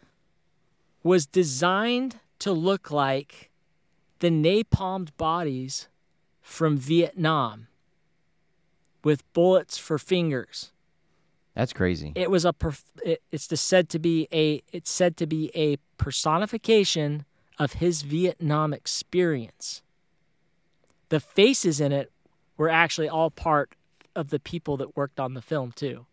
was 1.02 1.26
designed 1.26 2.20
to 2.40 2.52
look 2.52 2.90
like 2.90 3.50
the 4.20 4.30
napalmed 4.30 5.16
bodies 5.16 5.88
from 6.40 6.76
Vietnam 6.76 7.66
with 9.04 9.30
bullets 9.32 9.78
for 9.78 9.98
fingers. 9.98 10.72
That's 11.54 11.72
crazy. 11.72 12.12
It 12.16 12.30
was 12.30 12.44
a 12.44 12.52
perf- 12.52 12.82
it, 13.04 13.22
it's 13.30 13.46
the 13.46 13.56
said 13.56 13.88
to 13.90 13.98
be 13.98 14.26
a 14.32 14.62
it's 14.72 14.90
said 14.90 15.16
to 15.18 15.26
be 15.26 15.52
a 15.54 15.76
personification 15.98 17.24
of 17.58 17.74
his 17.74 18.02
Vietnam 18.02 18.72
experience. 18.72 19.82
The 21.10 21.20
faces 21.20 21.80
in 21.80 21.92
it 21.92 22.10
were 22.56 22.68
actually 22.68 23.08
all 23.08 23.30
part 23.30 23.74
of 24.16 24.30
the 24.30 24.40
people 24.40 24.76
that 24.78 24.96
worked 24.96 25.20
on 25.20 25.34
the 25.34 25.42
film 25.42 25.70
too. 25.72 26.06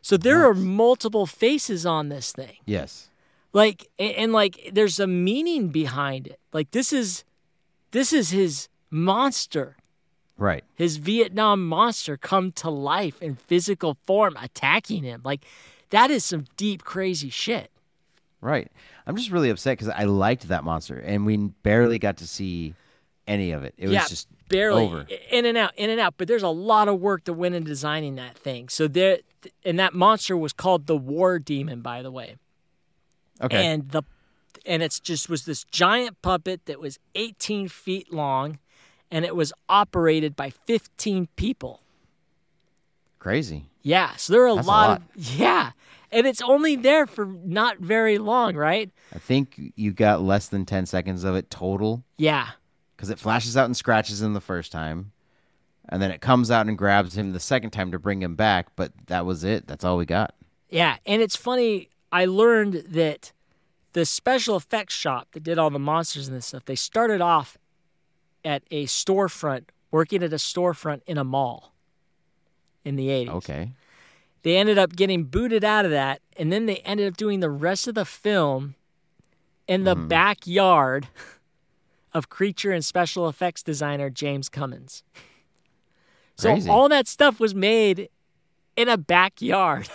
So 0.00 0.16
there 0.16 0.48
are 0.48 0.54
multiple 0.54 1.26
faces 1.26 1.86
on 1.86 2.08
this 2.08 2.32
thing 2.32 2.56
yes. 2.66 3.08
like 3.52 3.88
and, 3.98 4.12
and 4.16 4.32
like 4.32 4.70
there's 4.72 4.98
a 4.98 5.06
meaning 5.06 5.68
behind 5.68 6.26
it 6.26 6.40
like 6.52 6.72
this 6.72 6.92
is 6.92 7.24
this 7.92 8.12
is 8.12 8.30
his 8.30 8.68
monster 8.90 9.76
Right. 10.38 10.64
his 10.74 10.96
vietnam 10.96 11.66
monster 11.66 12.16
come 12.16 12.52
to 12.52 12.70
life 12.70 13.22
in 13.22 13.36
physical 13.36 13.96
form 14.06 14.36
attacking 14.40 15.04
him 15.04 15.20
like 15.24 15.44
that 15.90 16.10
is 16.10 16.24
some 16.24 16.46
deep 16.56 16.84
crazy 16.84 17.30
shit 17.30 17.70
Right. 18.44 18.72
I'm 19.06 19.16
just 19.16 19.30
really 19.30 19.50
upset 19.50 19.78
because 19.78 19.94
I 19.96 20.02
liked 20.02 20.48
that 20.48 20.64
monster 20.64 20.98
and 20.98 21.24
we 21.24 21.36
barely 21.36 22.00
got 22.00 22.16
to 22.16 22.26
see 22.26 22.74
any 23.28 23.52
of 23.52 23.62
it. 23.62 23.72
It 23.78 23.86
was 23.86 24.08
just 24.08 24.26
barely 24.48 24.84
over. 24.84 25.06
in 25.30 25.46
and 25.46 25.56
out 25.56 25.72
in 25.76 25.88
and 25.90 25.98
out 25.98 26.14
but 26.18 26.28
there's 26.28 26.42
a 26.42 26.48
lot 26.48 26.86
of 26.88 27.00
work 27.00 27.24
that 27.24 27.32
went 27.32 27.54
in 27.54 27.64
designing 27.64 28.16
that 28.16 28.36
thing 28.36 28.68
so 28.68 28.86
there 28.86 29.18
and 29.64 29.78
that 29.78 29.94
monster 29.94 30.36
was 30.36 30.52
called 30.52 30.86
the 30.86 30.96
war 30.96 31.38
demon 31.38 31.80
by 31.80 32.02
the 32.02 32.10
way 32.10 32.36
okay. 33.40 33.66
and 33.66 33.90
the 33.90 34.02
and 34.66 34.82
it's 34.82 35.00
just 35.00 35.30
was 35.30 35.46
this 35.46 35.64
giant 35.64 36.20
puppet 36.20 36.66
that 36.66 36.78
was 36.78 36.98
18 37.14 37.68
feet 37.68 38.12
long 38.12 38.58
and 39.12 39.24
it 39.24 39.36
was 39.36 39.52
operated 39.68 40.34
by 40.34 40.50
15 40.50 41.28
people 41.36 41.80
Crazy. 43.18 43.66
yeah 43.82 44.16
so 44.16 44.32
there 44.32 44.42
are 44.42 44.48
a 44.48 44.54
That's 44.56 44.66
a 44.66 44.70
lot, 44.70 44.88
lot. 44.88 45.02
of 45.16 45.26
yeah 45.38 45.70
and 46.10 46.26
it's 46.26 46.42
only 46.42 46.74
there 46.76 47.06
for 47.06 47.24
not 47.26 47.78
very 47.78 48.18
long 48.18 48.56
right 48.56 48.90
I 49.14 49.18
think 49.18 49.60
you 49.76 49.92
got 49.92 50.22
less 50.22 50.48
than 50.48 50.66
10 50.66 50.86
seconds 50.86 51.22
of 51.24 51.36
it 51.36 51.48
total 51.50 52.02
yeah 52.18 52.48
because 52.96 53.10
it 53.10 53.18
flashes 53.20 53.56
out 53.56 53.66
and 53.66 53.76
scratches 53.76 54.22
him 54.22 54.32
the 54.32 54.40
first 54.40 54.70
time. 54.70 55.10
And 55.88 56.00
then 56.00 56.12
it 56.12 56.20
comes 56.20 56.48
out 56.52 56.68
and 56.68 56.78
grabs 56.78 57.18
him 57.18 57.32
the 57.32 57.40
second 57.40 57.70
time 57.72 57.90
to 57.90 57.98
bring 57.98 58.22
him 58.22 58.36
back. 58.36 58.68
But 58.76 58.92
that 59.08 59.26
was 59.26 59.42
it. 59.42 59.66
That's 59.66 59.82
all 59.84 59.96
we 59.96 60.06
got. 60.06 60.32
yeah 60.70 60.96
and 61.06 61.20
it's 61.22 61.34
funny 61.36 61.88
i 62.12 62.24
learned 62.24 62.74
that 62.88 63.32
the 63.92 64.04
special 64.06 64.56
effects 64.56 64.94
shop 64.94 65.28
that 65.32 65.42
did 65.42 65.58
all 65.58 65.70
the 65.70 65.78
monsters 65.78 66.28
and 66.28 66.36
this 66.36 66.46
stuff 66.46 66.64
they 66.64 66.74
started 66.76 67.20
off 67.20 67.58
at 68.44 68.62
a 68.70 68.86
storefront 68.86 69.64
working 69.90 70.22
at 70.22 70.32
a 70.32 70.36
storefront 70.36 71.02
in 71.06 71.18
a 71.18 71.24
mall 71.24 71.72
in 72.84 72.96
the 72.96 73.08
80s 73.08 73.28
Okay. 73.28 73.72
they 74.42 74.56
ended 74.56 74.78
up 74.78 74.96
getting 74.96 75.24
booted 75.24 75.64
out 75.64 75.84
of 75.84 75.90
that 75.90 76.20
and 76.36 76.52
then 76.52 76.66
they 76.66 76.76
ended 76.78 77.08
up 77.08 77.16
doing 77.16 77.40
the 77.40 77.50
rest 77.50 77.86
of 77.88 77.94
the 77.94 78.04
film 78.04 78.74
in 79.68 79.84
the 79.84 79.94
hmm. 79.94 80.08
backyard 80.08 81.08
of 82.12 82.28
creature 82.28 82.72
and 82.72 82.84
special 82.84 83.28
effects 83.28 83.62
designer 83.62 84.10
James 84.10 84.48
Cummins. 84.48 85.02
So 86.36 86.50
Crazy. 86.50 86.68
all 86.68 86.88
that 86.88 87.06
stuff 87.06 87.40
was 87.40 87.54
made 87.54 88.10
in 88.76 88.88
a 88.88 88.98
backyard. 88.98 89.88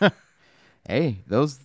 Hey, 0.90 1.18
those, 1.28 1.60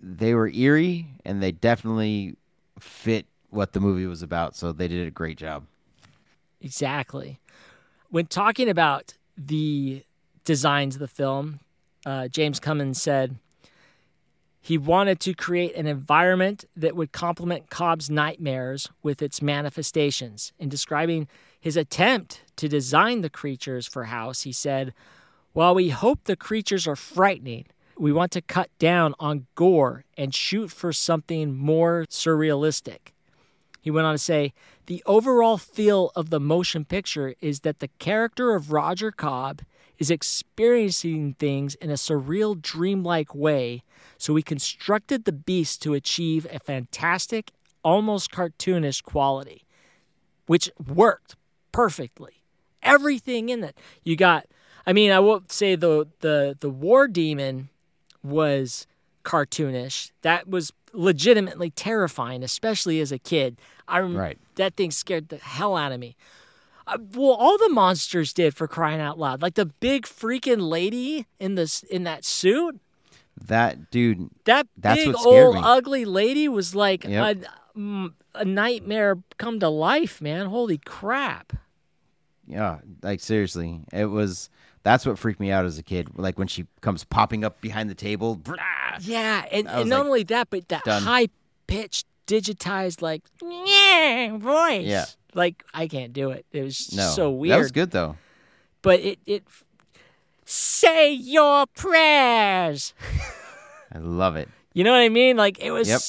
they 0.00 0.32
were 0.34 0.48
eerie 0.48 1.08
and 1.24 1.42
they 1.42 1.50
definitely 1.50 2.36
fit 2.78 3.26
what 3.52 3.72
the 3.72 3.80
movie 3.80 4.06
was 4.06 4.22
about. 4.22 4.56
So 4.56 4.72
they 4.72 4.88
did 4.88 5.06
a 5.06 5.10
great 5.10 5.38
job. 5.38 5.66
exactly. 6.60 7.38
When 8.08 8.26
talking 8.26 8.68
about 8.68 9.14
the 9.36 10.04
designs 10.44 10.96
of 10.96 11.00
the 11.00 11.08
film, 11.08 11.60
uh, 12.04 12.28
James 12.28 12.58
Cummins 12.60 13.00
said 13.00 13.36
he 14.60 14.78
wanted 14.78 15.18
to 15.20 15.34
create 15.34 15.74
an 15.74 15.86
environment 15.86 16.64
that 16.76 16.94
would 16.94 17.12
complement 17.12 17.70
Cobb's 17.70 18.08
nightmares 18.08 18.88
with 19.02 19.22
its 19.22 19.42
manifestations. 19.42 20.52
In 20.58 20.68
describing 20.68 21.26
his 21.60 21.76
attempt 21.76 22.42
to 22.56 22.68
design 22.68 23.22
the 23.22 23.30
creatures 23.30 23.86
for 23.86 24.04
House, 24.04 24.42
he 24.42 24.52
said, 24.52 24.94
While 25.52 25.74
we 25.74 25.88
hope 25.88 26.24
the 26.24 26.36
creatures 26.36 26.86
are 26.86 26.96
frightening, 26.96 27.66
we 27.98 28.12
want 28.12 28.32
to 28.32 28.40
cut 28.40 28.70
down 28.78 29.14
on 29.18 29.46
gore 29.54 30.04
and 30.16 30.34
shoot 30.34 30.70
for 30.70 30.92
something 30.92 31.56
more 31.56 32.04
surrealistic. 32.08 33.11
He 33.82 33.90
went 33.90 34.06
on 34.06 34.14
to 34.14 34.18
say, 34.18 34.54
The 34.86 35.02
overall 35.04 35.58
feel 35.58 36.12
of 36.14 36.30
the 36.30 36.40
motion 36.40 36.84
picture 36.84 37.34
is 37.40 37.60
that 37.60 37.80
the 37.80 37.88
character 37.98 38.54
of 38.54 38.72
Roger 38.72 39.10
Cobb 39.10 39.62
is 39.98 40.10
experiencing 40.10 41.34
things 41.34 41.74
in 41.74 41.90
a 41.90 41.94
surreal, 41.94 42.60
dreamlike 42.60 43.34
way, 43.34 43.82
so 44.18 44.32
we 44.32 44.42
constructed 44.42 45.24
the 45.24 45.32
beast 45.32 45.82
to 45.82 45.94
achieve 45.94 46.46
a 46.50 46.60
fantastic, 46.60 47.50
almost 47.84 48.30
cartoonish 48.30 49.02
quality, 49.02 49.64
which 50.46 50.70
worked 50.86 51.34
perfectly. 51.72 52.42
Everything 52.84 53.48
in 53.48 53.64
it. 53.64 53.76
You 54.04 54.16
got, 54.16 54.46
I 54.86 54.92
mean, 54.92 55.10
I 55.10 55.18
won't 55.18 55.50
say 55.50 55.74
the, 55.74 56.08
the, 56.20 56.56
the 56.58 56.70
war 56.70 57.08
demon 57.08 57.68
was 58.22 58.86
cartoonish. 59.24 60.12
That 60.22 60.48
was 60.48 60.72
legitimately 60.92 61.70
terrifying, 61.70 62.42
especially 62.42 63.00
as 63.00 63.12
a 63.12 63.18
kid. 63.18 63.58
I 63.88 63.98
rem- 64.00 64.16
Right. 64.16 64.38
that 64.56 64.74
thing 64.76 64.90
scared 64.90 65.28
the 65.28 65.38
hell 65.38 65.76
out 65.76 65.92
of 65.92 66.00
me. 66.00 66.16
Uh, 66.86 66.98
well, 67.14 67.32
all 67.32 67.58
the 67.58 67.68
monsters 67.68 68.32
did 68.32 68.54
for 68.54 68.66
crying 68.66 69.00
out 69.00 69.18
loud. 69.18 69.40
Like 69.42 69.54
the 69.54 69.66
big 69.66 70.04
freaking 70.04 70.68
lady 70.68 71.26
in 71.38 71.54
this 71.54 71.82
in 71.84 72.04
that 72.04 72.24
suit. 72.24 72.80
That 73.46 73.90
dude, 73.90 74.28
That 74.44 74.66
That's 74.76 75.04
big 75.04 75.14
what 75.14 75.26
old 75.26 75.54
me. 75.56 75.60
ugly 75.64 76.04
lady 76.04 76.48
was 76.48 76.74
like 76.74 77.04
Yep. 77.04 77.36
a, 77.76 77.78
mm, 77.78 78.12
a 78.34 78.44
nightmare 78.44 79.18
come 79.38 79.58
to 79.60 79.68
life, 79.68 80.20
man. 80.20 80.46
Holy 80.46 80.78
crap. 80.78 81.52
yeah, 82.46 82.78
like 83.02 83.20
seriously, 83.20 83.80
it 83.92 84.06
was. 84.06 84.50
That's 84.84 85.06
what 85.06 85.18
freaked 85.18 85.38
me 85.40 85.50
out 85.50 85.64
as 85.64 85.78
a 85.78 85.82
kid. 85.82 86.08
Like 86.16 86.38
when 86.38 86.48
she 86.48 86.66
comes 86.80 87.04
popping 87.04 87.44
up 87.44 87.60
behind 87.60 87.88
the 87.88 87.94
table. 87.94 88.36
brah, 88.36 88.58
Yeah, 89.00 89.44
and, 89.52 89.68
and 89.68 89.88
not 89.88 89.98
like, 90.00 90.06
only 90.06 90.22
that, 90.24 90.50
but 90.50 90.68
that 90.68 90.84
done. 90.84 91.02
high 91.02 91.28
pitched, 91.66 92.06
digitized, 92.26 93.00
like 93.02 93.22
yeah 93.42 94.36
voice. 94.36 94.84
Yeah. 94.86 95.04
like 95.34 95.64
I 95.72 95.86
can't 95.86 96.12
do 96.12 96.30
it. 96.30 96.44
It 96.52 96.62
was 96.62 96.92
No, 96.92 97.08
so 97.10 97.30
weird. 97.30 97.52
That 97.54 97.58
was 97.58 97.72
good 97.72 97.90
though. 97.92 98.16
But 98.82 99.00
it 99.00 99.18
it 99.26 99.44
say 100.44 101.12
your 101.12 101.66
prayers. 101.74 102.94
I 103.94 103.98
love 103.98 104.36
it. 104.36 104.48
You 104.74 104.84
know 104.84 104.90
what 104.92 105.00
I 105.00 105.08
mean? 105.08 105.36
Like 105.36 105.58
it 105.60 105.70
was. 105.70 105.88
Yep. 105.88 106.00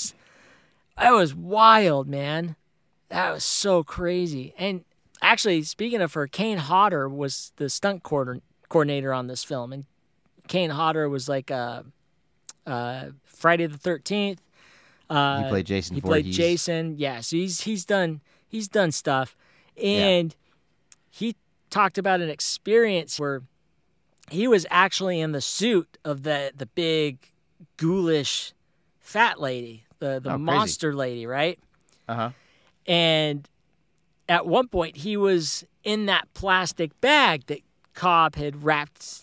That 0.97 1.11
was 1.11 1.33
wild, 1.35 2.07
man. 2.07 2.55
That 3.09 3.31
was 3.33 3.43
so 3.43 3.83
crazy. 3.83 4.53
And 4.57 4.85
actually, 5.21 5.63
speaking 5.63 6.01
of 6.01 6.13
her, 6.13 6.27
Kane 6.27 6.57
Hodder 6.59 7.09
was 7.09 7.51
the 7.57 7.69
stunt 7.69 8.03
coordinator 8.03 8.43
coordinator 8.73 9.13
on 9.13 9.27
this 9.27 9.43
film, 9.43 9.71
and 9.71 9.85
Kane 10.47 10.71
Hodder 10.71 11.07
was 11.07 11.29
like 11.29 11.51
uh, 11.51 11.83
uh, 12.65 13.05
Friday 13.23 13.67
the 13.67 13.77
Thirteenth. 13.77 14.41
Uh, 15.09 15.43
he 15.43 15.49
played 15.49 15.65
Jason. 15.67 15.95
He 15.95 16.01
played 16.01 16.25
Jason. 16.25 16.95
Yeah, 16.97 17.21
so 17.21 17.35
he's 17.35 17.61
he's 17.61 17.85
done 17.85 18.21
he's 18.47 18.67
done 18.67 18.91
stuff, 18.91 19.35
and 19.81 20.35
he 21.11 21.35
talked 21.69 21.97
about 21.99 22.19
an 22.19 22.29
experience 22.29 23.19
where 23.19 23.43
he 24.31 24.47
was 24.47 24.65
actually 24.71 25.19
in 25.19 25.33
the 25.33 25.41
suit 25.41 25.97
of 26.03 26.23
the 26.23 26.51
the 26.57 26.65
big 26.65 27.31
ghoulish 27.77 28.53
fat 28.99 29.39
lady, 29.39 29.83
the 29.99 30.19
the 30.19 30.31
Oh, 30.31 30.33
crazy. 30.33 30.41
monster 30.43 30.95
lady, 30.95 31.27
right? 31.27 31.59
Uh 32.09 32.15
huh. 32.15 32.29
And 32.87 33.47
at 34.27 34.47
one 34.47 34.67
point, 34.67 34.97
he 34.97 35.15
was 35.15 35.63
in 35.83 36.07
that 36.07 36.27
plastic 36.33 36.99
bag 37.01 37.45
that 37.47 37.59
Cobb 37.93 38.35
had 38.35 38.63
wrapped 38.63 39.21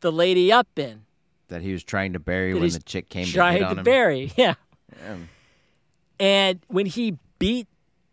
the 0.00 0.10
lady 0.12 0.50
up 0.52 0.68
in, 0.78 1.02
That 1.48 1.62
he 1.62 1.72
was 1.72 1.84
trying 1.84 2.12
to 2.14 2.18
bury 2.18 2.54
when 2.54 2.68
the 2.68 2.80
chick 2.80 3.08
came 3.08 3.26
to 3.26 3.32
trying 3.32 3.54
hit 3.54 3.62
on 3.64 3.74
to 3.76 3.80
him. 3.80 3.84
bury. 3.84 4.32
Yeah. 4.36 4.54
Yeah. 5.00 5.16
And 6.20 6.60
when 6.68 6.86
he 6.86 7.18
beat 7.38 7.66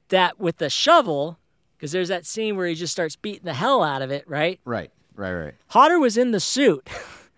that 0.09 0.39
with 0.39 0.57
the 0.57 0.69
shovel, 0.69 1.37
because 1.77 1.91
there's 1.91 2.07
that 2.09 2.25
scene 2.25 2.55
where 2.55 2.67
he 2.67 2.75
just 2.75 2.91
starts 2.91 3.15
beating 3.15 3.45
the 3.45 3.53
hell 3.53 3.83
out 3.83 4.01
of 4.01 4.11
it, 4.11 4.27
right? 4.27 4.59
Right. 4.65 4.91
Right. 5.15 5.33
Right. 5.33 5.53
Hodder 5.67 5.99
was 5.99 6.17
in 6.17 6.31
the 6.31 6.39
suit, 6.39 6.87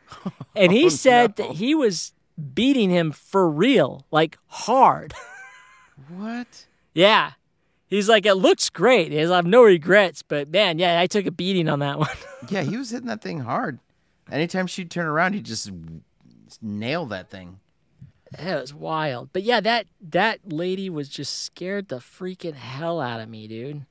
and 0.55 0.71
he 0.71 0.85
Oh, 0.85 0.89
said 0.89 1.37
no. 1.39 1.47
that 1.47 1.55
he 1.55 1.73
was 1.75 2.13
beating 2.53 2.89
him 2.89 3.11
for 3.11 3.49
real, 3.49 4.05
like 4.11 4.37
hard. 4.47 5.13
What? 6.09 6.65
yeah. 6.93 7.31
He's 7.91 8.07
like, 8.07 8.25
it 8.25 8.35
looks 8.35 8.69
great. 8.69 9.11
He 9.11 9.17
has, 9.17 9.29
I 9.29 9.35
have 9.35 9.45
no 9.45 9.63
regrets, 9.63 10.23
but 10.23 10.49
man, 10.49 10.79
yeah, 10.79 10.99
I 10.99 11.07
took 11.07 11.25
a 11.25 11.31
beating 11.31 11.67
on 11.67 11.79
that 11.79 11.99
one. 11.99 12.07
Yeah, 12.49 12.63
he 12.63 12.77
was 12.77 12.89
hitting 12.89 13.07
that 13.07 13.21
thing 13.21 13.41
hard. 13.41 13.79
Anytime 14.31 14.65
she'd 14.65 14.89
turn 14.89 15.05
around, 15.05 15.33
he'd 15.33 15.45
just 15.45 15.69
nail 16.61 17.05
that 17.07 17.29
thing. 17.29 17.59
That 18.31 18.61
was 18.61 18.73
wild. 18.73 19.29
But 19.33 19.43
yeah, 19.43 19.59
that 19.59 19.87
that 19.99 20.39
lady 20.53 20.89
was 20.89 21.09
just 21.09 21.43
scared 21.43 21.89
the 21.89 21.97
freaking 21.97 22.55
hell 22.55 23.01
out 23.01 23.19
of 23.19 23.27
me, 23.27 23.45
dude. 23.45 23.85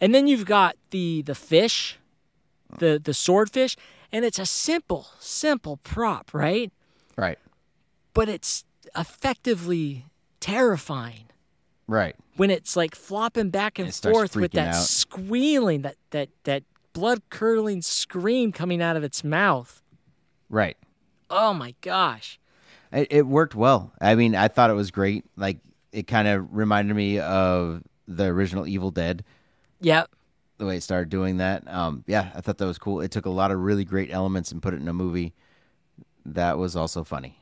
And 0.00 0.14
then 0.14 0.26
you've 0.26 0.46
got 0.46 0.76
the 0.88 1.20
the 1.20 1.34
fish, 1.34 1.98
the 2.78 2.98
the 3.02 3.12
swordfish, 3.12 3.76
and 4.10 4.24
it's 4.24 4.38
a 4.38 4.46
simple, 4.46 5.08
simple 5.18 5.76
prop, 5.76 6.32
right? 6.32 6.72
Right. 7.14 7.38
But 8.14 8.30
it's 8.30 8.64
effectively 8.96 10.06
terrifying 10.40 11.26
Right. 11.86 12.16
When 12.36 12.50
it's 12.50 12.76
like 12.76 12.94
flopping 12.94 13.50
back 13.50 13.78
and 13.78 13.92
starts 13.92 14.16
forth 14.16 14.36
with 14.36 14.52
that 14.52 14.74
out. 14.74 14.82
squealing, 14.82 15.82
that 15.82 15.96
that 16.10 16.28
that 16.44 16.64
blood 16.92 17.22
curdling 17.30 17.82
scream 17.82 18.52
coming 18.52 18.82
out 18.82 18.96
of 18.96 19.04
its 19.04 19.22
mouth. 19.24 19.82
Right. 20.48 20.76
Oh 21.30 21.54
my 21.54 21.74
gosh. 21.80 22.38
It, 22.92 23.08
it 23.10 23.26
worked 23.26 23.54
well. 23.54 23.92
I 24.00 24.14
mean, 24.14 24.34
I 24.34 24.48
thought 24.48 24.70
it 24.70 24.74
was 24.74 24.90
great. 24.90 25.24
Like 25.36 25.58
it 25.92 26.06
kind 26.06 26.28
of 26.28 26.54
reminded 26.54 26.94
me 26.94 27.18
of 27.18 27.82
the 28.06 28.24
original 28.24 28.66
Evil 28.66 28.90
Dead. 28.90 29.24
Yep. 29.80 30.10
The 30.58 30.66
way 30.66 30.76
it 30.76 30.82
started 30.82 31.08
doing 31.08 31.38
that. 31.38 31.66
Um, 31.66 32.04
yeah, 32.06 32.30
I 32.34 32.40
thought 32.40 32.58
that 32.58 32.66
was 32.66 32.78
cool. 32.78 33.00
It 33.00 33.10
took 33.10 33.26
a 33.26 33.30
lot 33.30 33.50
of 33.50 33.58
really 33.58 33.84
great 33.84 34.12
elements 34.12 34.52
and 34.52 34.62
put 34.62 34.74
it 34.74 34.80
in 34.80 34.88
a 34.88 34.92
movie 34.92 35.32
that 36.24 36.58
was 36.58 36.76
also 36.76 37.02
funny. 37.02 37.38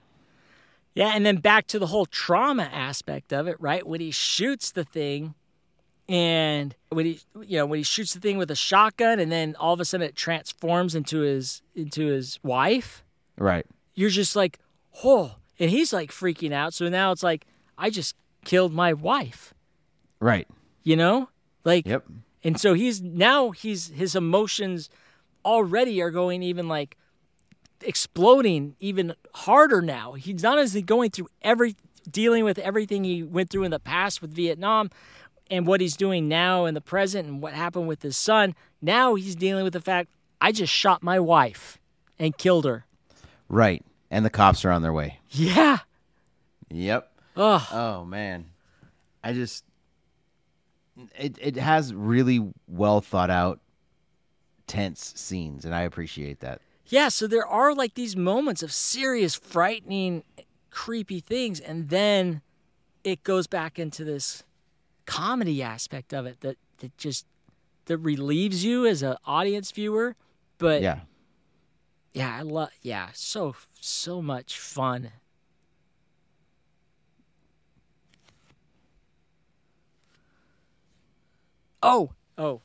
Yeah, 0.95 1.13
and 1.15 1.25
then 1.25 1.37
back 1.37 1.67
to 1.69 1.79
the 1.79 1.87
whole 1.87 2.07
trauma 2.07 2.65
aspect 2.65 3.33
of 3.33 3.47
it, 3.47 3.57
right? 3.61 3.87
When 3.87 4.01
he 4.01 4.11
shoots 4.11 4.73
the 4.73 4.85
thing 4.85 5.35
and 6.09 6.75
when 6.89 7.07
he 7.07 7.21
you 7.47 7.59
know, 7.59 7.67
when 7.67 7.79
he 7.79 7.83
shoots 7.85 8.13
the 8.15 8.21
thing 8.21 8.37
with 8.39 8.51
a 8.51 8.57
shotgun 8.57 9.21
and 9.21 9.31
then 9.31 9.55
all 9.61 9.73
of 9.73 9.81
a 9.81 9.85
sudden 9.85 10.07
it 10.09 10.17
transforms 10.17 10.95
into 10.95 11.21
his 11.21 11.63
into 11.75 12.07
his 12.07 12.39
wife, 12.43 13.05
Right. 13.39 13.65
you're 13.95 14.11
just 14.11 14.35
like, 14.35 14.59
"Oh." 15.05 15.37
And 15.61 15.71
he's 15.71 15.93
like 15.93 16.11
freaking 16.11 16.53
out. 16.53 16.73
So 16.75 16.89
now 16.89 17.13
it's 17.13 17.23
like 17.23 17.47
I 17.79 17.91
just 17.91 18.17
killed 18.45 18.73
my 18.73 18.93
wife, 18.93 19.55
Right. 20.19 20.49
you 20.83 20.97
know? 20.97 21.29
Like 21.65 21.87
Yep. 21.87 22.07
and 22.43 22.59
so 22.59 22.75
he's 22.75 23.01
now 23.01 23.51
he's 23.51 23.89
his 23.89 24.17
emotions 24.17 24.89
already 25.45 26.01
are 26.03 26.11
going 26.11 26.43
even 26.43 26.67
like 26.67 26.97
exploding 27.83 28.77
even 28.81 29.15
harder 29.35 29.81
now. 29.83 30.13
He's 30.15 30.43
not 30.43 30.59
only 30.59 30.83
going 30.83 31.11
through 31.11 31.29
every 31.43 31.77
dealing 32.11 32.45
with 32.45 32.59
everything 32.59 33.05
he 33.05 33.23
went 33.23 33.51
through 33.51 33.65
in 33.65 33.71
the 33.71 33.79
past 33.79 34.23
with 34.23 34.33
Vietnam 34.33 34.91
and 35.51 35.67
what 35.67 35.81
he's 35.81 35.97
doing 35.97 36.29
now 36.29 36.65
in 36.65 36.75
the 36.75 36.81
present 36.81 37.29
and 37.29 37.43
what 37.43 37.53
happened 37.53 37.89
with 37.89 38.03
his 38.03 38.17
son. 38.17 38.55
Now 38.81 39.15
he's 39.15 39.37
dealing 39.37 39.65
with 39.65 39.73
the 39.75 39.81
fact 39.81 40.11
I 40.41 40.53
just 40.53 40.73
shot 40.73 41.03
my 41.03 41.21
wife 41.21 41.79
and 42.19 42.37
killed 42.37 42.65
her. 42.65 42.87
Right. 43.49 43.85
And 44.11 44.25
the 44.25 44.31
cops 44.31 44.65
are 44.65 44.71
on 44.71 44.83
their 44.83 44.93
way. 44.93 45.19
Yeah. 45.31 45.79
Yep. 46.71 47.11
Oh, 47.37 47.69
Oh 47.73 48.05
man, 48.05 48.47
I 49.23 49.33
just 49.33 49.65
it 51.17 51.39
it 51.41 51.57
has 51.57 51.95
really 51.95 52.53
well 52.67 53.01
thought 53.01 53.31
out, 53.31 53.61
tense 54.67 55.13
scenes, 55.17 55.65
and 55.65 55.75
I 55.75 55.83
appreciate 55.83 56.41
that. 56.41 56.61
Yeah, 56.91 57.09
so 57.09 57.29
there 57.29 57.47
are 57.47 57.73
like 57.73 57.95
these 57.95 58.17
moments 58.17 58.63
of 58.65 58.73
serious, 58.73 59.37
frightening, 59.37 60.25
creepy 60.71 61.21
things, 61.21 61.61
and 61.61 61.89
then 61.89 62.43
it 63.05 63.23
goes 63.23 63.47
back 63.47 63.79
into 63.79 64.05
this 64.05 64.43
comedy 65.07 65.63
aspect 65.63 66.13
of 66.13 66.27
it 66.27 66.41
that, 66.41 66.57
that 66.79 66.97
just 66.99 67.27
that 67.87 67.99
relieves 67.99 68.65
you 68.65 68.87
as 68.87 69.03
an 69.03 69.17
audience 69.25 69.71
viewer. 69.71 70.17
But 70.59 70.83
yeah, 70.83 71.01
Yeah, 72.13 72.37
I 72.37 72.43
love 72.43 72.71
yeah, 72.83 73.11
so 73.15 73.55
so 73.81 74.21
much 74.21 74.59
fun. 74.59 75.13
Oh, 81.83 82.11
oh, 82.37 82.61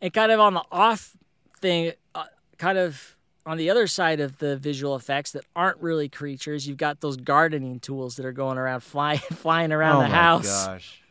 and 0.00 0.12
kind 0.12 0.32
of 0.32 0.40
on 0.40 0.54
the 0.54 0.62
off 0.72 1.16
thing, 1.60 1.92
uh, 2.14 2.24
kind 2.58 2.78
of 2.78 3.16
on 3.46 3.56
the 3.58 3.68
other 3.70 3.86
side 3.86 4.20
of 4.20 4.38
the 4.38 4.56
visual 4.56 4.96
effects 4.96 5.32
that 5.32 5.44
aren't 5.54 5.78
really 5.82 6.08
creatures, 6.08 6.66
you've 6.66 6.78
got 6.78 7.00
those 7.00 7.16
gardening 7.16 7.78
tools 7.80 8.16
that 8.16 8.24
are 8.26 8.32
going 8.32 8.56
around, 8.58 8.80
flying, 8.80 9.18
flying 9.32 9.72
around 9.72 10.00
the 10.02 10.08
house. 10.08 10.46
oh 10.46 10.48
the 10.48 10.48
my 10.48 10.54
house. 10.54 10.66
gosh, 10.66 11.02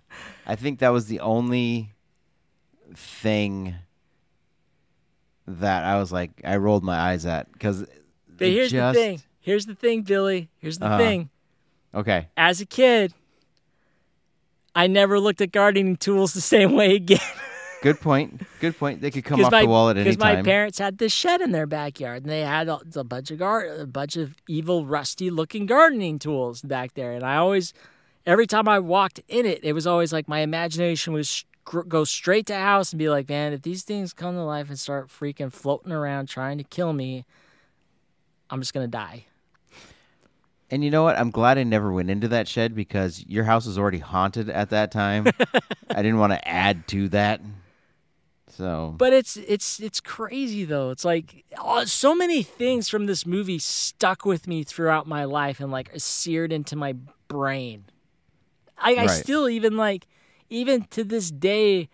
I 0.45 0.55
think 0.55 0.79
that 0.79 0.89
was 0.89 1.05
the 1.07 1.19
only 1.19 1.91
thing 2.95 3.75
that 5.47 5.83
I 5.83 5.97
was 5.99 6.11
like, 6.11 6.31
I 6.43 6.55
rolled 6.57 6.83
my 6.83 6.97
eyes 6.97 7.25
at 7.25 7.51
because. 7.51 7.85
But 8.35 8.47
here's 8.47 8.71
the 8.71 8.93
thing. 8.93 9.21
Here's 9.39 9.65
the 9.65 9.75
thing, 9.75 10.01
Billy. 10.03 10.49
Here's 10.59 10.79
the 10.79 10.85
Uh-huh. 10.85 10.97
thing. 10.97 11.29
Okay, 11.93 12.27
As 12.35 12.59
a 12.61 12.65
kid, 12.65 13.13
I 14.73 14.87
never 14.87 15.19
looked 15.19 15.41
at 15.41 15.51
gardening 15.51 15.95
tools 15.97 16.33
the 16.33 16.41
same 16.41 16.73
way 16.73 16.95
again. 16.95 17.19
good 17.83 17.99
point. 17.99 18.41
Good 18.59 18.77
point. 18.77 19.01
They 19.01 19.11
could 19.11 19.23
come 19.23 19.43
off 19.43 19.51
my, 19.51 19.61
the 19.61 19.67
wall 19.67 19.89
at 19.89 19.97
any 19.97 20.05
time. 20.05 20.13
Because 20.13 20.35
my 20.37 20.41
parents 20.41 20.79
had 20.79 20.97
this 20.97 21.11
shed 21.11 21.41
in 21.41 21.51
their 21.51 21.67
backyard, 21.67 22.23
and 22.23 22.31
they 22.31 22.41
had 22.41 22.67
a, 22.67 22.79
a 22.95 23.03
bunch 23.03 23.29
of 23.29 23.37
gar- 23.37 23.65
a 23.65 23.85
bunch 23.85 24.15
of 24.17 24.35
evil, 24.47 24.85
rusty-looking 24.85 25.65
gardening 25.65 26.17
tools 26.17 26.61
back 26.61 26.93
there. 26.95 27.11
And 27.11 27.23
I 27.23 27.35
always, 27.35 27.73
every 28.25 28.47
time 28.47 28.67
I 28.67 28.79
walked 28.79 29.19
in 29.27 29.45
it, 29.45 29.59
it 29.63 29.73
was 29.73 29.85
always 29.85 30.11
like 30.11 30.27
my 30.27 30.39
imagination 30.39 31.13
was 31.13 31.45
go 31.87 32.03
straight 32.03 32.45
to 32.47 32.55
house 32.55 32.91
and 32.91 32.99
be 32.99 33.09
like, 33.09 33.29
man, 33.29 33.53
if 33.53 33.61
these 33.61 33.83
things 33.83 34.13
come 34.13 34.35
to 34.35 34.43
life 34.43 34.69
and 34.69 34.79
start 34.79 35.07
freaking 35.07 35.51
floating 35.51 35.91
around 35.91 36.27
trying 36.27 36.57
to 36.57 36.63
kill 36.63 36.93
me, 36.93 37.25
I'm 38.49 38.59
just 38.59 38.73
gonna 38.73 38.87
die. 38.87 39.25
And 40.73 40.83
you 40.83 40.89
know 40.89 41.03
what? 41.03 41.17
I'm 41.19 41.29
glad 41.29 41.59
I 41.59 41.63
never 41.63 41.91
went 41.91 42.09
into 42.09 42.27
that 42.29 42.47
shed 42.47 42.73
because 42.75 43.23
your 43.27 43.43
house 43.43 43.67
was 43.67 43.77
already 43.77 43.99
haunted 43.99 44.49
at 44.49 44.71
that 44.71 44.91
time. 44.91 45.27
I 45.89 46.01
didn't 46.01 46.17
want 46.17 46.33
to 46.33 46.47
add 46.47 46.87
to 46.87 47.09
that. 47.09 47.41
So, 48.57 48.93
But 48.97 49.13
it's 49.13 49.35
it's 49.35 49.79
it's 49.79 49.99
crazy 49.99 50.63
though. 50.63 50.91
It's 50.91 51.03
like 51.03 51.43
oh, 51.59 51.85
so 51.85 52.13
many 52.13 52.43
things 52.43 52.87
from 52.87 53.07
this 53.07 53.25
movie 53.25 53.57
stuck 53.57 54.25
with 54.25 54.47
me 54.47 54.63
throughout 54.63 55.07
my 55.07 55.23
life 55.23 55.59
and 55.59 55.71
like 55.71 55.89
seared 55.97 56.51
into 56.51 56.75
my 56.75 56.93
brain. 57.27 57.85
I, 58.77 58.95
I 58.95 59.07
still 59.07 59.49
even 59.49 59.75
like 59.75 60.05
even 60.49 60.83
to 60.91 61.03
this 61.03 61.31
day 61.31 61.89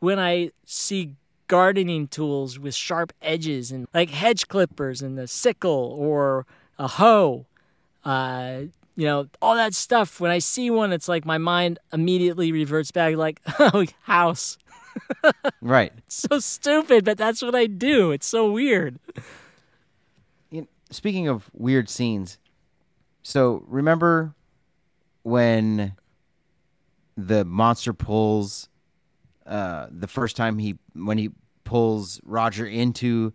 when 0.00 0.18
I 0.18 0.50
see 0.64 1.12
gardening 1.48 2.08
tools 2.08 2.58
with 2.58 2.74
sharp 2.74 3.12
edges 3.22 3.70
and 3.70 3.86
like 3.94 4.10
hedge 4.10 4.48
clippers 4.48 5.00
and 5.00 5.16
the 5.16 5.26
sickle 5.26 5.96
or 5.98 6.44
a 6.78 6.88
hoe, 6.88 7.46
uh, 8.04 8.62
you 8.96 9.06
know, 9.06 9.28
all 9.40 9.54
that 9.54 9.74
stuff. 9.74 10.20
When 10.20 10.30
I 10.30 10.40
see 10.40 10.70
one, 10.70 10.92
it's 10.92 11.08
like 11.08 11.24
my 11.24 11.38
mind 11.38 11.78
immediately 11.92 12.52
reverts 12.52 12.90
back 12.90 13.16
like, 13.16 13.40
oh, 13.58 13.86
house 14.02 14.58
right. 15.60 15.92
so 16.08 16.38
stupid, 16.38 17.04
but 17.04 17.18
that's 17.18 17.42
what 17.42 17.54
I 17.54 17.66
do. 17.66 18.10
It's 18.12 18.26
so 18.26 18.50
weird. 18.50 18.98
You- 20.50 20.68
Speaking 20.90 21.28
of 21.28 21.50
weird 21.52 21.88
scenes, 21.88 22.38
so 23.22 23.64
remember 23.66 24.34
when 25.22 25.94
the 27.16 27.44
monster 27.44 27.92
pulls 27.92 28.68
uh, 29.46 29.86
the 29.90 30.06
first 30.06 30.36
time 30.36 30.58
he 30.58 30.78
when 30.94 31.18
he 31.18 31.30
pulls 31.64 32.20
Roger 32.24 32.66
into 32.66 33.32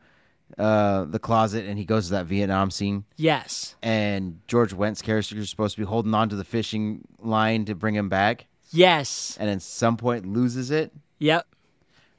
uh, 0.57 1.05
the 1.05 1.19
closet 1.19 1.65
and 1.65 1.77
he 1.77 1.85
goes 1.85 2.05
to 2.07 2.11
that 2.13 2.25
Vietnam 2.25 2.71
scene 2.71 3.05
Yes. 3.17 3.75
and 3.81 4.39
George 4.47 4.73
Wendt's 4.73 5.01
character 5.01 5.37
is 5.37 5.49
supposed 5.49 5.75
to 5.75 5.81
be 5.81 5.85
holding 5.85 6.13
on 6.13 6.29
to 6.29 6.35
the 6.35 6.43
fishing 6.43 7.05
line 7.19 7.65
to 7.65 7.75
bring 7.75 7.95
him 7.95 8.07
back 8.09 8.47
Yes. 8.71 9.37
and 9.39 9.49
at 9.49 9.61
some 9.61 9.97
point 9.97 10.25
loses 10.25 10.69
it 10.71 10.91
Yep. 11.21 11.47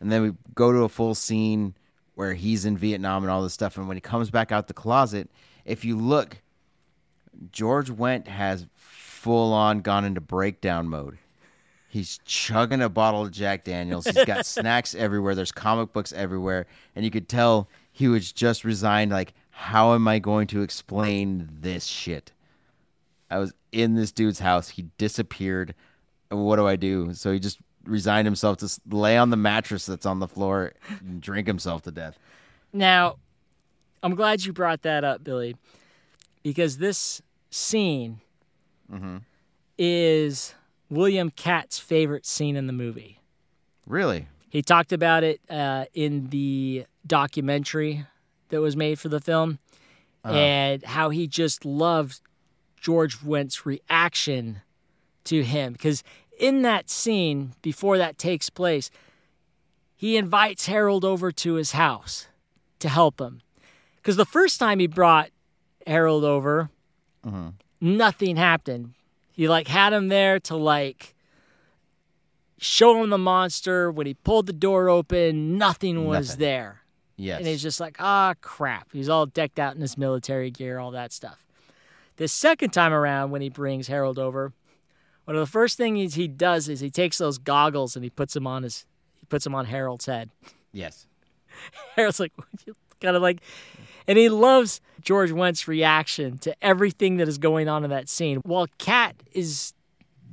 and 0.00 0.11
then 0.11 0.22
we 0.22 0.32
go 0.55 0.72
to 0.72 0.84
a 0.84 0.88
full 0.88 1.14
scene 1.14 1.74
where 2.14 2.34
he's 2.34 2.64
in 2.64 2.76
Vietnam 2.76 3.22
and 3.22 3.30
all 3.30 3.42
this 3.42 3.53
stuff 3.53 3.76
and 3.76 3.88
when 3.88 3.96
he 3.96 4.00
comes 4.00 4.30
back 4.30 4.53
out 4.53 4.68
the 4.68 4.74
closet 4.74 5.30
if 5.64 5.84
you 5.84 5.96
look 5.96 6.40
George 7.50 7.90
Wendt 7.90 8.28
has 8.28 8.66
full 8.74 9.53
on 9.53 9.80
gone 9.80 10.05
into 10.05 10.20
breakdown 10.20 10.88
mode 10.88 11.18
He's 11.92 12.20
chugging 12.24 12.80
a 12.80 12.88
bottle 12.88 13.20
of 13.20 13.32
Jack 13.32 13.64
Daniels. 13.64 14.07
He's 14.07 14.24
got 14.24 14.46
snacks 14.46 14.94
everywhere. 14.94 15.34
There's 15.34 15.53
comic 15.53 15.92
books 15.92 16.11
everywhere. 16.14 16.66
And 16.96 17.05
you 17.05 17.11
could 17.11 17.28
tell 17.28 17.68
he 17.92 18.09
was 18.09 18.32
just 18.32 18.64
resigned. 18.64 19.11
Like, 19.11 19.34
how 19.50 19.92
am 19.92 20.09
I 20.09 20.18
going 20.18 20.46
to 20.48 20.62
explain 20.62 21.50
this 21.53 21.84
shit? 21.84 22.32
I 23.30 23.36
was 23.36 23.53
in 23.72 23.94
this 23.94 24.11
dude's 24.11 24.38
house. 24.38 24.70
He 24.70 24.86
disappeared. 24.96 25.74
What 26.30 26.57
do 26.57 26.66
I 26.66 26.76
do? 26.76 27.12
So 27.12 27.30
he 27.30 27.38
just 27.38 27.59
resigned 27.85 28.26
himself 28.26 28.59
to 28.59 28.68
lay 28.91 29.16
on 29.16 29.30
the 29.30 29.37
mattress 29.37 29.87
that's 29.87 30.07
on 30.07 30.18
the 30.18 30.28
floor 30.28 30.72
and 31.01 31.20
drink 31.20 31.47
himself 31.47 31.83
to 31.83 31.91
death. 31.91 32.18
Now, 32.72 33.16
I'm 34.03 34.14
glad 34.14 34.45
you 34.45 34.53
brought 34.53 34.83
that 34.83 35.05
up, 35.05 35.22
Billy, 35.22 35.57
because 36.43 36.78
this 36.78 37.22
scene 37.51 38.20
is 39.78 40.55
William 40.91 41.30
Katt's 41.30 41.78
favorite 41.78 42.26
scene 42.26 42.57
in 42.57 42.66
the 42.66 42.72
movie. 42.72 43.20
Really? 43.87 44.26
He 44.49 44.61
talked 44.62 44.93
about 44.93 45.24
it 45.24 45.41
uh, 45.49 45.87
in 45.95 46.28
the 46.28 46.85
documentary 47.07 48.05
that 48.51 48.61
was 48.61 48.76
made 48.76 48.99
for 48.99 49.09
the 49.09 49.20
film 49.20 49.59
and 50.24 50.85
how 50.85 51.11
he 51.11 51.26
just 51.26 51.64
loved 51.64 52.20
George 52.78 53.22
Wendt's 53.22 53.64
reaction 53.64 54.61
to 55.24 55.43
him. 55.43 55.72
Because 55.72 56.05
in 56.39 56.62
that 56.62 56.91
scene, 56.91 57.53
before 57.62 57.99
that 57.99 58.18
takes 58.18 58.51
place, 58.51 58.91
he 59.95 60.16
invites 60.16 60.66
Harold 60.66 61.05
over 61.05 61.30
to 61.33 61.55
his 61.55 61.72
house 61.72 62.26
to 62.80 62.89
help 62.89 63.20
him. 63.20 63.41
Because 63.97 64.16
the 64.16 64.24
first 64.24 64.59
time 64.59 64.78
he 64.80 64.87
brought 64.89 65.30
Harold 65.87 66.24
over, 66.24 66.70
nothing 67.80 68.37
happened. 68.37 68.95
He 69.33 69.49
like 69.49 69.68
had 69.68 69.93
him 69.93 70.09
there 70.09 70.41
to 70.41 70.57
like 70.57 71.14
show 72.59 73.03
him 73.03 73.11
the 73.11 73.18
monster. 73.18 73.91
When 73.91 74.07
he 74.07 74.14
pulled 74.14 74.47
the 74.47 74.53
door 74.53 74.89
open, 74.89 75.57
nothing 75.57 76.05
was 76.07 76.30
Nothing. 76.30 76.41
there. 76.41 76.78
Yes. 77.16 77.39
And 77.39 77.47
he's 77.47 77.62
just 77.62 77.78
like, 77.78 77.97
ah, 78.01 78.35
crap. 78.41 78.89
He's 78.93 79.09
all 79.09 79.26
decked 79.26 79.59
out 79.61 79.74
in 79.76 79.80
his 79.80 79.97
military 79.97 80.51
gear, 80.51 80.78
all 80.78 80.91
that 80.91 81.12
stuff. 81.12 81.45
The 82.16 82.26
second 82.26 82.70
time 82.70 82.93
around, 82.93 83.30
when 83.30 83.43
he 83.43 83.49
brings 83.49 83.87
Harold 83.87 84.18
over, 84.18 84.53
one 85.25 85.37
of 85.37 85.41
the 85.41 85.51
first 85.51 85.77
things 85.77 86.14
he 86.14 86.29
does 86.29 86.68
is 86.68 86.81
he 86.81 86.91
takes 86.91 87.18
those 87.18 87.39
goggles 87.39 87.97
and 87.97 88.05
he 88.05 88.11
puts 88.11 88.35
them 88.35 88.47
on 88.47 88.62
his, 88.62 88.85
he 89.18 89.27
puts 89.27 89.45
them 89.45 89.55
on 89.55 89.66
Harold's 89.66 90.07
head. 90.07 90.31
yes. 90.73 91.07
Harold's 91.97 92.18
like, 92.18 92.33
kind 93.01 93.16
of 93.16 93.23
like, 93.23 93.41
and 94.07 94.18
he 94.18 94.29
loves 94.29 94.81
George 95.01 95.31
Wendt's 95.33 95.68
reaction 95.68 96.39
to 96.39 96.55
everything 96.62 97.18
that 97.18 97.29
is 97.29 97.39
going 97.39 97.68
on 97.68 97.85
in 97.85 97.91
that 97.91 98.09
scene. 98.09 98.39
While 98.39 98.66
Katt 98.79 99.16
is 99.33 99.75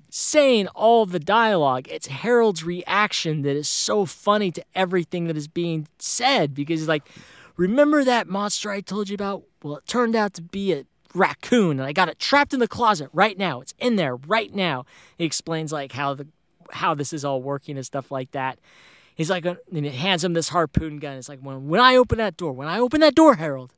saying 0.09 0.67
all 0.69 1.05
the 1.05 1.19
dialogue, 1.19 1.87
it's 1.89 2.07
Harold's 2.07 2.63
reaction 2.63 3.43
that 3.43 3.55
is 3.55 3.69
so 3.69 4.05
funny 4.05 4.51
to 4.51 4.63
everything 4.73 5.27
that 5.27 5.37
is 5.37 5.47
being 5.47 5.87
said 5.99 6.53
because 6.55 6.79
he's 6.79 6.87
like, 6.87 7.07
remember 7.57 8.03
that 8.03 8.27
monster 8.27 8.71
I 8.71 8.81
told 8.81 9.09
you 9.09 9.15
about? 9.15 9.43
Well, 9.61 9.77
it 9.77 9.87
turned 9.87 10.15
out 10.15 10.33
to 10.35 10.41
be 10.41 10.73
a 10.73 10.85
raccoon 11.15 11.79
and 11.79 11.83
I 11.83 11.91
got 11.93 12.09
it 12.09 12.19
trapped 12.19 12.53
in 12.53 12.59
the 12.59 12.67
closet 12.67 13.09
right 13.13 13.37
now. 13.37 13.61
It's 13.61 13.73
in 13.79 13.95
there 13.95 14.15
right 14.15 14.53
now. 14.53 14.85
He 15.17 15.25
explains 15.25 15.71
like 15.71 15.91
how 15.93 16.13
the 16.13 16.27
how 16.71 16.93
this 16.93 17.13
is 17.13 17.25
all 17.25 17.41
working 17.41 17.77
and 17.77 17.85
stuff 17.85 18.11
like 18.11 18.31
that. 18.31 18.59
He's 19.15 19.29
like, 19.29 19.45
uh, 19.45 19.55
and 19.73 19.85
he 19.85 19.91
hands 19.91 20.23
him 20.23 20.33
this 20.33 20.49
harpoon 20.49 20.97
gun. 20.99 21.17
It's 21.17 21.27
like, 21.27 21.39
when, 21.41 21.67
when 21.67 21.81
I 21.81 21.95
open 21.95 22.19
that 22.19 22.37
door, 22.37 22.53
when 22.53 22.67
I 22.69 22.79
open 22.79 23.01
that 23.01 23.15
door, 23.15 23.35
Harold, 23.35 23.73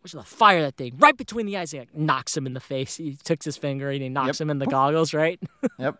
which 0.00 0.14
is 0.14 0.18
the 0.20 0.24
fire 0.24 0.62
that 0.62 0.76
thing 0.76 0.94
right 0.98 1.16
between 1.16 1.46
the 1.46 1.56
eyes. 1.58 1.72
He 1.72 1.78
like, 1.78 1.94
knocks 1.94 2.36
him 2.36 2.46
in 2.46 2.54
the 2.54 2.60
face. 2.60 2.96
He 2.96 3.16
took 3.22 3.42
his 3.42 3.56
finger 3.56 3.90
and 3.90 4.00
he 4.02 4.08
knocks 4.08 4.38
Yep. 4.38 4.46
him 4.46 4.50
in 4.50 4.58
the 4.60 4.66
goggles, 4.66 5.12
right? 5.12 5.38
Yep. 5.78 5.96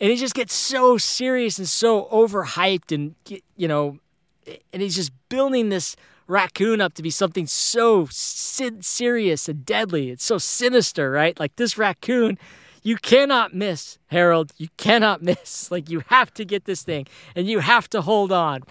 and 0.00 0.10
he 0.10 0.16
just 0.16 0.34
gets 0.34 0.52
so 0.54 0.98
serious 0.98 1.58
and 1.58 1.68
so 1.68 2.06
overhyped, 2.12 2.92
and 2.92 3.14
you 3.56 3.68
know, 3.68 3.98
and 4.72 4.82
he's 4.82 4.96
just 4.96 5.12
building 5.28 5.68
this 5.68 5.94
raccoon 6.26 6.80
up 6.80 6.94
to 6.94 7.02
be 7.02 7.10
something 7.10 7.46
so 7.46 8.06
serious 8.10 9.48
and 9.48 9.66
deadly. 9.66 10.10
It's 10.10 10.24
so 10.24 10.38
sinister, 10.38 11.10
right? 11.10 11.38
Like 11.38 11.56
this 11.56 11.76
raccoon. 11.76 12.38
You 12.82 12.96
cannot 12.96 13.54
miss, 13.54 13.98
Harold. 14.08 14.52
You 14.58 14.68
cannot 14.76 15.22
miss. 15.30 15.70
Like 15.70 15.90
you 15.90 16.02
have 16.08 16.32
to 16.34 16.44
get 16.44 16.64
this 16.64 16.82
thing 16.82 17.06
and 17.34 17.46
you 17.46 17.60
have 17.60 17.88
to 17.90 18.02
hold 18.02 18.32
on. 18.32 18.62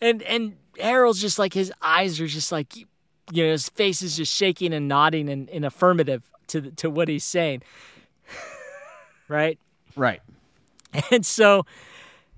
And 0.00 0.22
and 0.22 0.56
Harold's 0.78 1.20
just 1.20 1.38
like 1.38 1.54
his 1.54 1.72
eyes 1.82 2.20
are 2.20 2.26
just 2.26 2.52
like 2.52 2.76
you 2.76 3.44
know, 3.44 3.52
his 3.52 3.68
face 3.68 4.02
is 4.02 4.16
just 4.16 4.32
shaking 4.32 4.72
and 4.72 4.86
nodding 4.86 5.28
in, 5.28 5.48
in 5.48 5.64
affirmative 5.64 6.30
to 6.48 6.60
the, 6.60 6.70
to 6.72 6.88
what 6.90 7.08
he's 7.08 7.24
saying. 7.24 7.62
right? 9.28 9.58
Right. 9.96 10.20
And 11.10 11.26
so 11.26 11.66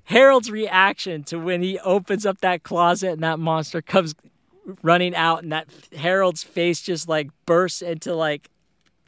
Harold's 0.04 0.50
reaction 0.50 1.22
to 1.24 1.38
when 1.38 1.62
he 1.62 1.78
opens 1.80 2.24
up 2.24 2.40
that 2.40 2.62
closet 2.62 3.10
and 3.12 3.22
that 3.22 3.38
monster 3.38 3.82
comes 3.82 4.14
running 4.82 5.14
out 5.14 5.42
and 5.42 5.52
that 5.52 5.68
Harold's 5.96 6.42
face 6.42 6.80
just 6.82 7.08
like 7.08 7.30
bursts 7.46 7.82
into 7.82 8.14
like 8.14 8.50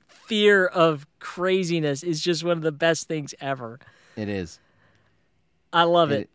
fear 0.09 0.67
of 0.67 1.07
craziness 1.19 2.03
is 2.03 2.21
just 2.21 2.45
one 2.45 2.57
of 2.57 2.63
the 2.63 2.73
best 2.73 3.09
things 3.09 3.35
ever. 3.41 3.79
It 4.17 4.29
is. 4.29 4.59
I 5.73 5.85
love 5.85 6.11
it. 6.11 6.21
It- 6.23 6.31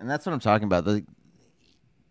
and 0.00 0.08
that's 0.08 0.24
what 0.24 0.32
I'm 0.32 0.40
talking 0.40 0.64
about. 0.66 0.84
The, 0.84 1.04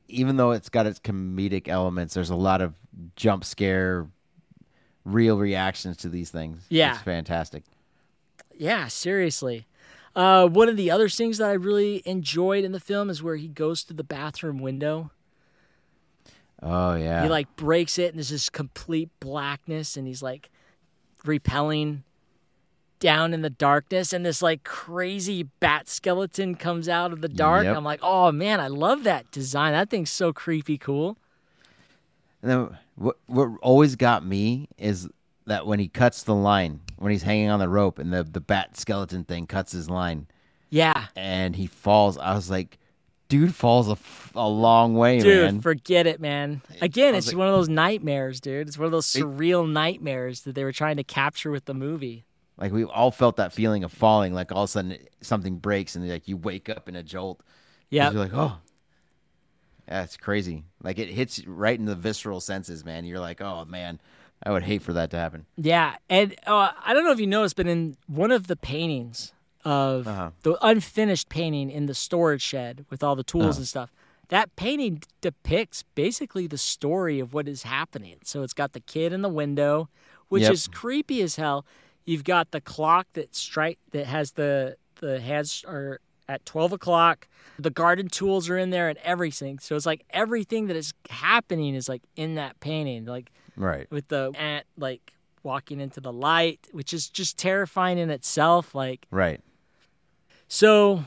even 0.10 0.36
though 0.38 0.52
it's 0.52 0.68
got 0.70 0.86
its 0.86 1.00
comedic 1.00 1.68
elements, 1.70 2.14
there's 2.14 2.30
a 2.30 2.36
lot 2.36 2.62
of 2.62 2.74
jump 3.16 3.46
scare, 3.46 4.08
real 5.06 5.38
reactions 5.38 5.96
to 5.98 6.10
these 6.10 6.30
things. 6.30 6.64
Yeah. 6.70 6.94
it's 6.96 7.02
fantastic. 7.04 7.64
Yeah, 8.58 8.88
seriously. 8.88 9.68
Uh, 10.16 10.48
one 10.48 10.68
of 10.68 10.76
the 10.78 10.90
other 10.92 11.08
things 11.08 11.38
that 11.38 11.48
I 11.50 11.54
really 11.54 12.02
enjoyed 12.06 12.64
in 12.66 12.72
the 12.72 12.80
film 12.80 13.10
is 13.10 13.22
where 13.24 13.36
he 13.36 13.48
goes 13.48 13.84
to 13.86 13.94
the 13.94 14.04
bathroom 14.04 14.60
window. 14.60 15.12
Oh 16.62 16.96
yeah, 16.96 17.24
He 17.24 17.30
like 17.30 17.56
breaks 17.56 17.98
it 18.00 18.10
and 18.10 18.16
there's 18.18 18.30
this 18.30 18.50
complete 18.50 19.10
blackness 19.20 19.96
and 19.98 20.08
he's 20.08 20.24
like 20.24 20.50
repelling 21.26 22.04
down 23.00 23.32
in 23.34 23.42
the 23.44 23.50
darkness 23.50 24.12
and 24.12 24.26
this 24.26 24.42
like 24.42 24.64
crazy 24.64 25.44
bat 25.44 25.88
skeleton 25.88 26.56
comes 26.56 26.90
out 26.90 27.14
of 27.14 27.22
the 27.22 27.28
dark. 27.28 27.66
Yep. 27.66 27.78
I'm 27.78 27.84
like, 27.84 28.00
oh 28.02 28.32
man, 28.32 28.60
I 28.60 28.68
love 28.70 29.04
that 29.04 29.30
design. 29.32 29.74
That 29.74 29.90
thing's 29.90 30.10
so 30.10 30.34
creepy 30.34 30.78
cool. 30.80 31.18
And 32.42 32.52
then 32.52 32.78
what 32.96 33.18
what 33.28 33.50
always 33.62 33.96
got 33.96 34.26
me 34.26 34.68
is 34.78 35.08
that 35.46 35.68
when 35.68 35.80
he 35.80 35.88
cuts 35.88 36.24
the 36.24 36.36
line, 36.36 36.82
when 36.98 37.12
he's 37.12 37.24
hanging 37.24 37.50
on 37.50 37.60
the 37.60 37.70
rope, 37.70 38.00
and 38.00 38.12
the 38.12 38.24
the 38.24 38.42
bat 38.42 38.78
skeleton 38.78 39.24
thing 39.24 39.46
cuts 39.48 39.72
his 39.72 39.90
line, 39.90 40.28
Yeah. 40.70 41.06
and 41.16 41.56
he 41.56 41.68
falls. 41.68 42.18
I 42.18 42.34
was 42.34 42.50
like, 42.50 42.78
dude 43.30 43.54
falls 43.56 43.88
a, 43.90 43.92
f- 43.94 44.32
a 44.36 44.48
long 44.48 44.96
way, 44.96 45.18
man. 45.18 45.24
Dude, 45.26 45.44
man. 45.46 45.62
forget 45.62 46.08
it, 46.08 46.20
man. 46.22 46.62
Again, 46.82 47.16
it's 47.16 47.28
like- 47.28 47.38
one 47.38 47.48
of 47.48 47.54
those 47.54 47.70
nightmares, 47.70 48.40
dude. 48.42 48.68
It's 48.68 48.78
one 48.78 48.86
of 48.86 48.92
those 48.92 49.06
surreal 49.08 49.70
nightmares 49.70 50.42
that 50.42 50.56
they 50.56 50.64
were 50.64 50.72
trying 50.72 50.98
to 50.98 51.04
capture 51.04 51.52
with 51.52 51.66
the 51.66 51.74
movie. 51.74 52.26
like 52.58 52.72
we 52.72 52.84
all 52.86 53.12
felt 53.12 53.36
that 53.38 53.54
feeling 53.54 53.84
of 53.84 53.92
falling. 53.92 54.34
Like 54.34 54.52
all 54.52 54.64
of 54.64 54.70
a 54.70 54.72
sudden 54.72 54.98
something 55.22 55.58
breaks, 55.58 55.96
and 55.96 56.08
like 56.10 56.28
you 56.28 56.38
wake 56.38 56.70
up 56.70 56.88
in 56.90 56.96
a 56.96 57.04
jolt. 57.04 57.42
Yeah. 57.90 58.12
you're 58.12 58.20
like, 58.22 58.34
oh, 58.34 58.58
yeah, 59.88 60.04
it's 60.04 60.18
crazy. 60.18 60.64
Like 60.84 61.00
it 61.00 61.10
hits 61.10 61.46
right 61.48 61.78
in 61.78 61.86
the 61.86 61.96
visceral 61.96 62.40
senses, 62.42 62.84
man. 62.84 63.06
You're 63.06 63.20
like, 63.20 63.42
oh 63.42 63.66
man, 63.66 64.00
I 64.44 64.52
would 64.52 64.64
hate 64.64 64.82
for 64.82 64.94
that 64.94 65.12
to 65.12 65.18
happen. 65.18 65.46
Yeah, 65.56 65.96
and 66.10 66.36
uh, 66.46 66.72
I 66.84 66.94
don't 66.94 67.04
know 67.06 67.12
if 67.12 67.20
you 67.20 67.28
noticed, 67.28 67.56
but 67.56 67.68
in 67.68 67.96
one 68.08 68.32
of 68.32 68.48
the 68.48 68.56
paintings 68.56 69.34
of 69.68 70.08
Uh-huh. 70.08 70.32
the 70.44 70.58
unfinished 70.66 71.28
painting 71.30 71.70
in 71.70 71.86
the 71.88 71.94
storage 71.94 72.42
shed 72.42 72.86
with 72.90 73.04
all 73.04 73.16
the 73.16 73.24
tools 73.24 73.46
Uh-huh. 73.56 73.58
and 73.60 73.68
stuff, 73.68 73.92
that 74.30 74.56
painting 74.56 75.02
depicts 75.22 75.84
basically 75.96 76.48
the 76.48 76.58
story 76.58 77.20
of 77.20 77.34
what 77.34 77.48
is 77.48 77.64
happening. 77.64 78.18
So 78.24 78.44
it's 78.44 78.54
got 78.54 78.74
the 78.74 78.80
kid 78.80 79.12
in 79.14 79.22
the 79.22 79.30
window, 79.30 79.90
which 80.30 80.44
Yep. 80.44 80.54
is 80.54 80.68
creepy 80.68 81.22
as 81.22 81.36
hell. 81.36 81.66
You've 82.06 82.24
got 82.24 82.52
the 82.52 82.62
clock 82.62 83.08
that 83.14 83.36
strike 83.36 83.80
that 83.92 84.06
has 84.08 84.32
the 84.34 84.78
the 85.00 85.20
hands 85.22 85.64
are 85.68 86.00
at 86.28 86.44
twelve 86.46 86.72
o'clock. 86.74 87.28
The 87.60 87.70
garden 87.70 88.08
tools 88.10 88.50
are 88.50 88.58
in 88.58 88.72
there 88.72 88.90
and 88.90 88.98
everything. 89.04 89.60
So 89.60 89.76
it's 89.76 89.86
like 89.86 90.04
everything 90.10 90.68
that 90.68 90.76
is 90.76 90.92
happening 91.10 91.76
is 91.76 91.88
like 91.88 92.02
in 92.16 92.36
that 92.36 92.60
painting, 92.60 93.06
like 93.06 93.32
Right. 93.56 93.86
with 93.92 94.08
the 94.08 94.32
ant 94.36 94.66
like 94.78 95.14
walking 95.44 95.80
into 95.80 96.02
the 96.02 96.12
light, 96.12 96.68
which 96.72 96.94
is 96.94 97.10
just 97.10 97.38
terrifying 97.38 97.98
in 98.00 98.10
itself. 98.10 98.74
Like, 98.74 99.06
Right. 99.12 99.40
So, 100.48 101.04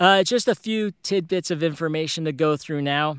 uh, 0.00 0.22
just 0.22 0.48
a 0.48 0.54
few 0.54 0.92
tidbits 1.02 1.50
of 1.50 1.62
information 1.62 2.24
to 2.24 2.32
go 2.32 2.56
through 2.56 2.82
now. 2.82 3.18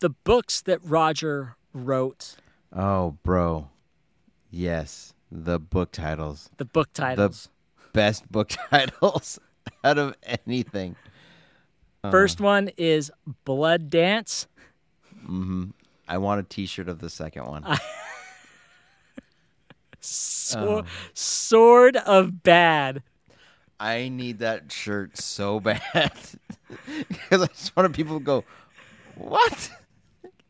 The 0.00 0.10
books 0.10 0.60
that 0.62 0.80
Roger 0.84 1.56
wrote, 1.72 2.36
Oh, 2.72 3.16
bro. 3.22 3.68
Yes. 4.50 5.14
The 5.30 5.58
book 5.58 5.92
titles. 5.92 6.50
the 6.56 6.64
book 6.64 6.88
titles. 6.94 7.48
Best 7.92 8.30
book 8.30 8.48
titles 8.70 9.38
out 9.84 9.98
of 9.98 10.14
anything. 10.46 10.96
First 12.10 12.40
one 12.40 12.70
is 12.78 13.10
Blood 13.44 13.90
Dance. 13.90 14.46
I 16.08 16.16
want 16.18 16.40
a 16.40 16.42
t 16.44 16.64
shirt 16.64 16.88
of 16.88 17.00
the 17.00 17.10
second 17.10 17.46
one. 17.46 17.66
Sword, 20.00 20.86
Sword 21.12 21.96
of 21.96 22.42
Bad. 22.42 23.02
I 23.80 24.08
need 24.08 24.40
that 24.40 24.72
shirt 24.72 25.18
so 25.18 25.60
bad. 25.60 26.12
because 27.08 27.42
I 27.42 27.46
just 27.46 27.76
want 27.76 27.94
people 27.94 28.18
to 28.18 28.24
go, 28.24 28.44
What? 29.14 29.70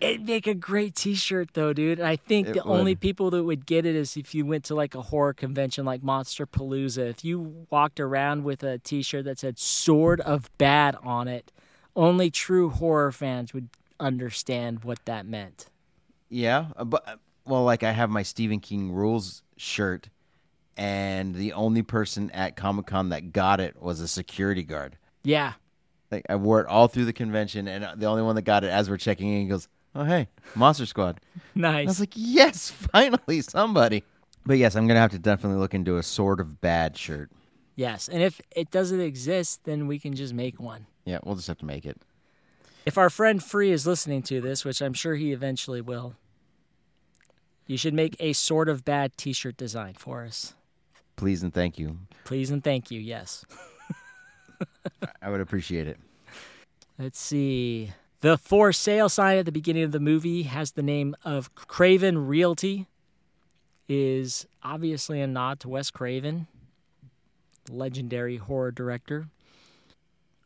It'd 0.00 0.26
make 0.26 0.46
a 0.46 0.54
great 0.54 0.94
T-shirt, 0.94 1.54
though, 1.54 1.72
dude. 1.72 2.00
I 2.00 2.14
think 2.14 2.48
It 2.48 2.54
the 2.54 2.62
only 2.62 2.94
people 2.94 3.30
that 3.32 3.42
would 3.42 3.66
get 3.66 3.84
it 3.84 3.96
is 3.96 4.16
if 4.16 4.32
you 4.32 4.46
went 4.46 4.64
to 4.66 4.76
like 4.76 4.94
a 4.94 5.02
horror 5.02 5.34
convention 5.34 5.84
like 5.84 6.04
Monster 6.04 6.46
Palooza. 6.46 7.10
If 7.10 7.24
you 7.24 7.66
walked 7.68 7.98
around 7.98 8.44
with 8.44 8.62
a 8.62 8.78
T-shirt 8.78 9.24
that 9.24 9.40
said 9.40 9.58
"Sword 9.58 10.20
of 10.20 10.56
Bad" 10.56 10.96
on 11.02 11.26
it, 11.26 11.50
only 11.96 12.30
true 12.30 12.70
horror 12.70 13.10
fans 13.10 13.52
would 13.52 13.70
understand 13.98 14.84
what 14.84 15.04
that 15.04 15.26
meant. 15.26 15.66
Yeah, 16.30 16.66
uh, 16.76 16.84
but 16.84 17.08
uh, 17.08 17.16
well, 17.44 17.64
like 17.64 17.82
I 17.82 17.90
have 17.90 18.08
my 18.08 18.22
Stephen 18.22 18.60
King 18.60 18.92
rules 18.92 19.42
shirt, 19.56 20.10
and 20.78 21.34
the 21.34 21.52
only 21.52 21.82
person 21.82 22.30
at 22.30 22.56
Comic 22.56 22.86
Con 22.86 23.10
that 23.10 23.32
got 23.32 23.60
it 23.60 23.82
was 23.82 24.00
a 24.00 24.08
security 24.08 24.62
guard. 24.62 24.96
Yeah, 25.24 25.54
Like 26.10 26.24
I 26.30 26.36
wore 26.36 26.60
it 26.60 26.66
all 26.68 26.88
through 26.88 27.04
the 27.04 27.12
convention, 27.12 27.68
and 27.68 28.00
the 28.00 28.06
only 28.06 28.22
one 28.22 28.36
that 28.36 28.42
got 28.42 28.64
it 28.64 28.68
as 28.70 28.88
we're 28.88 28.96
checking 28.96 29.28
in 29.28 29.42
he 29.42 29.48
goes, 29.48 29.68
"Oh 29.94 30.04
hey, 30.04 30.28
Monster 30.54 30.86
Squad." 30.86 31.20
And 31.54 31.66
I 31.66 31.84
was 31.84 32.00
like, 32.00 32.12
"Yes, 32.14 32.70
finally 32.92 33.42
somebody." 33.42 34.04
But 34.46 34.56
yes, 34.58 34.76
I'm 34.76 34.86
gonna 34.86 35.00
have 35.00 35.10
to 35.10 35.18
definitely 35.18 35.58
look 35.58 35.74
into 35.74 35.98
a 35.98 36.02
Sword 36.02 36.40
of 36.40 36.60
Bad 36.62 36.96
shirt. 36.96 37.30
yes, 37.76 38.08
and 38.08 38.22
if 38.22 38.40
it 38.56 38.70
doesn't 38.70 39.00
exist, 39.00 39.64
then 39.64 39.86
we 39.88 39.98
can 39.98 40.14
just 40.14 40.32
make 40.32 40.58
one. 40.58 40.86
Yeah, 41.04 41.18
we'll 41.24 41.34
just 41.36 41.48
have 41.48 41.58
to 41.58 41.66
make 41.66 41.84
it. 41.84 42.00
If 42.86 42.96
our 42.96 43.10
friend 43.10 43.42
Free 43.42 43.70
is 43.70 43.86
listening 43.86 44.22
to 44.22 44.40
this, 44.40 44.64
which 44.64 44.80
I'm 44.80 44.94
sure 44.94 45.16
he 45.16 45.32
eventually 45.32 45.80
will, 45.82 46.14
you 47.66 47.76
should 47.76 47.92
make 47.92 48.16
a 48.18 48.32
Sword 48.32 48.68
of 48.70 48.84
Bad 48.84 49.16
T-shirt 49.18 49.56
design 49.58 49.92
for 49.94 50.24
us. 50.24 50.54
Please 51.18 51.42
and 51.42 51.52
thank 51.52 51.80
you. 51.80 51.98
Please 52.24 52.50
and 52.50 52.62
thank 52.62 52.92
you. 52.92 53.00
Yes. 53.00 53.44
I 55.22 55.28
would 55.28 55.40
appreciate 55.40 55.88
it. 55.88 55.98
Let's 56.96 57.18
see. 57.18 57.92
The 58.20 58.38
for 58.38 58.72
sale 58.72 59.08
sign 59.08 59.36
at 59.36 59.44
the 59.44 59.52
beginning 59.52 59.82
of 59.82 59.90
the 59.90 60.00
movie 60.00 60.44
has 60.44 60.72
the 60.72 60.82
name 60.82 61.16
of 61.24 61.54
Craven 61.56 62.26
Realty. 62.26 62.86
Is 63.88 64.46
obviously 64.62 65.20
a 65.20 65.26
nod 65.26 65.60
to 65.60 65.68
Wes 65.70 65.90
Craven, 65.90 66.46
legendary 67.68 68.36
horror 68.36 68.70
director. 68.70 69.28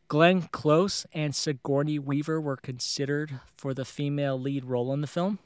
Glenn 0.08 0.42
Close 0.52 1.06
and 1.12 1.34
Sigourney 1.34 1.98
Weaver 1.98 2.40
were 2.40 2.56
considered 2.56 3.40
for 3.56 3.74
the 3.74 3.84
female 3.84 4.38
lead 4.40 4.64
role 4.64 4.92
in 4.92 5.00
the 5.00 5.06
film, 5.06 5.38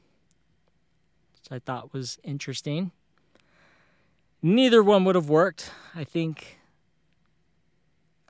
which 1.35 1.51
I 1.51 1.59
thought 1.59 1.93
was 1.93 2.19
interesting. 2.23 2.93
Neither 4.43 4.83
one 4.83 5.05
would 5.05 5.15
have 5.15 5.29
worked. 5.29 5.71
I 5.95 6.05
think 6.05 6.59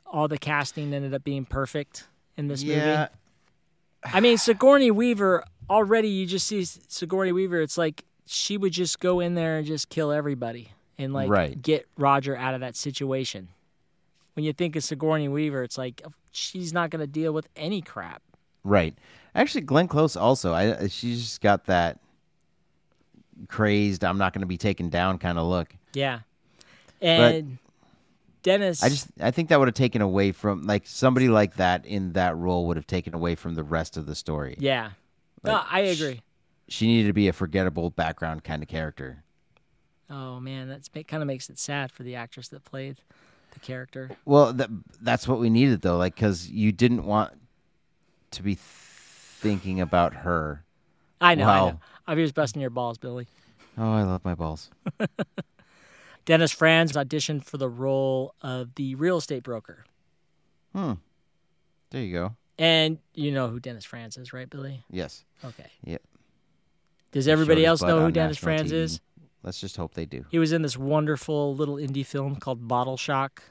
all 0.07 0.29
the 0.29 0.39
casting 0.39 0.93
ended 0.95 1.13
up 1.15 1.25
being 1.25 1.45
perfect 1.45 2.07
in 2.37 2.49
this 2.49 2.63
movie. 2.63 2.77
yeah, 2.77 3.09
I 4.05 4.21
mean, 4.21 4.39
Sigourney 4.39 4.91
Weaver 4.91 5.45
already. 5.69 6.09
You 6.09 6.27
just 6.27 6.47
see 6.47 6.65
Sigourney 6.65 7.33
Weaver. 7.33 7.61
It's 7.61 7.77
like 7.77 8.05
she 8.25 8.57
would 8.57 8.73
just 8.73 9.01
go 9.01 9.21
in 9.21 9.35
there 9.35 9.59
and 9.59 9.67
just 9.67 9.89
kill 9.89 10.13
everybody 10.13 10.71
and 10.99 11.13
like 11.13 11.29
Right. 11.29 11.61
get 11.61 11.87
Roger 11.97 12.37
out 12.37 12.55
of 12.55 12.61
that 12.61 12.77
situation. 12.77 13.49
When 14.35 14.45
you 14.45 14.53
think 14.53 14.77
of 14.77 14.85
Sigourney 14.85 15.29
Weaver, 15.29 15.63
it's 15.63 15.77
like 15.79 16.03
oh, 16.07 16.13
she's 16.31 16.73
not 16.73 16.91
going 16.91 17.01
to 17.01 17.07
deal 17.07 17.33
with 17.33 17.49
any 17.57 17.83
crap. 17.83 18.23
right. 18.65 18.97
Actually, 19.35 19.61
Glenn 19.63 19.87
Close 19.87 20.17
also. 20.17 20.55
I 20.55 20.87
she's 20.89 21.21
just 21.21 21.41
got 21.43 21.67
that 21.67 21.99
crazed. 23.49 24.05
I'm 24.05 24.18
not 24.18 24.32
going 24.32 24.41
to 24.41 24.47
be 24.47 24.57
taken 24.59 24.89
down 24.89 25.18
kind 25.18 25.39
of 25.39 25.47
look. 25.47 25.74
Yeah, 25.93 26.20
and 27.01 27.59
Dennis. 28.43 28.82
I 28.82 28.89
just 28.89 29.09
I 29.20 29.30
think 29.32 29.49
that 29.49 29.59
would 29.59 29.68
have 29.68 29.74
taken 29.74 30.03
away 30.03 30.32
from 30.32 30.62
like 30.62 30.87
somebody 30.87 31.28
like 31.28 31.57
that 31.57 31.84
in 31.84 32.12
that 32.12 32.37
role 32.37 32.66
would 32.68 32.76
have 32.76 32.87
taken 32.87 33.14
away 33.14 33.34
from 33.34 33.55
the 33.55 33.64
rest 33.64 33.97
of 33.97 34.07
the 34.07 34.14
story. 34.14 34.57
yeah. 34.61 34.91
no, 35.43 35.62
I 35.68 35.80
agree. 35.80 36.22
She 36.68 36.87
needed 36.87 37.09
to 37.09 37.12
be 37.12 37.28
a 37.28 37.32
forgettable 37.32 37.91
background 37.91 38.45
kind 38.45 38.62
of 38.62 38.68
character. 38.68 39.24
Oh 40.09 40.39
man, 40.41 40.68
that's 40.68 40.89
kind 40.89 41.22
of 41.22 41.26
makes 41.26 41.51
it 41.51 41.59
sad 41.59 41.91
for 41.91 42.03
the 42.03 42.14
actress 42.14 42.49
that 42.49 42.64
played 42.64 43.01
the 43.53 43.61
character. 43.61 44.11
Well, 44.24 44.53
that, 44.53 44.70
that's 45.01 45.26
what 45.26 45.41
we 45.41 45.51
needed 45.51 45.82
though, 45.82 45.97
like 45.97 46.14
cuz 46.14 46.49
you 46.49 46.70
didn't 46.72 47.05
want 47.05 47.32
to 48.32 48.43
be 48.43 48.57
thinking 48.57 49.80
about 49.80 50.14
her. 50.14 50.64
I 51.21 51.35
know. 51.35 51.45
I 51.45 51.47
Wow. 51.61 51.69
know. 51.71 51.81
I'm 52.07 52.19
just 52.19 52.35
busting 52.35 52.61
your 52.61 52.71
balls, 52.71 52.99
Billy. 52.99 53.27
Oh, 53.79 53.93
I 53.93 54.03
love 54.03 54.25
my 54.25 54.35
balls. 54.35 54.71
Dennis 56.25 56.51
Franz 56.53 56.93
auditioned 56.93 57.45
for 57.45 57.57
the 57.57 57.69
role 57.69 58.35
of 58.43 58.75
the 58.75 58.95
real 58.97 59.17
estate 59.19 59.43
broker. 59.43 59.85
Hmm. 60.75 60.95
There 61.91 62.03
you 62.03 62.12
go. 62.12 62.37
And 62.59 62.99
you 63.14 63.31
know 63.31 63.49
who 63.49 63.61
Dennis 63.61 63.85
Franz 63.85 64.17
is, 64.17 64.33
right, 64.33 64.49
Billy? 64.49 64.83
Yes. 64.91 65.25
Okay. 65.45 65.67
Yep. 65.85 66.03
Does 67.12 67.29
everybody 67.29 67.64
else 67.64 67.83
know 67.83 68.01
who 68.05 68.11
Dennis 68.11 68.39
Franz 68.39 68.73
TV. 68.73 68.77
is? 68.77 69.01
Let's 69.43 69.61
just 69.61 69.77
hope 69.77 69.95
they 69.95 70.07
do. 70.07 70.25
He 70.31 70.39
was 70.41 70.53
in 70.53 70.62
this 70.62 70.77
wonderful 70.77 71.55
little 71.55 71.77
indie 71.77 72.05
film 72.05 72.37
called 72.37 72.67
Bottle 72.67 72.97
Shock. 72.97 73.43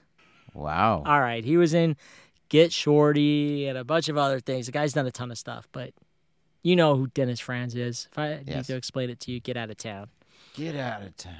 Wow. 0.53 1.03
All 1.05 1.21
right. 1.21 1.43
He 1.45 1.55
was 1.55 1.73
in 1.73 1.95
Get 2.49 2.73
Shorty 2.73 3.67
and 3.67 3.77
a 3.77 3.83
bunch 3.85 4.09
of 4.09 4.17
other 4.17 4.39
things. 4.41 4.65
The 4.65 4.71
guy's 4.73 4.91
done 4.93 5.05
a 5.07 5.11
ton 5.11 5.31
of 5.31 5.37
stuff, 5.37 5.69
but 5.71 5.93
you 6.65 6.75
know 6.75 6.95
who 6.95 7.05
Dennis 7.07 7.39
Franz 7.39 7.75
is. 7.75 8.07
If 8.11 8.17
I 8.17 8.41
need 8.43 8.65
to 8.65 8.75
explain 8.75 9.11
it 9.11 9.19
to 9.21 9.31
you, 9.31 9.39
get 9.39 9.55
out 9.55 9.69
of 9.69 9.77
town. 9.77 10.07
Get 10.55 10.75
out 10.75 11.03
of 11.03 11.15
town. 11.15 11.33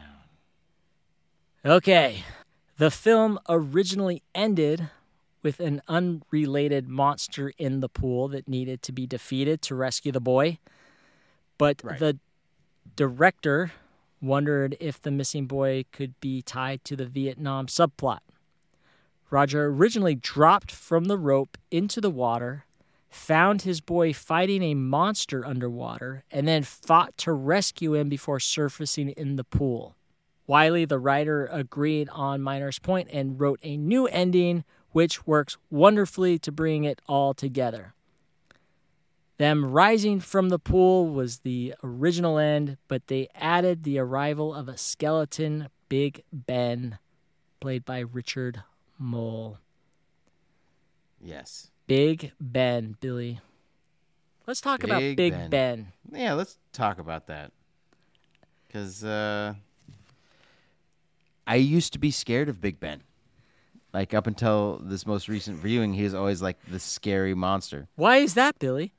Okay. 1.65 2.23
The 2.77 2.91
film 2.91 3.39
originally 3.49 4.21
ended 4.35 4.89
with 5.41 5.59
an 5.59 5.81
unrelated 5.87 6.87
monster 6.87 7.51
in 7.57 7.79
the 7.79 7.89
pool 7.89 8.27
that 8.27 8.47
needed 8.47 8.83
to 8.83 8.91
be 8.91 9.07
defeated 9.07 9.63
to 9.63 9.73
rescue 9.73 10.11
the 10.11 10.19
boy. 10.21 10.59
But 11.57 11.81
Right. 11.83 11.97
the 11.97 12.19
director 12.95 13.71
wondered 14.21 14.77
if 14.79 15.01
the 15.01 15.09
missing 15.11 15.47
boy 15.47 15.85
could 15.91 16.19
be 16.19 16.43
tied 16.43 16.83
to 16.85 16.95
the 16.95 17.05
Vietnam 17.07 17.65
subplot. 17.65 18.19
Roger 19.31 19.65
originally 19.65 20.13
dropped 20.15 20.71
from 20.71 21.05
the 21.05 21.17
rope 21.17 21.57
into 21.71 21.99
the 21.99 22.11
water, 22.11 22.65
found 23.15 23.61
his 23.63 23.81
boy 23.81 24.13
fighting 24.13 24.61
a 24.61 24.75
monster 24.75 25.45
underwater, 25.45 26.23
and 26.29 26.47
then 26.47 26.63
fought 26.63 27.17
to 27.17 27.31
rescue 27.31 27.95
him 27.95 28.09
before 28.09 28.39
surfacing 28.39 29.09
in 29.09 29.35
the 29.35 29.43
pool. 29.43 29.95
Wiley, 30.47 30.85
the 30.85 30.99
writer, 30.99 31.47
agreed 31.51 32.07
on 32.09 32.43
Miner's 32.43 32.77
point 32.77 33.09
and 33.11 33.39
wrote 33.39 33.59
a 33.63 33.77
new 33.77 34.05
ending, 34.07 34.63
which 34.91 35.25
works 35.25 35.57
wonderfully 35.71 36.37
to 36.39 36.51
bring 36.51 36.83
it 36.83 37.01
all 37.07 37.33
together. 37.33 37.93
Them 39.37 39.65
rising 39.65 40.19
from 40.19 40.49
the 40.49 40.59
pool 40.59 41.09
was 41.09 41.39
the 41.39 41.73
original 41.83 42.37
end, 42.37 42.77
but 42.87 43.07
they 43.07 43.27
added 43.33 43.83
the 43.83 43.97
arrival 43.97 44.53
of 44.53 44.69
a 44.69 44.77
skeleton, 44.77 45.69
Big 45.89 46.23
Ben, 46.31 46.99
played 47.59 47.83
by 47.83 47.99
Richard 47.99 48.63
Moll. 48.97 49.57
Yes. 51.19 51.71
Big 51.87 52.31
Ben, 52.39 52.95
Billy. 52.99 53.39
Let's 54.47 54.61
talk 54.61 54.83
about 54.83 54.99
Big 54.99 55.17
Big 55.17 55.33
Ben. 55.33 55.49
ben. 55.49 55.87
Yeah, 56.11 56.33
let's 56.33 56.57
talk 56.71 56.99
about 56.99 57.27
that. 57.27 57.51
Cuz 58.71 59.03
uh 59.03 59.53
I 61.47 61.55
used 61.55 61.93
to 61.93 61.99
be 61.99 62.11
scared 62.11 62.49
of 62.49 62.59
Big 62.61 62.79
Ben. 62.79 63.01
Like 63.93 64.13
up 64.13 64.27
until 64.27 64.81
this 64.83 65.05
most 65.05 65.29
recent 65.29 65.57
viewing, 65.57 65.93
he 65.93 66.03
was 66.03 66.13
always 66.13 66.41
like 66.41 66.57
the 66.69 66.79
scary 66.79 67.33
monster. 67.33 67.87
Why 67.95 68.17
is 68.17 68.33
that, 68.33 68.59
Billy? 68.59 68.93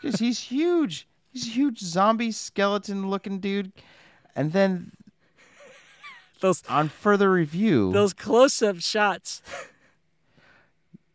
Because 0.00 0.18
he's 0.18 0.38
huge. 0.38 1.06
He's 1.32 1.46
a 1.46 1.50
huge 1.50 1.80
zombie 1.80 2.32
skeleton 2.32 3.10
looking 3.10 3.38
dude. 3.38 3.72
And 4.34 4.52
then 4.52 4.92
Those 6.40 6.62
on 6.68 6.88
further 6.88 7.30
review, 7.30 7.92
those 7.92 8.12
close-up 8.12 8.80
shots. 8.80 9.42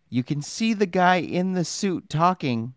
You 0.10 0.24
can 0.24 0.42
see 0.42 0.74
the 0.74 0.86
guy 0.86 1.18
in 1.18 1.54
the 1.54 1.66
suit 1.66 2.10
talking 2.10 2.74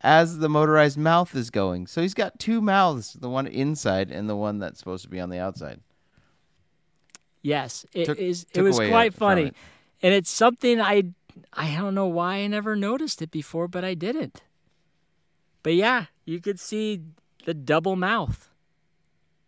as 0.00 0.38
the 0.38 0.48
motorized 0.48 0.98
mouth 0.98 1.34
is 1.36 1.50
going. 1.50 1.86
So 1.86 2.02
he's 2.02 2.14
got 2.14 2.38
two 2.38 2.60
mouths, 2.60 3.12
the 3.14 3.28
one 3.28 3.46
inside 3.46 4.10
and 4.10 4.28
the 4.28 4.36
one 4.36 4.58
that's 4.58 4.78
supposed 4.80 5.04
to 5.04 5.08
be 5.10 5.20
on 5.20 5.30
the 5.30 5.38
outside. 5.38 5.80
Yes, 7.42 7.84
it 7.92 8.06
Took- 8.06 8.18
is. 8.18 8.46
It 8.54 8.62
was 8.62 8.76
quite 8.78 9.14
funny, 9.14 9.46
it. 9.46 9.56
and 10.02 10.14
it's 10.14 10.30
something 10.30 10.80
I 10.80 11.04
I 11.52 11.74
don't 11.74 11.94
know 11.94 12.06
why 12.06 12.36
I 12.36 12.46
never 12.46 12.76
noticed 12.76 13.20
it 13.22 13.30
before, 13.30 13.66
but 13.68 13.84
I 13.84 13.94
didn't. 13.94 14.42
But 15.62 15.74
yeah, 15.74 16.06
you 16.24 16.40
could 16.40 16.60
see 16.60 17.02
the 17.44 17.54
double 17.54 17.96
mouth. 17.96 18.48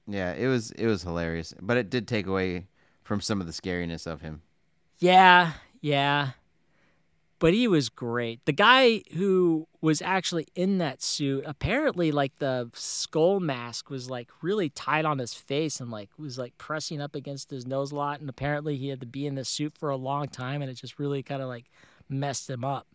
Yeah, 0.09 0.33
it 0.33 0.49
was 0.49 0.71
it 0.73 0.87
was 0.87 1.03
hilarious, 1.03 1.55
but 1.61 1.77
it 1.77 1.89
did 1.89 2.09
take 2.09 2.27
away 2.27 2.67
from 3.05 3.21
some 3.21 3.41
of 3.41 3.47
the 3.47 3.53
scariness 3.53 4.07
of 4.07 4.23
him. 4.23 4.43
Yeah, 4.99 5.53
yeah. 5.81 6.31
But 7.45 7.53
he 7.53 7.69
was 7.69 7.91
great. 7.91 8.43
The 8.47 8.55
guy 8.55 9.03
who 9.17 9.69
was 9.83 10.01
actually 10.01 10.47
in 10.55 10.79
that 10.79 11.03
suit, 11.03 11.45
apparently 11.47 12.11
like 12.11 12.37
the 12.37 12.71
skull 12.73 13.39
mask 13.39 13.91
was 13.91 14.09
like 14.09 14.31
really 14.41 14.71
tight 14.71 15.05
on 15.05 15.19
his 15.19 15.35
face 15.35 15.79
and 15.79 15.91
like 15.91 16.09
was 16.17 16.39
like 16.39 16.57
pressing 16.57 17.03
up 17.03 17.15
against 17.15 17.51
his 17.51 17.67
nose 17.67 17.93
a 17.93 17.97
lot 17.97 18.21
and 18.21 18.31
apparently 18.31 18.79
he 18.79 18.89
had 18.89 18.99
to 19.01 19.07
be 19.07 19.27
in 19.27 19.35
this 19.35 19.51
suit 19.51 19.75
for 19.77 19.91
a 19.91 19.97
long 19.97 20.27
time 20.27 20.63
and 20.63 20.71
it 20.71 20.75
just 20.77 20.99
really 20.99 21.23
kind 21.23 21.43
of 21.43 21.49
like 21.49 21.67
messed 22.09 22.49
him 22.49 22.65
up. 22.65 22.87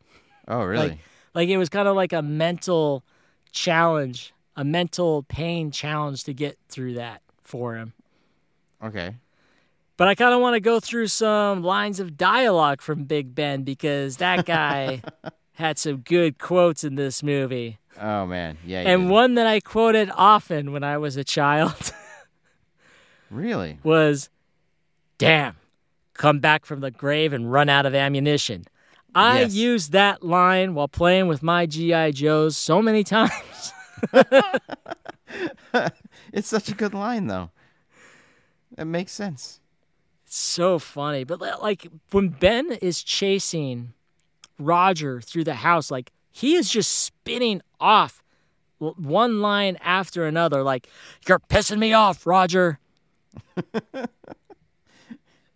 Oh, 0.48 0.64
really? 0.64 0.90
Like 0.90 0.98
like 1.36 1.50
it 1.50 1.58
was 1.58 1.70
kind 1.70 1.88
of 1.88 1.96
like 1.96 2.12
a 2.12 2.24
mental 2.24 3.04
challenge, 3.52 4.34
a 4.56 4.64
mental 4.64 5.22
pain 5.22 5.70
challenge 5.70 6.24
to 6.24 6.34
get 6.34 6.58
through 6.70 6.96
that 6.96 7.22
for 7.44 7.76
him. 7.76 7.94
okay. 8.84 9.14
But 10.00 10.08
I 10.08 10.16
kind 10.16 10.34
of 10.34 10.40
want 10.40 10.54
to 10.54 10.62
go 10.62 10.80
through 10.80 11.08
some 11.08 11.62
lines 11.62 12.00
of 12.00 12.16
dialogue 12.16 12.82
from 12.82 13.04
Big 13.04 13.36
Ben 13.36 13.64
because 13.64 14.16
that 14.18 14.46
guy 14.46 15.02
had 15.56 15.78
some 15.78 15.98
good 15.98 16.40
quotes 16.40 16.86
in 16.86 16.96
this 16.96 17.22
movie. 17.22 17.80
Oh 18.00 18.26
man, 18.26 18.58
yeah. 18.66 18.80
And 18.80 19.04
did. 19.04 19.10
one 19.12 19.36
that 19.36 19.46
I 19.46 19.60
quoted 19.60 20.10
often 20.16 20.72
when 20.72 20.86
I 20.86 20.98
was 20.98 21.18
a 21.18 21.26
child 21.26 21.92
really? 23.30 23.80
was, 23.84 24.30
Damn, 25.18 25.58
come 26.14 26.40
back 26.40 26.66
from 26.66 26.80
the 26.80 26.92
grave 26.92 27.34
and 27.34 27.52
run 27.52 27.68
out 27.68 27.86
of 27.86 27.94
ammunition. 27.94 28.64
I 29.14 29.42
Yes. 29.42 29.54
used 29.54 29.92
that 29.92 30.24
line 30.24 30.76
while 30.76 30.88
playing 30.88 31.28
with 31.28 31.44
my 31.44 31.66
G.I. 31.66 32.12
Joes 32.12 32.56
so 32.56 32.82
many 32.82 33.04
times. 33.04 33.74
It's 36.32 36.48
such 36.48 36.70
a 36.70 36.74
good 36.74 36.94
line 36.94 37.28
though. 37.28 37.50
It 38.78 38.86
makes 38.86 39.12
sense. 39.12 39.60
It's 40.30 40.38
so 40.38 40.78
funny. 40.78 41.24
But 41.24 41.42
like 41.42 41.88
when 42.12 42.30
Ben 42.30 42.72
is 42.72 43.02
chasing 43.02 43.94
Roger 44.60 45.22
through 45.22 45.46
the 45.46 45.56
house, 45.56 45.90
like 45.90 46.12
he 46.32 46.54
is 46.54 46.70
just 46.70 46.92
spinning 46.92 47.64
off 47.80 48.22
one 48.78 49.42
line 49.42 49.76
after 49.82 50.28
another. 50.28 50.62
Like, 50.62 50.88
you're 51.28 51.40
pissing 51.40 51.80
me 51.80 51.94
off, 51.94 52.28
Roger. 52.28 52.78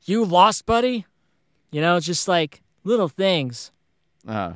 you 0.05 0.26
lost, 0.26 0.65
buddy? 0.65 1.05
You 1.71 1.82
know, 1.82 1.99
just 1.99 2.28
like 2.28 2.63
little 2.84 3.09
things. 3.09 3.71
Uh, 4.28 4.53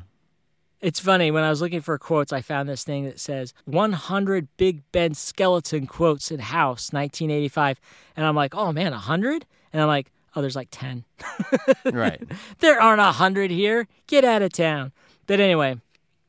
It's 0.80 0.98
funny 0.98 1.30
when 1.30 1.44
I 1.44 1.50
was 1.50 1.62
looking 1.62 1.80
for 1.80 1.96
quotes, 1.96 2.32
I 2.32 2.40
found 2.40 2.68
this 2.68 2.82
thing 2.82 3.04
that 3.04 3.20
says 3.20 3.54
100 3.66 4.48
Big 4.56 4.82
Ben 4.90 5.14
skeleton 5.14 5.86
quotes 5.86 6.32
in 6.32 6.40
house 6.40 6.92
1985, 6.92 7.78
and 8.16 8.26
I'm 8.26 8.34
like, 8.34 8.56
oh 8.56 8.72
man, 8.72 8.90
100? 8.90 9.46
And 9.72 9.82
I'm 9.82 9.88
like, 9.88 10.10
oh, 10.34 10.40
there's 10.40 10.56
like 10.56 10.68
10. 10.70 11.04
right. 11.92 12.22
There 12.60 12.80
aren't 12.80 13.00
a 13.00 13.12
hundred 13.12 13.50
here. 13.50 13.88
Get 14.06 14.24
out 14.24 14.42
of 14.42 14.52
town. 14.52 14.92
But 15.26 15.40
anyway, 15.40 15.76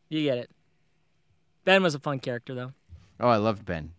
you 0.09 0.23
get 0.23 0.37
it. 0.37 0.51
Ben 1.65 1.83
was 1.83 1.95
a 1.95 1.99
fun 1.99 2.19
character 2.19 2.53
though. 2.53 2.73
Oh, 3.19 3.29
I 3.29 3.37
loved 3.37 3.65
Ben. 3.65 3.93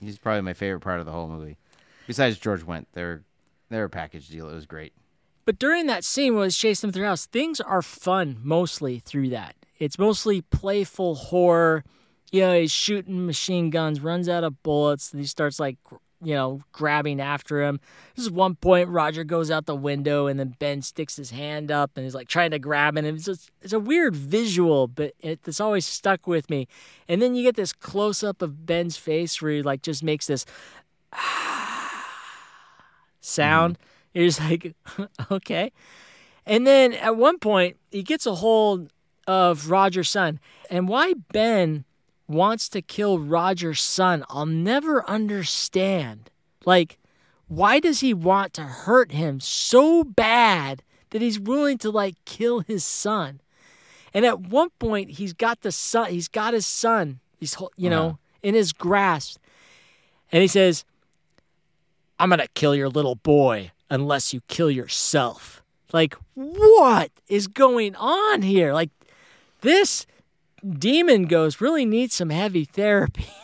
He's 0.00 0.18
probably 0.18 0.40
my 0.42 0.54
favorite 0.54 0.80
part 0.80 0.98
of 1.00 1.06
the 1.06 1.12
whole 1.12 1.28
movie. 1.28 1.58
Besides 2.06 2.38
George 2.38 2.62
Wendt, 2.66 2.86
they're 2.92 3.22
they're 3.70 3.84
a 3.84 3.90
package 3.90 4.28
deal. 4.28 4.48
It 4.48 4.54
was 4.54 4.66
great. 4.66 4.92
But 5.44 5.58
during 5.58 5.86
that 5.86 6.04
scene 6.04 6.34
when 6.34 6.44
he's 6.44 6.56
chasing 6.56 6.88
them 6.88 6.92
through 6.92 7.02
the 7.02 7.08
house, 7.08 7.26
things 7.26 7.60
are 7.60 7.82
fun 7.82 8.38
mostly 8.42 8.98
through 8.98 9.30
that. 9.30 9.56
It's 9.78 9.98
mostly 9.98 10.42
playful 10.42 11.14
horror. 11.14 11.84
You 12.30 12.42
know, 12.42 12.60
he's 12.60 12.70
shooting 12.70 13.26
machine 13.26 13.70
guns, 13.70 14.00
runs 14.00 14.28
out 14.28 14.44
of 14.44 14.62
bullets, 14.62 15.12
and 15.12 15.20
he 15.20 15.26
starts 15.26 15.58
like, 15.58 15.78
you 16.22 16.34
know, 16.34 16.60
grabbing 16.72 17.20
after 17.20 17.62
him. 17.62 17.80
This 18.14 18.24
is 18.24 18.30
one 18.30 18.54
point 18.54 18.88
Roger 18.88 19.24
goes 19.24 19.50
out 19.50 19.66
the 19.66 19.74
window, 19.74 20.26
and 20.26 20.38
then 20.38 20.54
Ben 20.58 20.82
sticks 20.82 21.16
his 21.16 21.30
hand 21.30 21.70
up 21.70 21.92
and 21.96 22.04
he's 22.04 22.14
like 22.14 22.28
trying 22.28 22.52
to 22.52 22.58
grab 22.58 22.96
him. 22.96 23.04
And 23.04 23.16
it's 23.16 23.26
just, 23.26 23.50
it's 23.60 23.72
a 23.72 23.80
weird 23.80 24.14
visual, 24.14 24.86
but 24.88 25.14
it, 25.20 25.40
it's 25.46 25.60
always 25.60 25.84
stuck 25.86 26.26
with 26.26 26.48
me. 26.48 26.68
And 27.08 27.20
then 27.20 27.34
you 27.34 27.42
get 27.42 27.56
this 27.56 27.72
close 27.72 28.22
up 28.22 28.42
of 28.42 28.66
Ben's 28.66 28.96
face 28.96 29.40
where 29.42 29.52
he 29.52 29.62
like 29.62 29.82
just 29.82 30.02
makes 30.02 30.26
this 30.26 30.46
sound. 33.20 33.78
Mm-hmm. 33.78 34.18
You're 34.18 34.28
just 34.28 34.40
like, 34.40 34.74
okay. 35.30 35.72
And 36.44 36.66
then 36.66 36.92
at 36.92 37.16
one 37.16 37.38
point, 37.38 37.76
he 37.90 38.02
gets 38.02 38.26
a 38.26 38.36
hold 38.36 38.92
of 39.26 39.70
Roger's 39.70 40.10
son. 40.10 40.40
And 40.70 40.88
why 40.88 41.14
Ben 41.32 41.84
wants 42.32 42.68
to 42.70 42.82
kill 42.82 43.18
Roger's 43.18 43.80
son, 43.80 44.24
I'll 44.28 44.46
never 44.46 45.08
understand. 45.08 46.30
Like, 46.64 46.98
why 47.48 47.80
does 47.80 48.00
he 48.00 48.14
want 48.14 48.52
to 48.54 48.62
hurt 48.62 49.12
him 49.12 49.40
so 49.40 50.04
bad 50.04 50.82
that 51.10 51.22
he's 51.22 51.38
willing 51.38 51.78
to, 51.78 51.90
like, 51.90 52.16
kill 52.24 52.60
his 52.60 52.84
son? 52.84 53.40
And 54.14 54.24
at 54.24 54.40
one 54.40 54.70
point, 54.78 55.12
he's 55.12 55.32
got 55.32 55.60
the 55.62 55.72
son, 55.72 56.10
he's 56.10 56.28
got 56.28 56.54
his 56.54 56.66
son, 56.66 57.20
he's, 57.38 57.56
you 57.76 57.88
know, 57.90 58.06
Uh-huh. 58.06 58.16
in 58.42 58.54
his 58.54 58.72
grasp. 58.72 59.38
And 60.30 60.40
he 60.42 60.48
says, 60.48 60.84
I'm 62.18 62.28
going 62.28 62.38
to 62.40 62.48
kill 62.54 62.74
your 62.74 62.88
little 62.88 63.16
boy 63.16 63.72
unless 63.90 64.32
you 64.32 64.40
kill 64.48 64.70
yourself. 64.70 65.62
Like, 65.92 66.14
what 66.34 67.10
is 67.28 67.46
going 67.48 67.94
on 67.96 68.42
here? 68.42 68.72
Like, 68.72 68.90
this 69.60 70.06
demon 70.78 71.24
ghost 71.26 71.60
really 71.60 71.84
needs 71.84 72.14
some 72.14 72.30
heavy 72.30 72.64
therapy. 72.64 73.26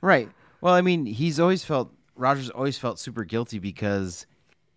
Right. 0.00 0.28
Well, 0.60 0.74
I 0.74 0.80
mean, 0.80 1.06
he's 1.06 1.40
always 1.40 1.64
felt 1.64 1.92
Rogers 2.14 2.50
always 2.50 2.78
felt 2.78 3.00
super 3.00 3.24
guilty 3.24 3.58
because 3.58 4.26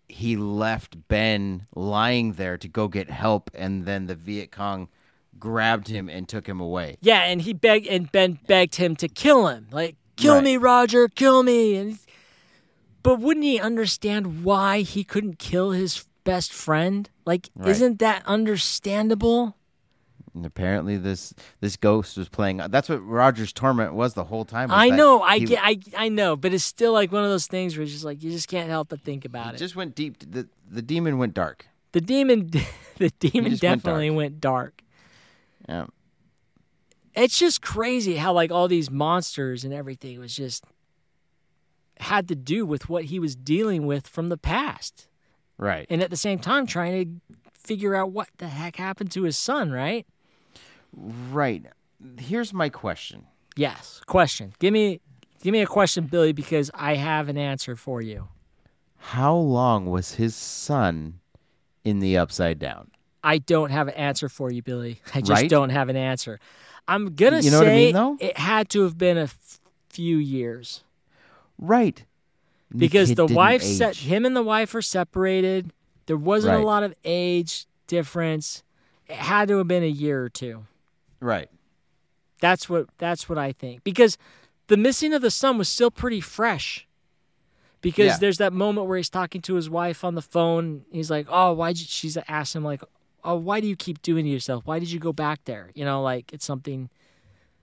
he 0.08 0.36
left 0.36 0.96
Ben 1.06 1.66
lying 1.76 2.32
there 2.32 2.58
to 2.58 2.66
go 2.66 2.88
get 2.88 3.08
help, 3.08 3.48
and 3.54 3.84
then 3.84 4.06
the 4.06 4.16
Viet 4.16 4.50
Cong 4.50 4.88
grabbed 5.38 5.86
him 5.86 6.08
and 6.08 6.28
took 6.28 6.48
him 6.48 6.60
away. 6.60 6.96
yeah, 7.02 7.20
and 7.22 7.40
he 7.42 7.52
begged, 7.52 7.86
and 7.86 8.10
Ben 8.10 8.40
begged 8.48 8.74
him 8.74 8.96
to 8.96 9.06
kill 9.06 9.46
him. 9.46 9.68
Like, 9.70 9.94
kill 10.16 10.34
Right. 10.34 10.44
me, 10.44 10.56
Roger, 10.56 11.06
kill 11.06 11.44
me. 11.44 11.76
And 11.76 11.98
but 13.04 13.20
wouldn't 13.20 13.44
he 13.44 13.60
understand 13.60 14.42
why 14.42 14.80
he 14.80 15.04
couldn't 15.04 15.38
kill 15.38 15.70
his 15.70 16.04
best 16.24 16.52
friend? 16.52 17.08
Like, 17.24 17.48
Right. 17.54 17.70
isn't 17.70 18.00
that 18.00 18.24
understandable? 18.26 19.56
And 20.34 20.46
apparently, 20.46 20.96
this 20.96 21.34
this 21.60 21.76
ghost 21.76 22.16
was 22.16 22.28
playing. 22.30 22.56
That's 22.70 22.88
what 22.88 23.04
Roger's 23.06 23.52
torment 23.52 23.92
was 23.92 24.14
the 24.14 24.24
whole 24.24 24.46
time. 24.46 24.70
I 24.70 24.88
know, 24.88 25.20
I 25.20 25.38
he- 25.38 25.44
get, 25.44 25.60
I, 25.62 25.78
I 25.96 26.08
know, 26.08 26.36
but 26.36 26.54
it's 26.54 26.64
still 26.64 26.92
like 26.92 27.12
one 27.12 27.22
of 27.22 27.28
those 27.30 27.46
things 27.46 27.76
where 27.76 27.82
it's 27.82 27.92
just 27.92 28.04
like 28.04 28.22
you 28.22 28.30
just 28.30 28.48
can't 28.48 28.70
help 28.70 28.88
but 28.88 29.00
think 29.02 29.26
about 29.26 29.48
It 29.48 29.56
it. 29.56 29.58
just 29.58 29.76
went 29.76 29.94
deep. 29.94 30.18
The 30.20 30.48
the 30.70 30.80
demon 30.80 31.18
went 31.18 31.34
dark. 31.34 31.66
the 31.92 32.00
demon, 32.00 32.50
the 32.96 33.10
demon 33.20 33.50
just 33.50 33.62
went 33.62 33.82
definitely 33.82 34.08
dark. 34.08 34.16
went 34.16 34.40
dark. 34.40 34.82
Yeah. 35.68 35.86
It's 37.14 37.38
just 37.38 37.60
crazy 37.60 38.16
how 38.16 38.32
like 38.32 38.50
all 38.50 38.68
these 38.68 38.90
monsters 38.90 39.64
and 39.64 39.74
everything 39.74 40.18
was 40.18 40.34
just 40.34 40.64
had 42.00 42.26
to 42.28 42.34
do 42.34 42.64
with 42.64 42.88
what 42.88 43.04
he 43.04 43.18
was 43.18 43.36
dealing 43.36 43.86
with 43.86 44.06
from 44.08 44.30
the 44.30 44.38
past, 44.38 45.08
Right. 45.58 45.86
and 45.90 46.02
at 46.02 46.08
the 46.08 46.16
same 46.16 46.38
time 46.38 46.66
trying 46.66 47.04
to 47.04 47.36
figure 47.52 47.94
out 47.94 48.10
what 48.12 48.28
the 48.38 48.48
heck 48.48 48.76
happened 48.76 49.10
to 49.12 49.24
his 49.24 49.36
son. 49.36 49.70
Right? 49.70 50.06
Right. 50.96 51.64
Here's 52.18 52.52
my 52.52 52.68
question. 52.68 53.26
Yes. 53.56 54.00
Question. 54.06 54.54
Give 54.58 54.72
me, 54.72 55.00
give 55.42 55.52
me 55.52 55.60
a 55.60 55.66
question, 55.66 56.04
Billy, 56.06 56.32
because 56.32 56.70
I 56.74 56.94
have 56.96 57.28
an 57.28 57.38
answer 57.38 57.76
for 57.76 58.00
you. 58.00 58.28
How 58.98 59.34
long 59.34 59.86
was 59.86 60.14
his 60.14 60.34
son 60.34 61.20
in 61.84 61.98
the 62.00 62.16
upside 62.16 62.58
down? 62.58 62.90
I 63.24 63.38
don't 63.38 63.70
have 63.70 63.88
an 63.88 63.94
answer 63.94 64.28
for 64.28 64.50
you, 64.50 64.62
Billy. 64.62 65.00
I 65.14 65.20
just 65.20 65.42
Right? 65.42 65.50
don't 65.50 65.70
have 65.70 65.88
an 65.88 65.96
answer. 65.96 66.38
I'm 66.88 67.14
gonna 67.14 67.40
You 67.40 67.50
know 67.52 67.58
what 67.58 67.68
I 67.68 67.70
say 67.70 67.76
mean, 67.86 67.94
though? 67.94 68.16
it 68.20 68.36
had 68.36 68.68
to 68.70 68.82
have 68.82 68.98
been 68.98 69.16
a 69.16 69.22
f- 69.24 69.60
few 69.88 70.16
years 70.16 70.82
Right. 71.58 72.04
Because 72.74 73.10
the 73.10 73.26
didn't 73.26 73.36
wife 73.36 73.62
set 73.62 73.96
him 73.96 74.24
and 74.24 74.34
the 74.34 74.42
wife 74.42 74.74
are 74.74 74.82
separated. 74.82 75.72
There 76.06 76.16
wasn't 76.16 76.60
a 76.60 76.64
lot 76.66 76.82
of 76.82 76.94
age 77.04 77.66
difference. 77.86 78.62
It 79.06 79.16
had 79.16 79.48
to 79.48 79.58
have 79.58 79.68
been 79.68 79.82
a 79.84 79.86
year 79.86 80.24
or 80.24 80.28
two. 80.30 80.64
Right. 81.22 81.48
That's 82.40 82.68
what 82.68 82.88
that's 82.98 83.28
what 83.28 83.38
I 83.38 83.52
think 83.52 83.84
because 83.84 84.18
the 84.66 84.76
missing 84.76 85.14
of 85.14 85.22
the 85.22 85.30
son 85.30 85.56
was 85.56 85.68
still 85.68 85.90
pretty 85.90 86.20
fresh. 86.20 86.88
Because 87.80 88.06
Yeah. 88.06 88.18
there's 88.18 88.38
that 88.38 88.52
moment 88.52 88.86
where 88.88 88.96
he's 88.96 89.10
talking 89.10 89.40
to 89.42 89.54
his 89.54 89.70
wife 89.70 90.04
on 90.04 90.14
the 90.14 90.22
phone. 90.22 90.84
He's 90.90 91.10
like, 91.10 91.26
"Oh, 91.28 91.52
why?" 91.52 91.72
She's 91.72 92.16
asked 92.28 92.54
him 92.54 92.64
like, 92.64 92.82
"Oh, 93.24 93.36
why 93.36 93.60
do 93.60 93.66
you 93.66 93.76
keep 93.76 94.02
doing 94.02 94.24
to 94.24 94.30
yourself? 94.30 94.66
Why 94.66 94.78
did 94.78 94.90
you 94.90 94.98
go 94.98 95.12
back 95.12 95.44
there?" 95.44 95.70
You 95.74 95.84
know, 95.84 96.02
like 96.02 96.32
it's 96.32 96.44
something 96.44 96.90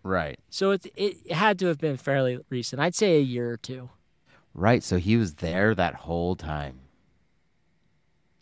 Right. 0.02 0.40
So 0.50 0.72
it 0.72 0.86
it 0.96 1.32
had 1.32 1.60
to 1.60 1.68
have 1.68 1.78
been 1.78 1.98
fairly 1.98 2.40
recent. 2.50 2.82
I'd 2.82 2.96
say 2.96 3.18
a 3.18 3.22
year 3.22 3.52
or 3.52 3.58
two. 3.58 3.90
Right. 4.54 4.82
So 4.82 4.98
he 4.98 5.18
was 5.18 5.36
there 5.36 5.76
that 5.76 5.96
whole 5.96 6.38
time. 6.38 6.80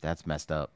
That's 0.02 0.28
messed 0.28 0.52
up. 0.52 0.72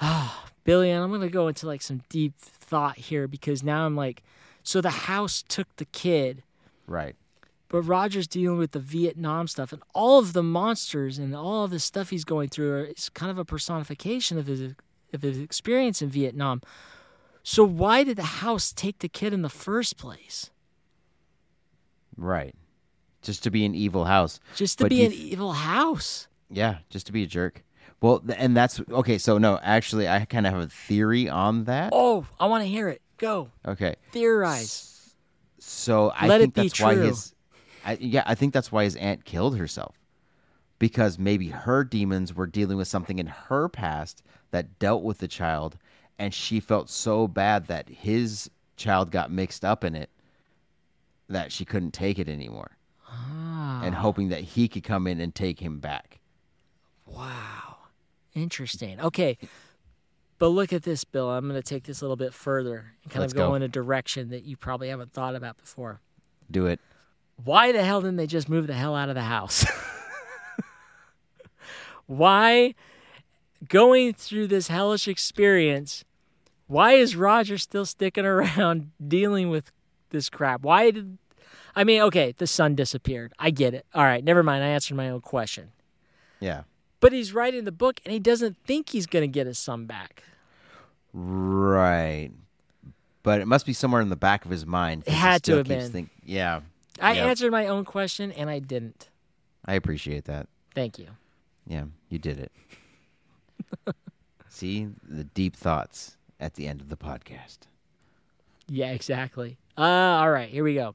Billy, 0.64 0.90
and 0.90 1.02
I'm 1.04 1.10
gonna 1.10 1.28
go 1.28 1.48
into 1.48 1.66
like 1.66 1.82
some 1.82 2.02
deep 2.08 2.34
thought 2.38 2.96
here 2.98 3.28
because 3.28 3.62
now 3.62 3.86
I'm 3.86 3.96
like, 3.96 4.22
so 4.62 4.80
the 4.80 4.90
house 4.90 5.44
took 5.46 5.68
the 5.76 5.84
kid, 5.84 6.42
Right. 6.86 7.14
but 7.68 7.82
Roger's 7.82 8.26
dealing 8.26 8.58
with 8.58 8.72
the 8.72 8.80
Vietnam 8.80 9.46
stuff 9.46 9.72
and 9.72 9.82
all 9.94 10.18
of 10.18 10.32
the 10.32 10.42
monsters 10.42 11.18
and 11.18 11.34
all 11.36 11.64
of 11.64 11.70
the 11.70 11.78
stuff 11.78 12.10
he's 12.10 12.24
going 12.24 12.48
through 12.48 12.84
is 12.96 13.08
kind 13.10 13.30
of 13.30 13.38
a 13.38 13.44
personification 13.44 14.38
of 14.38 14.46
his 14.46 14.74
of 15.12 15.22
his 15.22 15.38
experience 15.38 16.02
in 16.02 16.08
Vietnam. 16.08 16.60
So 17.42 17.62
why 17.62 18.02
did 18.04 18.16
the 18.16 18.22
house 18.42 18.72
take 18.72 18.98
the 19.00 19.08
kid 19.08 19.32
in 19.34 19.42
the 19.42 19.50
first 19.50 19.96
place? 19.98 20.50
Right. 22.16 22.54
Just 23.22 23.42
to 23.44 23.50
be 23.50 23.64
an 23.64 23.74
evil 23.74 24.04
house. 24.06 24.40
Just 24.56 24.78
to 24.78 24.84
But 24.84 24.90
be 24.90 25.04
an 25.04 25.10
th- 25.12 25.32
evil 25.32 25.52
house. 25.52 26.26
Yeah, 26.50 26.78
just 26.90 27.06
to 27.06 27.12
be 27.12 27.22
a 27.22 27.26
jerk. 27.26 27.62
Well, 28.04 28.22
and 28.36 28.54
that's 28.54 28.82
okay. 28.90 29.16
So 29.16 29.38
no, 29.38 29.58
actually, 29.62 30.06
I 30.06 30.26
kind 30.26 30.46
of 30.46 30.52
have 30.52 30.60
a 30.62 30.66
theory 30.68 31.26
on 31.26 31.64
that. 31.64 31.88
Oh, 31.90 32.26
I 32.38 32.44
want 32.44 32.62
to 32.62 32.68
hear 32.68 32.90
it. 32.90 33.00
Go 33.16 33.48
Okay, 33.66 33.94
theorize. 34.12 35.14
so 35.58 36.12
I 36.14 36.28
Let 36.28 36.42
think 36.42 36.52
that's 36.54 36.78
why 36.78 36.96
his, 36.96 37.34
I, 37.82 37.96
yeah, 37.98 38.22
I 38.26 38.34
think 38.34 38.52
that's 38.52 38.70
why 38.70 38.84
his 38.84 38.94
aunt 38.96 39.24
killed 39.24 39.56
herself, 39.56 39.96
because 40.78 41.18
maybe 41.18 41.48
her 41.48 41.82
demons 41.82 42.34
were 42.34 42.46
dealing 42.46 42.76
with 42.76 42.88
something 42.88 43.18
in 43.18 43.26
her 43.28 43.70
past 43.70 44.22
that 44.50 44.78
dealt 44.78 45.02
with 45.02 45.16
the 45.18 45.28
child, 45.28 45.78
and 46.18 46.34
she 46.34 46.60
felt 46.60 46.90
so 46.90 47.26
bad 47.26 47.68
that 47.68 47.88
his 47.88 48.50
child 48.76 49.12
got 49.12 49.30
mixed 49.30 49.64
up 49.64 49.82
in 49.82 49.94
it 49.94 50.10
that 51.30 51.52
she 51.52 51.64
couldn't 51.64 51.94
take 51.94 52.18
it 52.18 52.28
anymore, 52.28 52.76
Ah, 53.08 53.80
and 53.82 53.94
hoping 53.94 54.28
that 54.28 54.42
he 54.42 54.68
could 54.68 54.84
come 54.84 55.06
in 55.06 55.22
and 55.22 55.34
take 55.34 55.60
him 55.60 55.78
back. 55.80 56.20
wow, 57.06 57.63
interesting. 58.34 59.00
Okay, 59.00 59.38
but 60.38 60.48
look 60.48 60.72
at 60.72 60.82
this, 60.82 61.04
Bill. 61.04 61.30
I'm 61.30 61.48
going 61.48 61.60
to 61.60 61.66
take 61.66 61.84
this 61.84 62.00
a 62.00 62.04
little 62.04 62.16
bit 62.16 62.34
further 62.34 62.92
and 63.02 63.12
kind 63.12 63.20
Let's 63.22 63.32
of 63.32 63.38
go, 63.38 63.48
go. 63.48 63.54
in 63.54 63.62
a 63.62 63.68
direction 63.68 64.30
that 64.30 64.44
you 64.44 64.56
probably 64.56 64.88
haven't 64.88 65.12
thought 65.12 65.34
about 65.34 65.56
before. 65.58 66.00
Do 66.50 66.66
it. 66.66 66.80
Why 67.42 67.72
the 67.72 67.82
hell 67.82 68.00
didn't 68.00 68.16
they 68.16 68.26
just 68.26 68.48
move 68.48 68.66
the 68.66 68.74
hell 68.74 68.94
out 68.94 69.08
of 69.08 69.14
the 69.14 69.22
house? 69.22 69.64
why, 72.06 72.74
going 73.68 74.12
through 74.12 74.48
this 74.48 74.68
hellish 74.68 75.08
experience, 75.08 76.04
why 76.66 76.92
is 76.92 77.16
Roger 77.16 77.58
still 77.58 77.86
sticking 77.86 78.26
around 78.26 78.90
dealing 79.06 79.50
with 79.50 79.72
this 80.10 80.28
crap? 80.28 80.62
Why 80.62 80.90
did. 80.90 81.18
I 81.76 81.84
mean, 81.84 82.02
okay, 82.02 82.34
the 82.36 82.46
son 82.46 82.74
disappeared. 82.74 83.32
I 83.38 83.50
get 83.50 83.74
it. 83.74 83.84
All 83.94 84.04
right, 84.04 84.22
never 84.22 84.42
mind. 84.42 84.62
I 84.62 84.68
answered 84.68 84.96
my 84.96 85.10
own 85.10 85.20
question. 85.20 85.72
Yeah. 86.38 86.62
But 87.04 87.12
he's 87.12 87.34
writing 87.34 87.64
the 87.64 87.70
book 87.72 88.00
and 88.06 88.12
he 88.14 88.18
doesn't 88.18 88.56
think 88.64 88.88
he's 88.88 89.04
going 89.06 89.22
to 89.24 89.28
get 89.28 89.46
his 89.46 89.58
son 89.58 89.84
back. 89.84 90.22
Right. 91.12 92.30
But 93.22 93.42
it 93.42 93.46
must 93.46 93.66
be 93.66 93.74
somewhere 93.74 94.00
in 94.00 94.08
the 94.08 94.16
back 94.16 94.46
of 94.46 94.50
his 94.50 94.64
mind. 94.64 95.02
It 95.06 95.12
had 95.12 95.42
to 95.42 95.56
have 95.58 95.68
been. 95.68 95.92
think- 95.92 96.08
yeah. 96.24 96.62
I 97.02 97.12
Yeah. 97.12 97.26
answered 97.26 97.52
my 97.52 97.66
own 97.66 97.84
question 97.84 98.32
and 98.32 98.48
I 98.48 98.58
didn't. 98.58 99.10
I 99.66 99.74
appreciate 99.74 100.24
that. 100.24 100.48
Thank 100.74 100.98
you. 100.98 101.08
Yeah, 101.66 101.84
you 102.08 102.18
did 102.18 102.38
it. 102.38 103.94
See 104.48 104.88
the 105.06 105.24
deep 105.24 105.56
thoughts 105.56 106.16
at 106.40 106.54
the 106.54 106.66
end 106.66 106.80
of 106.80 106.88
the 106.88 106.96
podcast. 106.96 107.58
Yeah, 108.66 108.92
exactly. 108.92 109.58
Uh, 109.76 109.82
all 109.82 110.30
right, 110.30 110.48
here 110.48 110.64
we 110.64 110.72
go. 110.74 110.94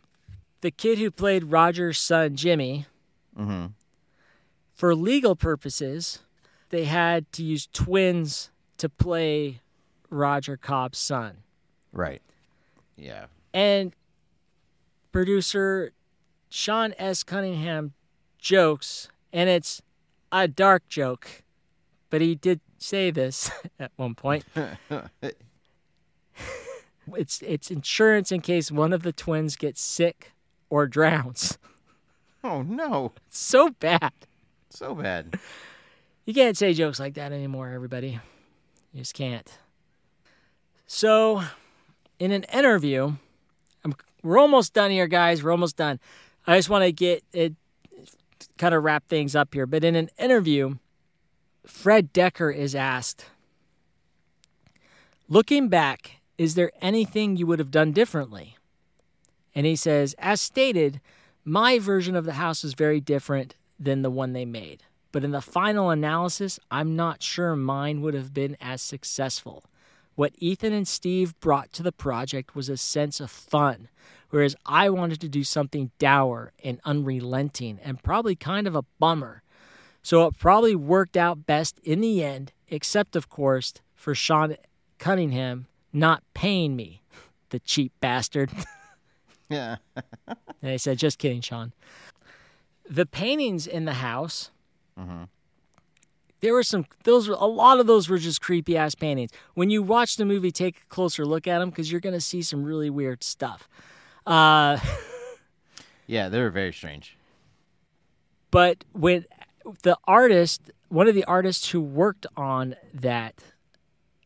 The 0.62 0.72
kid 0.72 0.98
who 0.98 1.12
played 1.12 1.46
Roger's 1.52 2.00
son, 2.00 2.36
Jimmy, 2.36 2.88
Mm-hmm. 3.38 3.68
For 4.80 4.96
legal 4.96 5.36
purposes, 5.36 6.20
they 6.70 6.86
had 6.86 7.30
to 7.34 7.44
use 7.44 7.68
twins 7.74 8.50
to 8.78 8.88
play 8.88 9.60
Roger 10.10 10.56
Cobb's 10.56 10.98
son. 10.98 11.40
Right. 11.92 12.22
Yeah. 12.96 13.26
And 13.54 13.94
producer 15.12 15.92
Sean 16.48 16.94
S. 16.98 17.24
Cunningham 17.24 17.92
jokes, 18.38 19.10
and 19.34 19.50
it's 19.50 19.82
a 20.32 20.48
dark 20.48 20.88
joke, 20.88 21.44
but 22.10 22.22
he 22.22 22.34
did 22.34 22.62
say 22.78 23.12
this 23.12 23.52
at 23.82 23.92
one 23.98 24.16
point. 24.16 24.46
it's 27.18 27.42
it's 27.42 27.70
insurance 27.70 28.32
in 28.32 28.40
case 28.40 28.72
one 28.72 28.94
of 28.94 29.04
the 29.04 29.12
twins 29.12 29.58
gets 29.58 29.82
sick 29.82 30.32
or 30.70 30.88
drowns. 30.88 31.58
Oh 32.46 32.62
no, 32.62 33.12
so 33.28 33.72
bad. 33.72 34.14
So 34.70 34.96
bad. 34.96 35.40
You 36.26 36.34
can't 36.34 36.58
say 36.58 36.74
jokes 36.74 37.00
like 37.00 37.16
that 37.16 37.32
anymore, 37.32 37.70
everybody. 37.70 38.20
You 38.94 39.00
just 39.00 39.14
can't. 39.14 39.52
So, 40.86 41.44
in 42.20 42.32
an 42.32 42.44
interview, 42.54 43.14
I'm, 43.84 43.96
we're 44.24 44.40
almost 44.40 44.74
done 44.74 44.92
here, 44.92 45.08
guys. 45.08 45.44
We're 45.44 45.52
almost 45.52 45.78
done. 45.78 46.00
I 46.46 46.58
just 46.58 46.70
want 46.70 46.84
to 46.84 46.92
get 46.92 47.24
it, 47.34 47.54
kind 48.58 48.76
of 48.76 48.84
wrap 48.84 49.08
things 49.08 49.36
up 49.36 49.54
here. 49.54 49.66
But 49.66 49.84
in 49.84 49.96
an 49.96 50.10
interview, 50.18 50.76
Fred 51.66 52.14
Dekker 52.14 52.56
is 52.56 52.76
asked, 52.76 53.26
looking 55.28 55.68
back, 55.68 56.22
is 56.38 56.56
there 56.56 56.72
anything 56.82 57.38
you 57.38 57.48
would 57.48 57.60
have 57.60 57.72
done 57.72 57.92
differently? 57.92 58.56
And 59.54 59.66
he 59.66 59.76
says, 59.76 60.16
as 60.20 60.42
stated, 60.42 61.02
my 61.44 61.80
version 61.80 62.16
of 62.16 62.26
the 62.26 62.34
house 62.34 62.64
was 62.64 62.74
very 62.74 63.00
different 63.00 63.56
than 63.80 64.02
the 64.02 64.10
one 64.10 64.34
they 64.34 64.46
made. 64.46 64.84
But 65.12 65.24
in 65.24 65.32
the 65.32 65.42
final 65.42 65.90
analysis, 65.90 66.60
I'm 66.70 66.96
not 66.96 67.24
sure 67.24 67.56
mine 67.56 68.02
would 68.02 68.14
have 68.14 68.34
been 68.34 68.58
as 68.62 68.82
successful. 68.82 69.64
What 70.16 70.34
Ethan 70.38 70.74
and 70.74 70.88
Steve 70.88 71.40
brought 71.40 71.72
to 71.74 71.84
the 71.84 71.92
project 71.92 72.56
was 72.56 72.70
a 72.70 72.78
sense 72.78 73.20
of 73.20 73.32
fun, 73.32 73.88
whereas 74.30 74.56
I 74.66 74.90
wanted 74.90 75.22
to 75.22 75.30
do 75.30 75.44
something 75.44 75.92
dour 75.98 76.52
and 76.64 76.80
unrelenting 76.84 77.80
and 77.84 78.04
probably 78.04 78.36
kind 78.36 78.68
of 78.68 78.76
a 78.76 78.84
bummer. 79.00 79.44
So 80.04 80.26
it 80.28 80.38
probably 80.38 80.76
worked 80.76 81.18
out 81.18 81.46
best 81.46 81.80
in 81.84 82.02
the 82.02 82.24
end, 82.24 82.52
except, 82.68 83.16
of 83.16 83.30
course, 83.30 83.74
for 83.96 84.14
Sean 84.14 84.56
Cunningham 84.98 85.68
not 85.94 86.24
paying 86.34 86.76
me, 86.76 87.02
the 87.50 87.60
cheap 87.60 87.94
bastard. 88.00 88.52
Yeah. 89.50 89.78
And 90.62 90.72
I 90.72 90.78
said, 90.78 91.00
just 91.00 91.18
kidding, 91.18 91.42
Sean. 91.42 91.74
The 92.90 93.06
paintings 93.06 93.68
in 93.68 93.86
the 93.86 93.94
house, 93.96 94.50
there 96.42 96.54
were 96.54 96.64
some, 96.64 96.86
those 97.04 97.28
were, 97.30 97.36
a 97.40 97.46
lot 97.46 97.80
of 97.80 97.88
those 97.88 98.10
were 98.10 98.18
just 98.18 98.42
creepy 98.42 98.76
ass 98.78 98.96
paintings. 98.96 99.32
When 99.54 99.70
you 99.70 99.84
watch 99.84 100.16
the 100.16 100.26
movie, 100.26 100.52
take 100.52 100.78
a 100.82 100.86
closer 100.88 101.26
look 101.26 101.48
at 101.48 101.60
them 101.60 101.70
because 101.70 101.92
you're 101.92 102.02
going 102.02 102.16
to 102.16 102.22
see 102.22 102.42
some 102.42 102.64
really 102.64 102.90
weird 102.90 103.24
stuff. 103.24 103.68
Uh, 104.26 104.78
Yeah, 106.08 106.28
they 106.30 106.40
were 106.42 106.50
very 106.50 106.74
strange. 106.74 107.16
but 108.50 108.84
when 108.94 109.26
the 109.84 109.96
artist, 110.08 110.72
one 110.88 111.08
of 111.08 111.14
the 111.14 111.24
artists 111.26 111.70
who 111.70 111.80
worked 111.82 112.26
on 112.36 112.76
that 112.96 113.36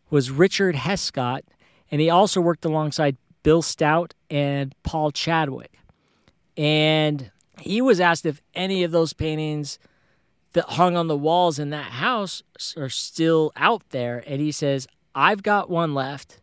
was 0.09 0.31
Richard 0.31 0.75
Hescox, 0.75 1.45
and 1.91 1.99
he 1.99 2.09
also 2.09 2.39
worked 2.39 2.63
alongside 2.63 3.17
Bill 3.43 3.61
Stout 3.61 4.13
and 4.29 4.73
Paul 4.83 5.11
Chadwick. 5.11 5.73
And 6.55 7.31
he 7.63 7.81
was 7.81 7.99
asked 7.99 8.25
if 8.25 8.41
any 8.53 8.83
of 8.83 8.91
those 8.91 9.13
paintings 9.13 9.79
that 10.53 10.65
hung 10.69 10.95
on 10.95 11.07
the 11.07 11.17
walls 11.17 11.59
in 11.59 11.69
that 11.71 11.93
house 11.93 12.43
are 12.77 12.89
still 12.89 13.51
out 13.55 13.89
there. 13.89 14.23
And 14.25 14.39
he 14.41 14.51
says, 14.51 14.87
I've 15.15 15.43
got 15.43 15.69
one 15.69 15.93
left. 15.93 16.39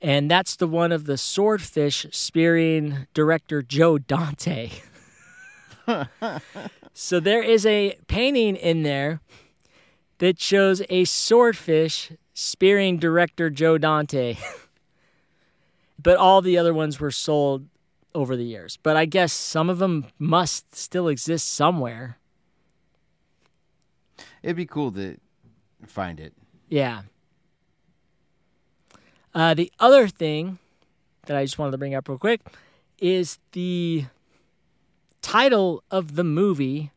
And 0.00 0.30
that's 0.30 0.54
the 0.54 0.68
one 0.68 0.92
of 0.92 1.06
the 1.06 1.18
swordfish 1.18 2.06
spearing 2.12 3.08
director 3.14 3.62
Joe 3.62 3.98
Dante. 3.98 4.70
so 6.92 7.18
there 7.18 7.42
is 7.42 7.66
a 7.66 7.98
painting 8.06 8.54
in 8.54 8.84
there 8.84 9.20
that 10.18 10.40
shows 10.40 10.82
a 10.88 11.04
swordfish 11.04 12.12
spearing 12.32 12.98
director 12.98 13.50
Joe 13.50 13.78
Dante. 13.78 14.36
but 16.02 16.16
all 16.16 16.42
the 16.42 16.56
other 16.56 16.72
ones 16.74 17.00
were 17.00 17.10
sold 17.10 17.66
over 18.18 18.36
the 18.36 18.44
years. 18.44 18.76
But 18.82 18.96
I 18.96 19.04
guess 19.04 19.32
some 19.32 19.70
of 19.70 19.78
them 19.78 20.06
must 20.18 20.74
still 20.74 21.06
exist 21.06 21.52
somewhere. 21.52 22.18
It'd 24.42 24.56
be 24.56 24.66
cool 24.66 24.90
to 24.92 25.16
find 25.86 26.18
it. 26.18 26.34
Yeah. 26.68 27.02
Uh, 29.32 29.54
the 29.54 29.72
other 29.78 30.08
thing 30.08 30.58
that 31.26 31.36
I 31.36 31.44
just 31.44 31.58
wanted 31.58 31.70
to 31.72 31.78
bring 31.78 31.94
up 31.94 32.08
real 32.08 32.18
quick 32.18 32.40
is 32.98 33.38
the 33.52 34.06
title 35.22 35.84
of 35.90 36.16
the 36.16 36.24
movie 36.24 36.90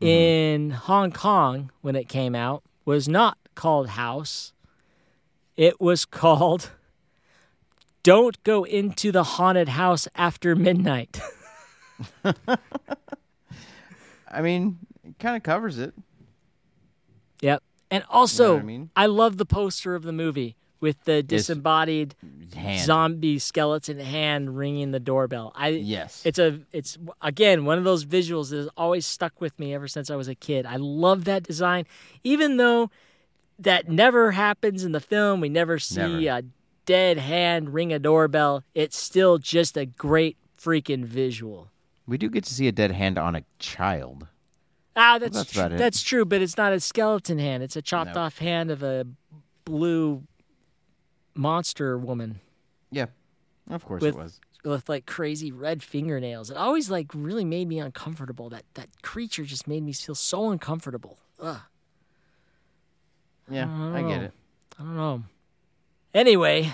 in 0.00 0.70
Hong 0.70 1.12
Kong 1.12 1.70
when 1.82 1.94
it 1.94 2.08
came 2.08 2.34
out 2.34 2.64
was 2.84 3.08
not 3.08 3.38
called 3.54 3.90
House. 3.90 4.52
It 5.56 5.80
was 5.80 6.04
called 6.04 6.70
don't 8.06 8.42
go 8.44 8.62
into 8.64 9.10
the 9.10 9.24
haunted 9.24 9.68
house 9.68 10.06
after 10.14 10.54
midnight. 10.54 11.20
I 14.30 14.42
mean, 14.42 14.78
it 15.04 15.18
kind 15.18 15.36
of 15.36 15.42
covers 15.42 15.78
it. 15.78 15.92
yep. 17.40 17.62
And 17.90 18.04
also, 18.08 18.54
what 18.54 18.62
I 18.62 18.64
mean? 18.64 18.90
I 18.94 19.06
love 19.06 19.36
the 19.38 19.46
poster 19.46 19.94
of 19.94 20.02
the 20.04 20.12
movie 20.12 20.56
with 20.80 21.02
the 21.04 21.22
disembodied 21.22 22.14
Hand. 22.54 22.80
zombie 22.84 23.38
skeleton 23.38 23.98
hand 23.98 24.56
ringing 24.56 24.90
the 24.92 25.00
doorbell. 25.00 25.52
I 25.56 25.68
Yes. 25.68 26.22
It's 26.24 26.38
a 26.38 26.60
it's 26.72 26.98
again 27.22 27.64
one 27.64 27.78
of 27.78 27.84
those 27.84 28.04
visuals 28.04 28.50
that 28.50 28.56
has 28.56 28.68
always 28.76 29.06
stuck 29.06 29.40
with 29.40 29.58
me 29.58 29.74
ever 29.74 29.88
since 29.88 30.10
I 30.10 30.16
was 30.16 30.28
a 30.28 30.34
kid. 30.34 30.64
I 30.66 30.76
love 30.76 31.24
that 31.24 31.42
design, 31.42 31.86
even 32.24 32.56
though 32.56 32.90
that 33.58 33.88
never 33.88 34.32
happens 34.32 34.84
in 34.84 34.92
the 34.92 35.00
film. 35.00 35.40
We 35.40 35.48
never 35.48 35.78
see 35.78 36.00
Never. 36.00 36.38
a 36.38 36.42
dead 36.86 37.18
hand 37.18 37.74
ring 37.74 37.92
a 37.92 37.98
doorbell. 37.98 38.64
It's 38.74 38.96
still 38.96 39.38
just 39.38 39.76
a 39.76 39.84
great 39.86 40.36
freaking 40.58 41.04
visual. 41.04 41.68
we 42.06 42.16
do 42.16 42.30
get 42.30 42.44
to 42.44 42.54
see 42.54 42.66
a 42.68 42.72
dead 42.72 42.92
hand 42.92 43.18
on 43.18 43.34
a 43.36 43.42
child. 43.58 44.26
Ah, 44.96 45.18
that's 45.18 45.36
that's 45.36 45.52
tr- 45.52 45.76
that's 45.76 46.02
true, 46.02 46.24
but 46.24 46.40
it's 46.40 46.56
not 46.56 46.72
a 46.72 46.80
skeleton 46.80 47.38
hand. 47.38 47.62
It's 47.62 47.76
a 47.76 47.82
chopped 47.82 48.14
No. 48.14 48.22
off 48.22 48.38
hand 48.38 48.70
of 48.70 48.82
a 48.82 49.06
blue 49.64 50.22
monster 51.34 51.98
woman 51.98 52.40
Yeah. 52.90 53.06
Of 53.68 53.84
course 53.84 54.00
With- 54.00 54.14
it 54.14 54.18
was. 54.18 54.40
with 54.64 54.88
like 54.88 55.04
crazy 55.06 55.52
red 55.52 55.82
fingernails. 55.82 56.50
It 56.50 56.56
always 56.56 56.88
like 56.90 57.08
really 57.14 57.44
made 57.44 57.68
me 57.68 57.78
uncomfortable. 57.78 58.48
That 58.48 58.64
that 58.74 58.88
creature 59.02 59.44
just 59.44 59.66
made 59.68 59.82
me 59.82 59.92
feel 59.92 60.14
so 60.14 60.50
uncomfortable. 60.50 61.18
Ugh. 61.40 61.60
Yeah, 63.50 63.68
I 63.94 64.02
get 64.02 64.20
Oh. 64.20 64.24
it. 64.24 64.32
I 64.78 64.82
don't 64.82 64.96
know. 64.96 65.22
Anyway, 66.14 66.72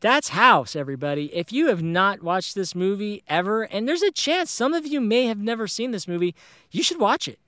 that's 0.00 0.28
House, 0.30 0.76
everybody. 0.76 1.34
If 1.34 1.52
you 1.52 1.68
have 1.68 1.82
not 1.82 2.22
watched 2.22 2.54
this 2.54 2.74
movie 2.74 3.22
ever, 3.28 3.62
and 3.64 3.86
there's 3.86 4.02
a 4.02 4.10
chance 4.10 4.50
some 4.50 4.72
of 4.72 4.86
you 4.86 5.00
may 5.00 5.26
have 5.26 5.38
never 5.38 5.66
seen 5.66 5.90
this 5.90 6.08
movie, 6.08 6.34
you 6.70 6.82
should 6.82 7.00
watch 7.00 7.28
it. 7.28 7.38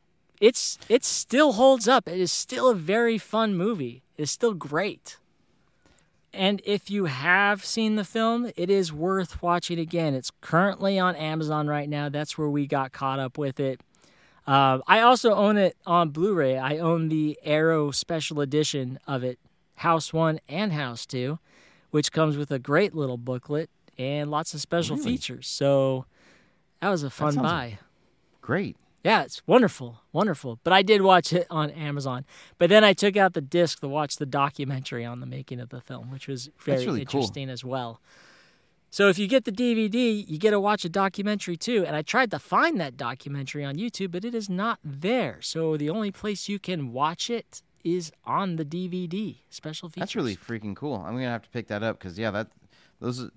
It's 0.41 0.79
it 0.89 1.05
still 1.05 1.53
holds 1.53 1.87
up. 1.87 2.09
It 2.09 2.19
is 2.19 2.33
still 2.33 2.69
a 2.69 2.75
very 2.75 3.19
fun 3.19 3.55
movie. 3.55 4.03
It's 4.17 4.31
still 4.33 4.55
great. 4.55 5.19
And 6.33 6.63
if 6.65 6.91
you 6.91 7.07
have 7.07 7.65
seen 7.65 7.97
the 7.97 8.05
film, 8.05 8.51
it 8.57 8.71
is 8.71 8.93
worth 8.93 9.43
watching 9.43 9.79
again. 9.79 10.15
It's 10.15 10.31
currently 10.41 10.99
on 10.99 11.17
Amazon 11.17 11.67
right 11.67 11.89
now. 11.89 12.09
That's 12.09 12.39
where 12.39 12.49
we 12.49 12.67
got 12.67 12.93
caught 12.93 13.19
up 13.19 13.37
with 13.37 13.59
it. 13.59 13.81
Um, 14.47 14.83
I 14.87 15.01
also 15.01 15.35
own 15.35 15.57
it 15.57 15.77
on 15.87 16.11
Blu-ray. 16.11 16.57
I 16.57 16.79
own 16.79 17.09
the 17.09 17.39
Arrow 17.45 17.91
Special 17.91 18.41
Edition 18.41 18.99
of 19.07 19.23
it, 19.25 19.39
House 19.81 20.13
One 20.13 20.41
and 20.49 20.73
House 20.73 21.07
Two, 21.07 21.39
which 21.91 22.13
comes 22.13 22.37
with 22.37 22.51
a 22.51 22.59
great 22.59 22.95
little 22.95 23.17
booklet 23.17 23.71
and 23.97 24.31
lots 24.31 24.53
of 24.55 24.61
special 24.61 24.97
Really? 24.97 25.13
features. 25.13 25.49
So 25.49 26.05
that 26.81 26.91
was 26.91 27.03
a 27.03 27.11
fun 27.11 27.35
buy. 27.37 27.79
Great. 28.43 28.77
Yeah, 29.03 29.23
it's 29.23 29.41
wonderful, 29.47 30.03
wonderful. 30.13 30.59
But 30.63 30.75
I 30.75 30.83
did 30.83 31.01
watch 31.01 31.33
it 31.33 31.47
on 31.49 31.71
Amazon. 31.71 32.27
But 32.59 32.69
then 32.69 32.85
I 32.85 32.93
took 32.93 33.17
out 33.17 33.33
the 33.33 33.41
disc 33.41 33.81
to 33.81 33.89
watch 33.89 34.17
the 34.17 34.27
documentary 34.27 35.07
on 35.07 35.21
the 35.21 35.27
making 35.27 35.61
of 35.61 35.71
the 35.71 35.81
film, 35.81 36.11
which 36.11 36.29
was 36.29 36.51
very 36.63 36.85
really 36.85 37.07
cool. 37.07 37.21
interesting 37.23 37.49
as 37.49 37.65
well. 37.65 38.03
So 38.91 39.09
if 39.09 39.19
you 39.19 39.27
get 39.29 39.45
the 39.45 39.53
DVD, 39.53 40.23
you 40.29 40.37
get 40.37 40.51
to 40.51 40.61
watch 40.61 40.85
a 40.85 40.91
documentary 40.91 41.57
too. 41.57 41.87
And 41.87 41.97
I 41.97 42.03
tried 42.03 42.31
to 42.33 42.39
find 42.39 42.79
that 42.81 42.99
documentary 42.99 43.65
on 43.65 43.77
YouTube, 43.77 44.11
but 44.11 44.25
it 44.27 44.35
is 44.35 44.51
not 44.51 44.79
there. 44.85 45.39
So 45.41 45.79
the 45.79 45.89
only 45.89 46.11
place 46.11 46.49
you 46.51 46.59
can 46.59 46.93
watch 46.93 47.31
it 47.31 47.63
is 47.85 48.13
on 48.25 48.57
the 48.57 48.65
DVD 48.65 49.37
special 49.51 49.89
features. 49.89 50.01
That's 50.01 50.17
really 50.17 50.37
freaking 50.37 50.75
cool. 50.77 50.97
I'm 50.97 51.15
gonna 51.15 51.25
have 51.31 51.43
to 51.43 51.51
pick 51.51 51.69
that 51.69 51.83
up 51.83 51.99
because 51.99 52.19
yeah, 52.19 52.31
that 52.31 52.49
those 53.01 53.31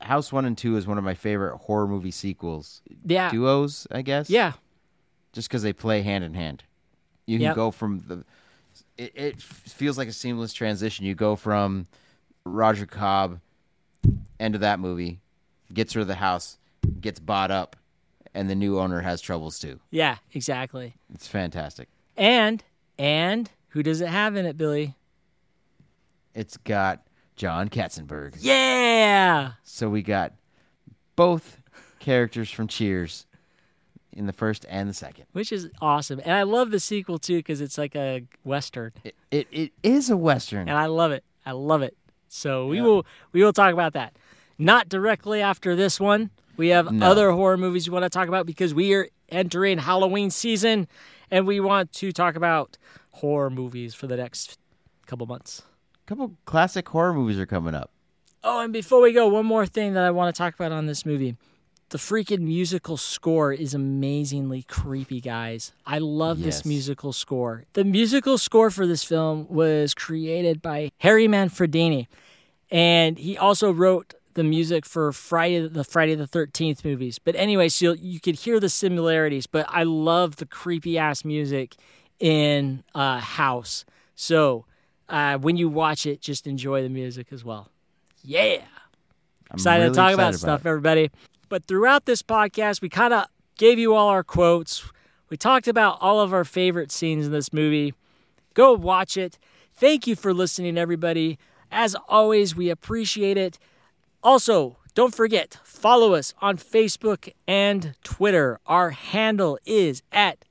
House 0.00 0.32
One 0.32 0.44
and 0.44 0.56
Two 0.58 0.76
is 0.76 0.86
one 0.86 0.98
of 0.98 1.04
my 1.04 1.14
favorite 1.14 1.56
horror 1.58 1.86
movie 1.88 2.10
sequels. 2.10 2.82
yeah, 3.04 3.30
Duos, 3.30 3.86
I 3.90 4.02
guess. 4.02 4.28
yeah, 4.30 4.52
Just 5.32 5.48
because 5.48 5.62
they 5.62 5.72
play 5.72 6.02
hand 6.02 6.24
in 6.24 6.34
hand. 6.34 6.64
You 7.26 7.38
can 7.38 7.44
Yep. 7.46 7.56
go 7.56 7.70
from 7.70 8.00
the. 8.06 8.24
It, 8.98 9.12
it 9.14 9.40
feels 9.42 9.96
like 9.98 10.08
a 10.08 10.12
seamless 10.12 10.52
transition. 10.52 11.04
You 11.06 11.14
go 11.14 11.34
from 11.36 11.86
Roger 12.44 12.86
Cobb, 12.86 13.40
end 14.38 14.54
of 14.54 14.60
that 14.60 14.78
movie, 14.80 15.20
gets 15.72 15.94
rid 15.96 16.02
of 16.02 16.08
the 16.08 16.14
house, 16.16 16.58
gets 17.00 17.18
bought 17.18 17.50
up, 17.50 17.74
and 18.34 18.48
the 18.50 18.54
new 18.54 18.78
owner 18.78 19.00
has 19.00 19.20
troubles 19.20 19.58
too. 19.58 19.80
yeah, 19.90 20.16
exactly. 20.34 20.94
It's 21.12 21.26
fantastic. 21.26 21.88
And 22.16 22.62
and 22.98 23.50
who 23.76 23.82
does 23.82 24.00
it 24.00 24.08
have 24.08 24.36
in 24.36 24.46
it, 24.46 24.56
Billy? 24.56 24.94
It's 26.34 26.56
got 26.56 27.02
John 27.36 27.68
Ratzenberger. 27.68 28.38
Yeah. 28.40 29.52
So 29.64 29.90
we 29.90 30.00
got 30.00 30.32
both 31.14 31.58
characters 31.98 32.50
from 32.50 32.68
Cheers 32.68 33.26
in 34.14 34.24
the 34.24 34.32
first 34.32 34.64
and 34.70 34.88
the 34.88 34.94
second. 34.94 35.26
which 35.32 35.52
is 35.52 35.68
awesome. 35.82 36.20
And 36.24 36.32
I 36.32 36.44
love 36.44 36.70
the 36.70 36.80
sequel 36.80 37.18
too 37.18 37.36
because 37.36 37.60
it's 37.60 37.76
like 37.76 37.94
a 37.94 38.22
western, 38.44 38.92
It, 39.04 39.14
it, 39.30 39.46
it 39.52 39.72
is 39.82 40.08
a 40.08 40.16
western. 40.16 40.68
and 40.70 40.78
I 40.78 40.86
love 40.86 41.12
it. 41.12 41.22
I 41.44 41.52
love 41.52 41.82
it. 41.82 41.94
So 42.28 42.66
we 42.68 42.78
Yeah. 42.78 42.84
will 42.84 43.06
we 43.32 43.42
will 43.44 43.52
talk 43.52 43.74
about 43.74 43.92
that. 43.92 44.16
Not 44.58 44.88
directly 44.88 45.42
after 45.42 45.76
this 45.76 46.00
one. 46.00 46.30
We 46.56 46.68
have 46.68 46.90
No. 46.90 47.10
other 47.10 47.30
horror 47.32 47.58
movies 47.58 47.90
we 47.90 47.92
want 47.92 48.04
to 48.04 48.08
talk 48.10 48.26
about 48.28 48.46
because 48.46 48.72
we 48.72 48.94
are 48.94 49.08
entering 49.28 49.76
Halloween 49.76 50.30
season, 50.30 50.88
and 51.30 51.46
we 51.46 51.60
want 51.60 51.92
to 51.92 52.10
talk 52.12 52.36
about 52.36 52.78
horror 53.16 53.50
movies 53.50 53.94
for 53.94 54.06
the 54.06 54.16
next 54.16 54.58
couple 55.06 55.26
months. 55.26 55.62
A 56.04 56.08
couple 56.08 56.36
classic 56.44 56.88
horror 56.88 57.12
movies 57.14 57.38
are 57.38 57.46
coming 57.46 57.74
up. 57.74 57.90
Oh, 58.44 58.60
and 58.60 58.72
before 58.72 59.00
we 59.00 59.12
go, 59.12 59.26
one 59.26 59.46
more 59.46 59.66
thing 59.66 59.94
that 59.94 60.04
I 60.04 60.10
want 60.10 60.34
to 60.34 60.38
talk 60.38 60.54
about 60.54 60.70
on 60.72 60.86
this 60.86 61.04
movie. 61.04 61.36
The 61.90 61.98
freaking 61.98 62.40
musical 62.40 62.96
score 62.96 63.52
is 63.52 63.72
amazingly 63.72 64.62
creepy, 64.62 65.20
guys. 65.20 65.72
I 65.86 65.98
love 65.98 66.38
Yes. 66.40 66.58
this 66.58 66.64
musical 66.66 67.12
score. 67.12 67.64
The 67.74 67.84
musical 67.84 68.38
score 68.38 68.70
for 68.70 68.86
this 68.86 69.04
film 69.04 69.46
was 69.48 69.94
created 69.94 70.60
by 70.60 70.90
Harry 70.98 71.28
Manfredini, 71.28 72.08
and 72.70 73.18
he 73.18 73.36
also 73.38 73.70
wrote 73.72 74.14
the 74.34 74.44
music 74.44 74.84
for 74.84 75.12
Friday 75.12 75.66
the 75.66 75.84
Friday 75.84 76.14
the 76.14 76.26
13th 76.26 76.84
movies. 76.84 77.18
But 77.18 77.36
anyway, 77.36 77.68
so 77.68 77.92
you 77.92 78.20
could 78.20 78.34
hear 78.34 78.60
the 78.60 78.68
similarities, 78.68 79.46
but 79.46 79.64
I 79.68 79.84
love 79.84 80.36
the 80.36 80.46
creepy 80.46 80.98
ass 80.98 81.24
music 81.24 81.76
in 82.20 82.84
a 82.94 83.18
House. 83.20 83.84
So 84.14 84.64
uh, 85.08 85.38
when 85.38 85.56
you 85.56 85.68
watch 85.68 86.06
it, 86.06 86.20
just 86.20 86.46
enjoy 86.46 86.82
the 86.82 86.88
music 86.88 87.28
as 87.32 87.44
well. 87.44 87.70
Yeah 88.22 88.62
I'm 89.50 89.56
excited 89.56 89.84
really 89.84 89.94
to 89.94 89.96
talk 89.96 90.14
about 90.14 90.28
excited 90.28 90.38
stuff, 90.40 90.66
it. 90.66 90.68
everybody. 90.68 91.10
But 91.48 91.66
throughout 91.66 92.06
this 92.06 92.22
podcast, 92.22 92.80
we 92.80 92.88
kind 92.88 93.14
of 93.14 93.26
gave 93.56 93.78
you 93.78 93.94
all 93.94 94.08
our 94.08 94.24
quotes. 94.24 94.90
We 95.28 95.36
talked 95.36 95.68
about 95.68 95.98
all 96.00 96.20
of 96.20 96.32
our 96.32 96.44
favorite 96.44 96.90
scenes 96.90 97.26
in 97.26 97.32
this 97.32 97.52
movie. 97.52 97.94
Go 98.54 98.72
watch 98.72 99.16
it. 99.16 99.38
Thank 99.76 100.06
you 100.06 100.16
for 100.16 100.32
listening, 100.32 100.78
everybody. 100.78 101.38
As 101.70 101.94
always, 102.08 102.56
we 102.56 102.70
appreciate 102.70 103.36
it. 103.36 103.58
Also, 104.22 104.78
don't 104.94 105.14
forget, 105.14 105.58
follow 105.62 106.14
us 106.14 106.32
on 106.40 106.56
Facebook 106.56 107.32
and 107.46 107.94
Twitter. 108.02 108.58
Our 108.66 108.90
handle 108.90 109.58
is 109.64 110.02
at 110.10 110.44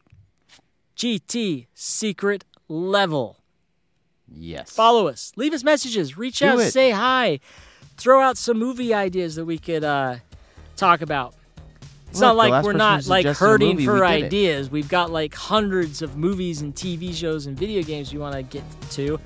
GT 0.95 1.67
Secret 1.73 2.43
Level. 2.67 3.37
Yes. 4.27 4.71
Follow 4.71 5.07
us. 5.07 5.31
Leave 5.35 5.53
us 5.53 5.63
messages. 5.63 6.17
Reach 6.17 6.39
Do 6.39 6.47
out. 6.47 6.59
it. 6.59 6.71
Say 6.71 6.91
hi. 6.91 7.39
Throw 7.97 8.21
out 8.21 8.37
some 8.37 8.57
movie 8.57 8.93
ideas 8.93 9.35
that 9.35 9.45
we 9.45 9.57
could 9.57 9.83
uh, 9.83 10.17
talk 10.75 11.01
about. 11.01 11.35
It's 12.09 12.19
Look, 12.21 12.27
not 12.29 12.35
like 12.37 12.63
we're 12.63 12.73
not 12.73 13.07
like 13.07 13.25
hurting 13.25 13.71
movie, 13.75 13.85
for 13.85 13.93
we 13.95 13.99
did 13.99 14.05
it. 14.05 14.25
ideas. 14.25 14.69
We've 14.71 14.87
got 14.89 15.11
like 15.11 15.33
hundreds 15.33 16.01
of 16.01 16.17
movies 16.17 16.61
and 16.61 16.73
TV 16.73 17.13
shows 17.13 17.45
and 17.45 17.57
video 17.57 17.83
games 17.83 18.13
we 18.13 18.19
want 18.19 18.35
to 18.35 18.41
get 18.43 18.63
to. 18.91 19.19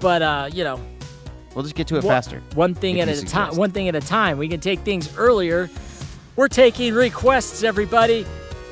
But 0.00 0.22
uh, 0.22 0.50
you 0.52 0.64
know, 0.64 0.80
We'll 1.54 1.62
just 1.62 1.76
get 1.76 1.86
to 1.88 1.96
it 1.96 2.02
one- 2.04 2.12
faster. 2.12 2.42
One 2.54 2.74
thing 2.74 3.00
at 3.00 3.08
a 3.08 3.24
time. 3.24 3.56
One 3.56 3.70
thing 3.70 3.86
at 3.88 3.94
a 3.94 4.00
time. 4.00 4.38
We 4.38 4.48
can 4.48 4.58
take 4.58 4.80
things 4.80 5.16
earlier. 5.16 5.70
We're 6.34 6.48
taking 6.48 6.94
requests, 6.94 7.62
everybody. 7.62 8.26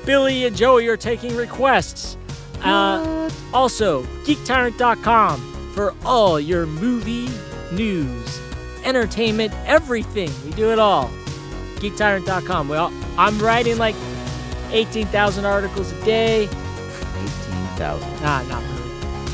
Billy 0.05 0.45
and 0.47 0.57
Joey 0.57 0.89
are 0.89 0.97
taking 0.97 1.37
requests. 1.37 2.17
Uh, 2.65 3.31
also, 3.53 4.03
GeekTyrant.com 4.25 5.41
for 5.75 5.95
all 6.05 6.39
your 6.39 6.67
movie 6.67 7.29
news, 7.73 8.41
entertainment, 8.85 9.53
everything. 9.67 10.31
We 10.45 10.53
do 10.53 10.71
it 10.71 10.79
all. 10.79 11.09
GeekTyrant.com. 11.77 12.69
Well, 12.69 12.93
I'm 13.19 13.39
writing 13.39 13.79
like 13.79 13.97
18,000 14.71 15.45
articles 15.45 15.93
a 15.93 16.05
day. 16.05 16.45
Eighteen 16.45 17.67
thousand. 17.77 18.11
Nah, 18.23 18.43
not 18.45 18.63
really. 18.63 18.91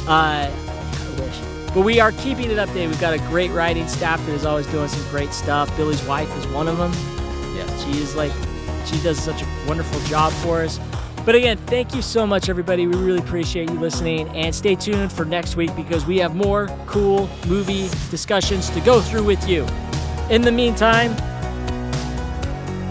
Uh, 0.07 0.51
I 0.51 1.15
wish. 1.21 1.39
But 1.75 1.83
we 1.85 2.01
are 2.01 2.13
keeping 2.13 2.51
it 2.51 2.57
updated. 2.57 2.89
We've 2.89 3.01
got 3.01 3.13
a 3.15 3.19
great 3.29 3.51
writing 3.51 3.87
staff 3.89 4.25
that 4.27 4.33
is 4.33 4.45
always 4.47 4.67
doing 4.69 4.89
some 4.89 5.07
great 5.11 5.33
stuff. 5.33 5.75
Billy's 5.77 6.03
wife 6.05 6.35
is 6.39 6.47
one 6.49 6.67
of 6.67 6.79
them. 6.79 6.93
Yes. 7.55 7.85
She 7.85 7.91
is 8.01 8.17
like, 8.17 8.33
she 8.87 9.01
does 9.03 9.19
such 9.23 9.43
a 9.43 9.47
wonderful 9.67 10.01
job 10.09 10.33
for 10.35 10.63
us. 10.63 10.79
But 11.29 11.35
again, 11.35 11.59
thank 11.67 11.95
you 11.95 12.01
so 12.01 12.27
much, 12.27 12.49
everybody. 12.49 12.87
We 12.87 12.97
really 12.97 13.19
appreciate 13.19 13.69
you 13.69 13.79
listening. 13.79 14.31
And 14.31 14.55
stay 14.55 14.75
tuned 14.75 15.13
for 15.13 15.27
next 15.27 15.57
week 15.57 15.77
because 15.77 16.07
we 16.07 16.17
have 16.21 16.35
more 16.35 16.69
cool 16.87 17.29
movie 17.47 17.91
discussions 18.11 18.71
to 18.71 18.81
go 18.81 19.03
through 19.03 19.25
with 19.25 19.47
you. 19.47 19.67
In 20.31 20.41
the 20.41 20.51
meantime, 20.51 21.15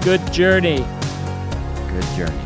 good 0.02 0.22
journey. 0.32 0.86
Good 1.88 2.06
journey. 2.16 2.38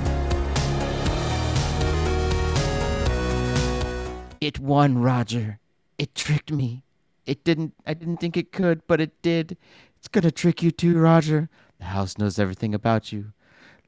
It 4.39 4.59
won, 4.59 4.97
Roger. 4.97 5.59
It 5.97 6.15
tricked 6.15 6.53
me. 6.53 6.85
It 7.25 7.43
didn't 7.43 7.73
I 7.85 7.95
didn't 7.95 8.21
think 8.21 8.37
it 8.37 8.53
could, 8.53 8.87
but 8.87 9.01
it 9.01 9.21
did. 9.21 9.57
It's 9.97 10.07
gonna 10.07 10.31
trick 10.31 10.63
you 10.63 10.71
too, 10.71 10.97
Roger. 10.97 11.49
The 11.79 11.85
house 11.87 12.17
knows 12.17 12.39
everything 12.39 12.73
about 12.73 13.11
you. 13.11 13.33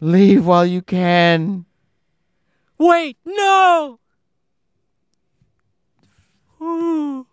Leave 0.02 0.46
while 0.46 0.66
you 0.66 0.82
can. 0.82 1.66
Wait, 2.84 3.18
no! 3.26 3.98
Ooh. 6.62 7.26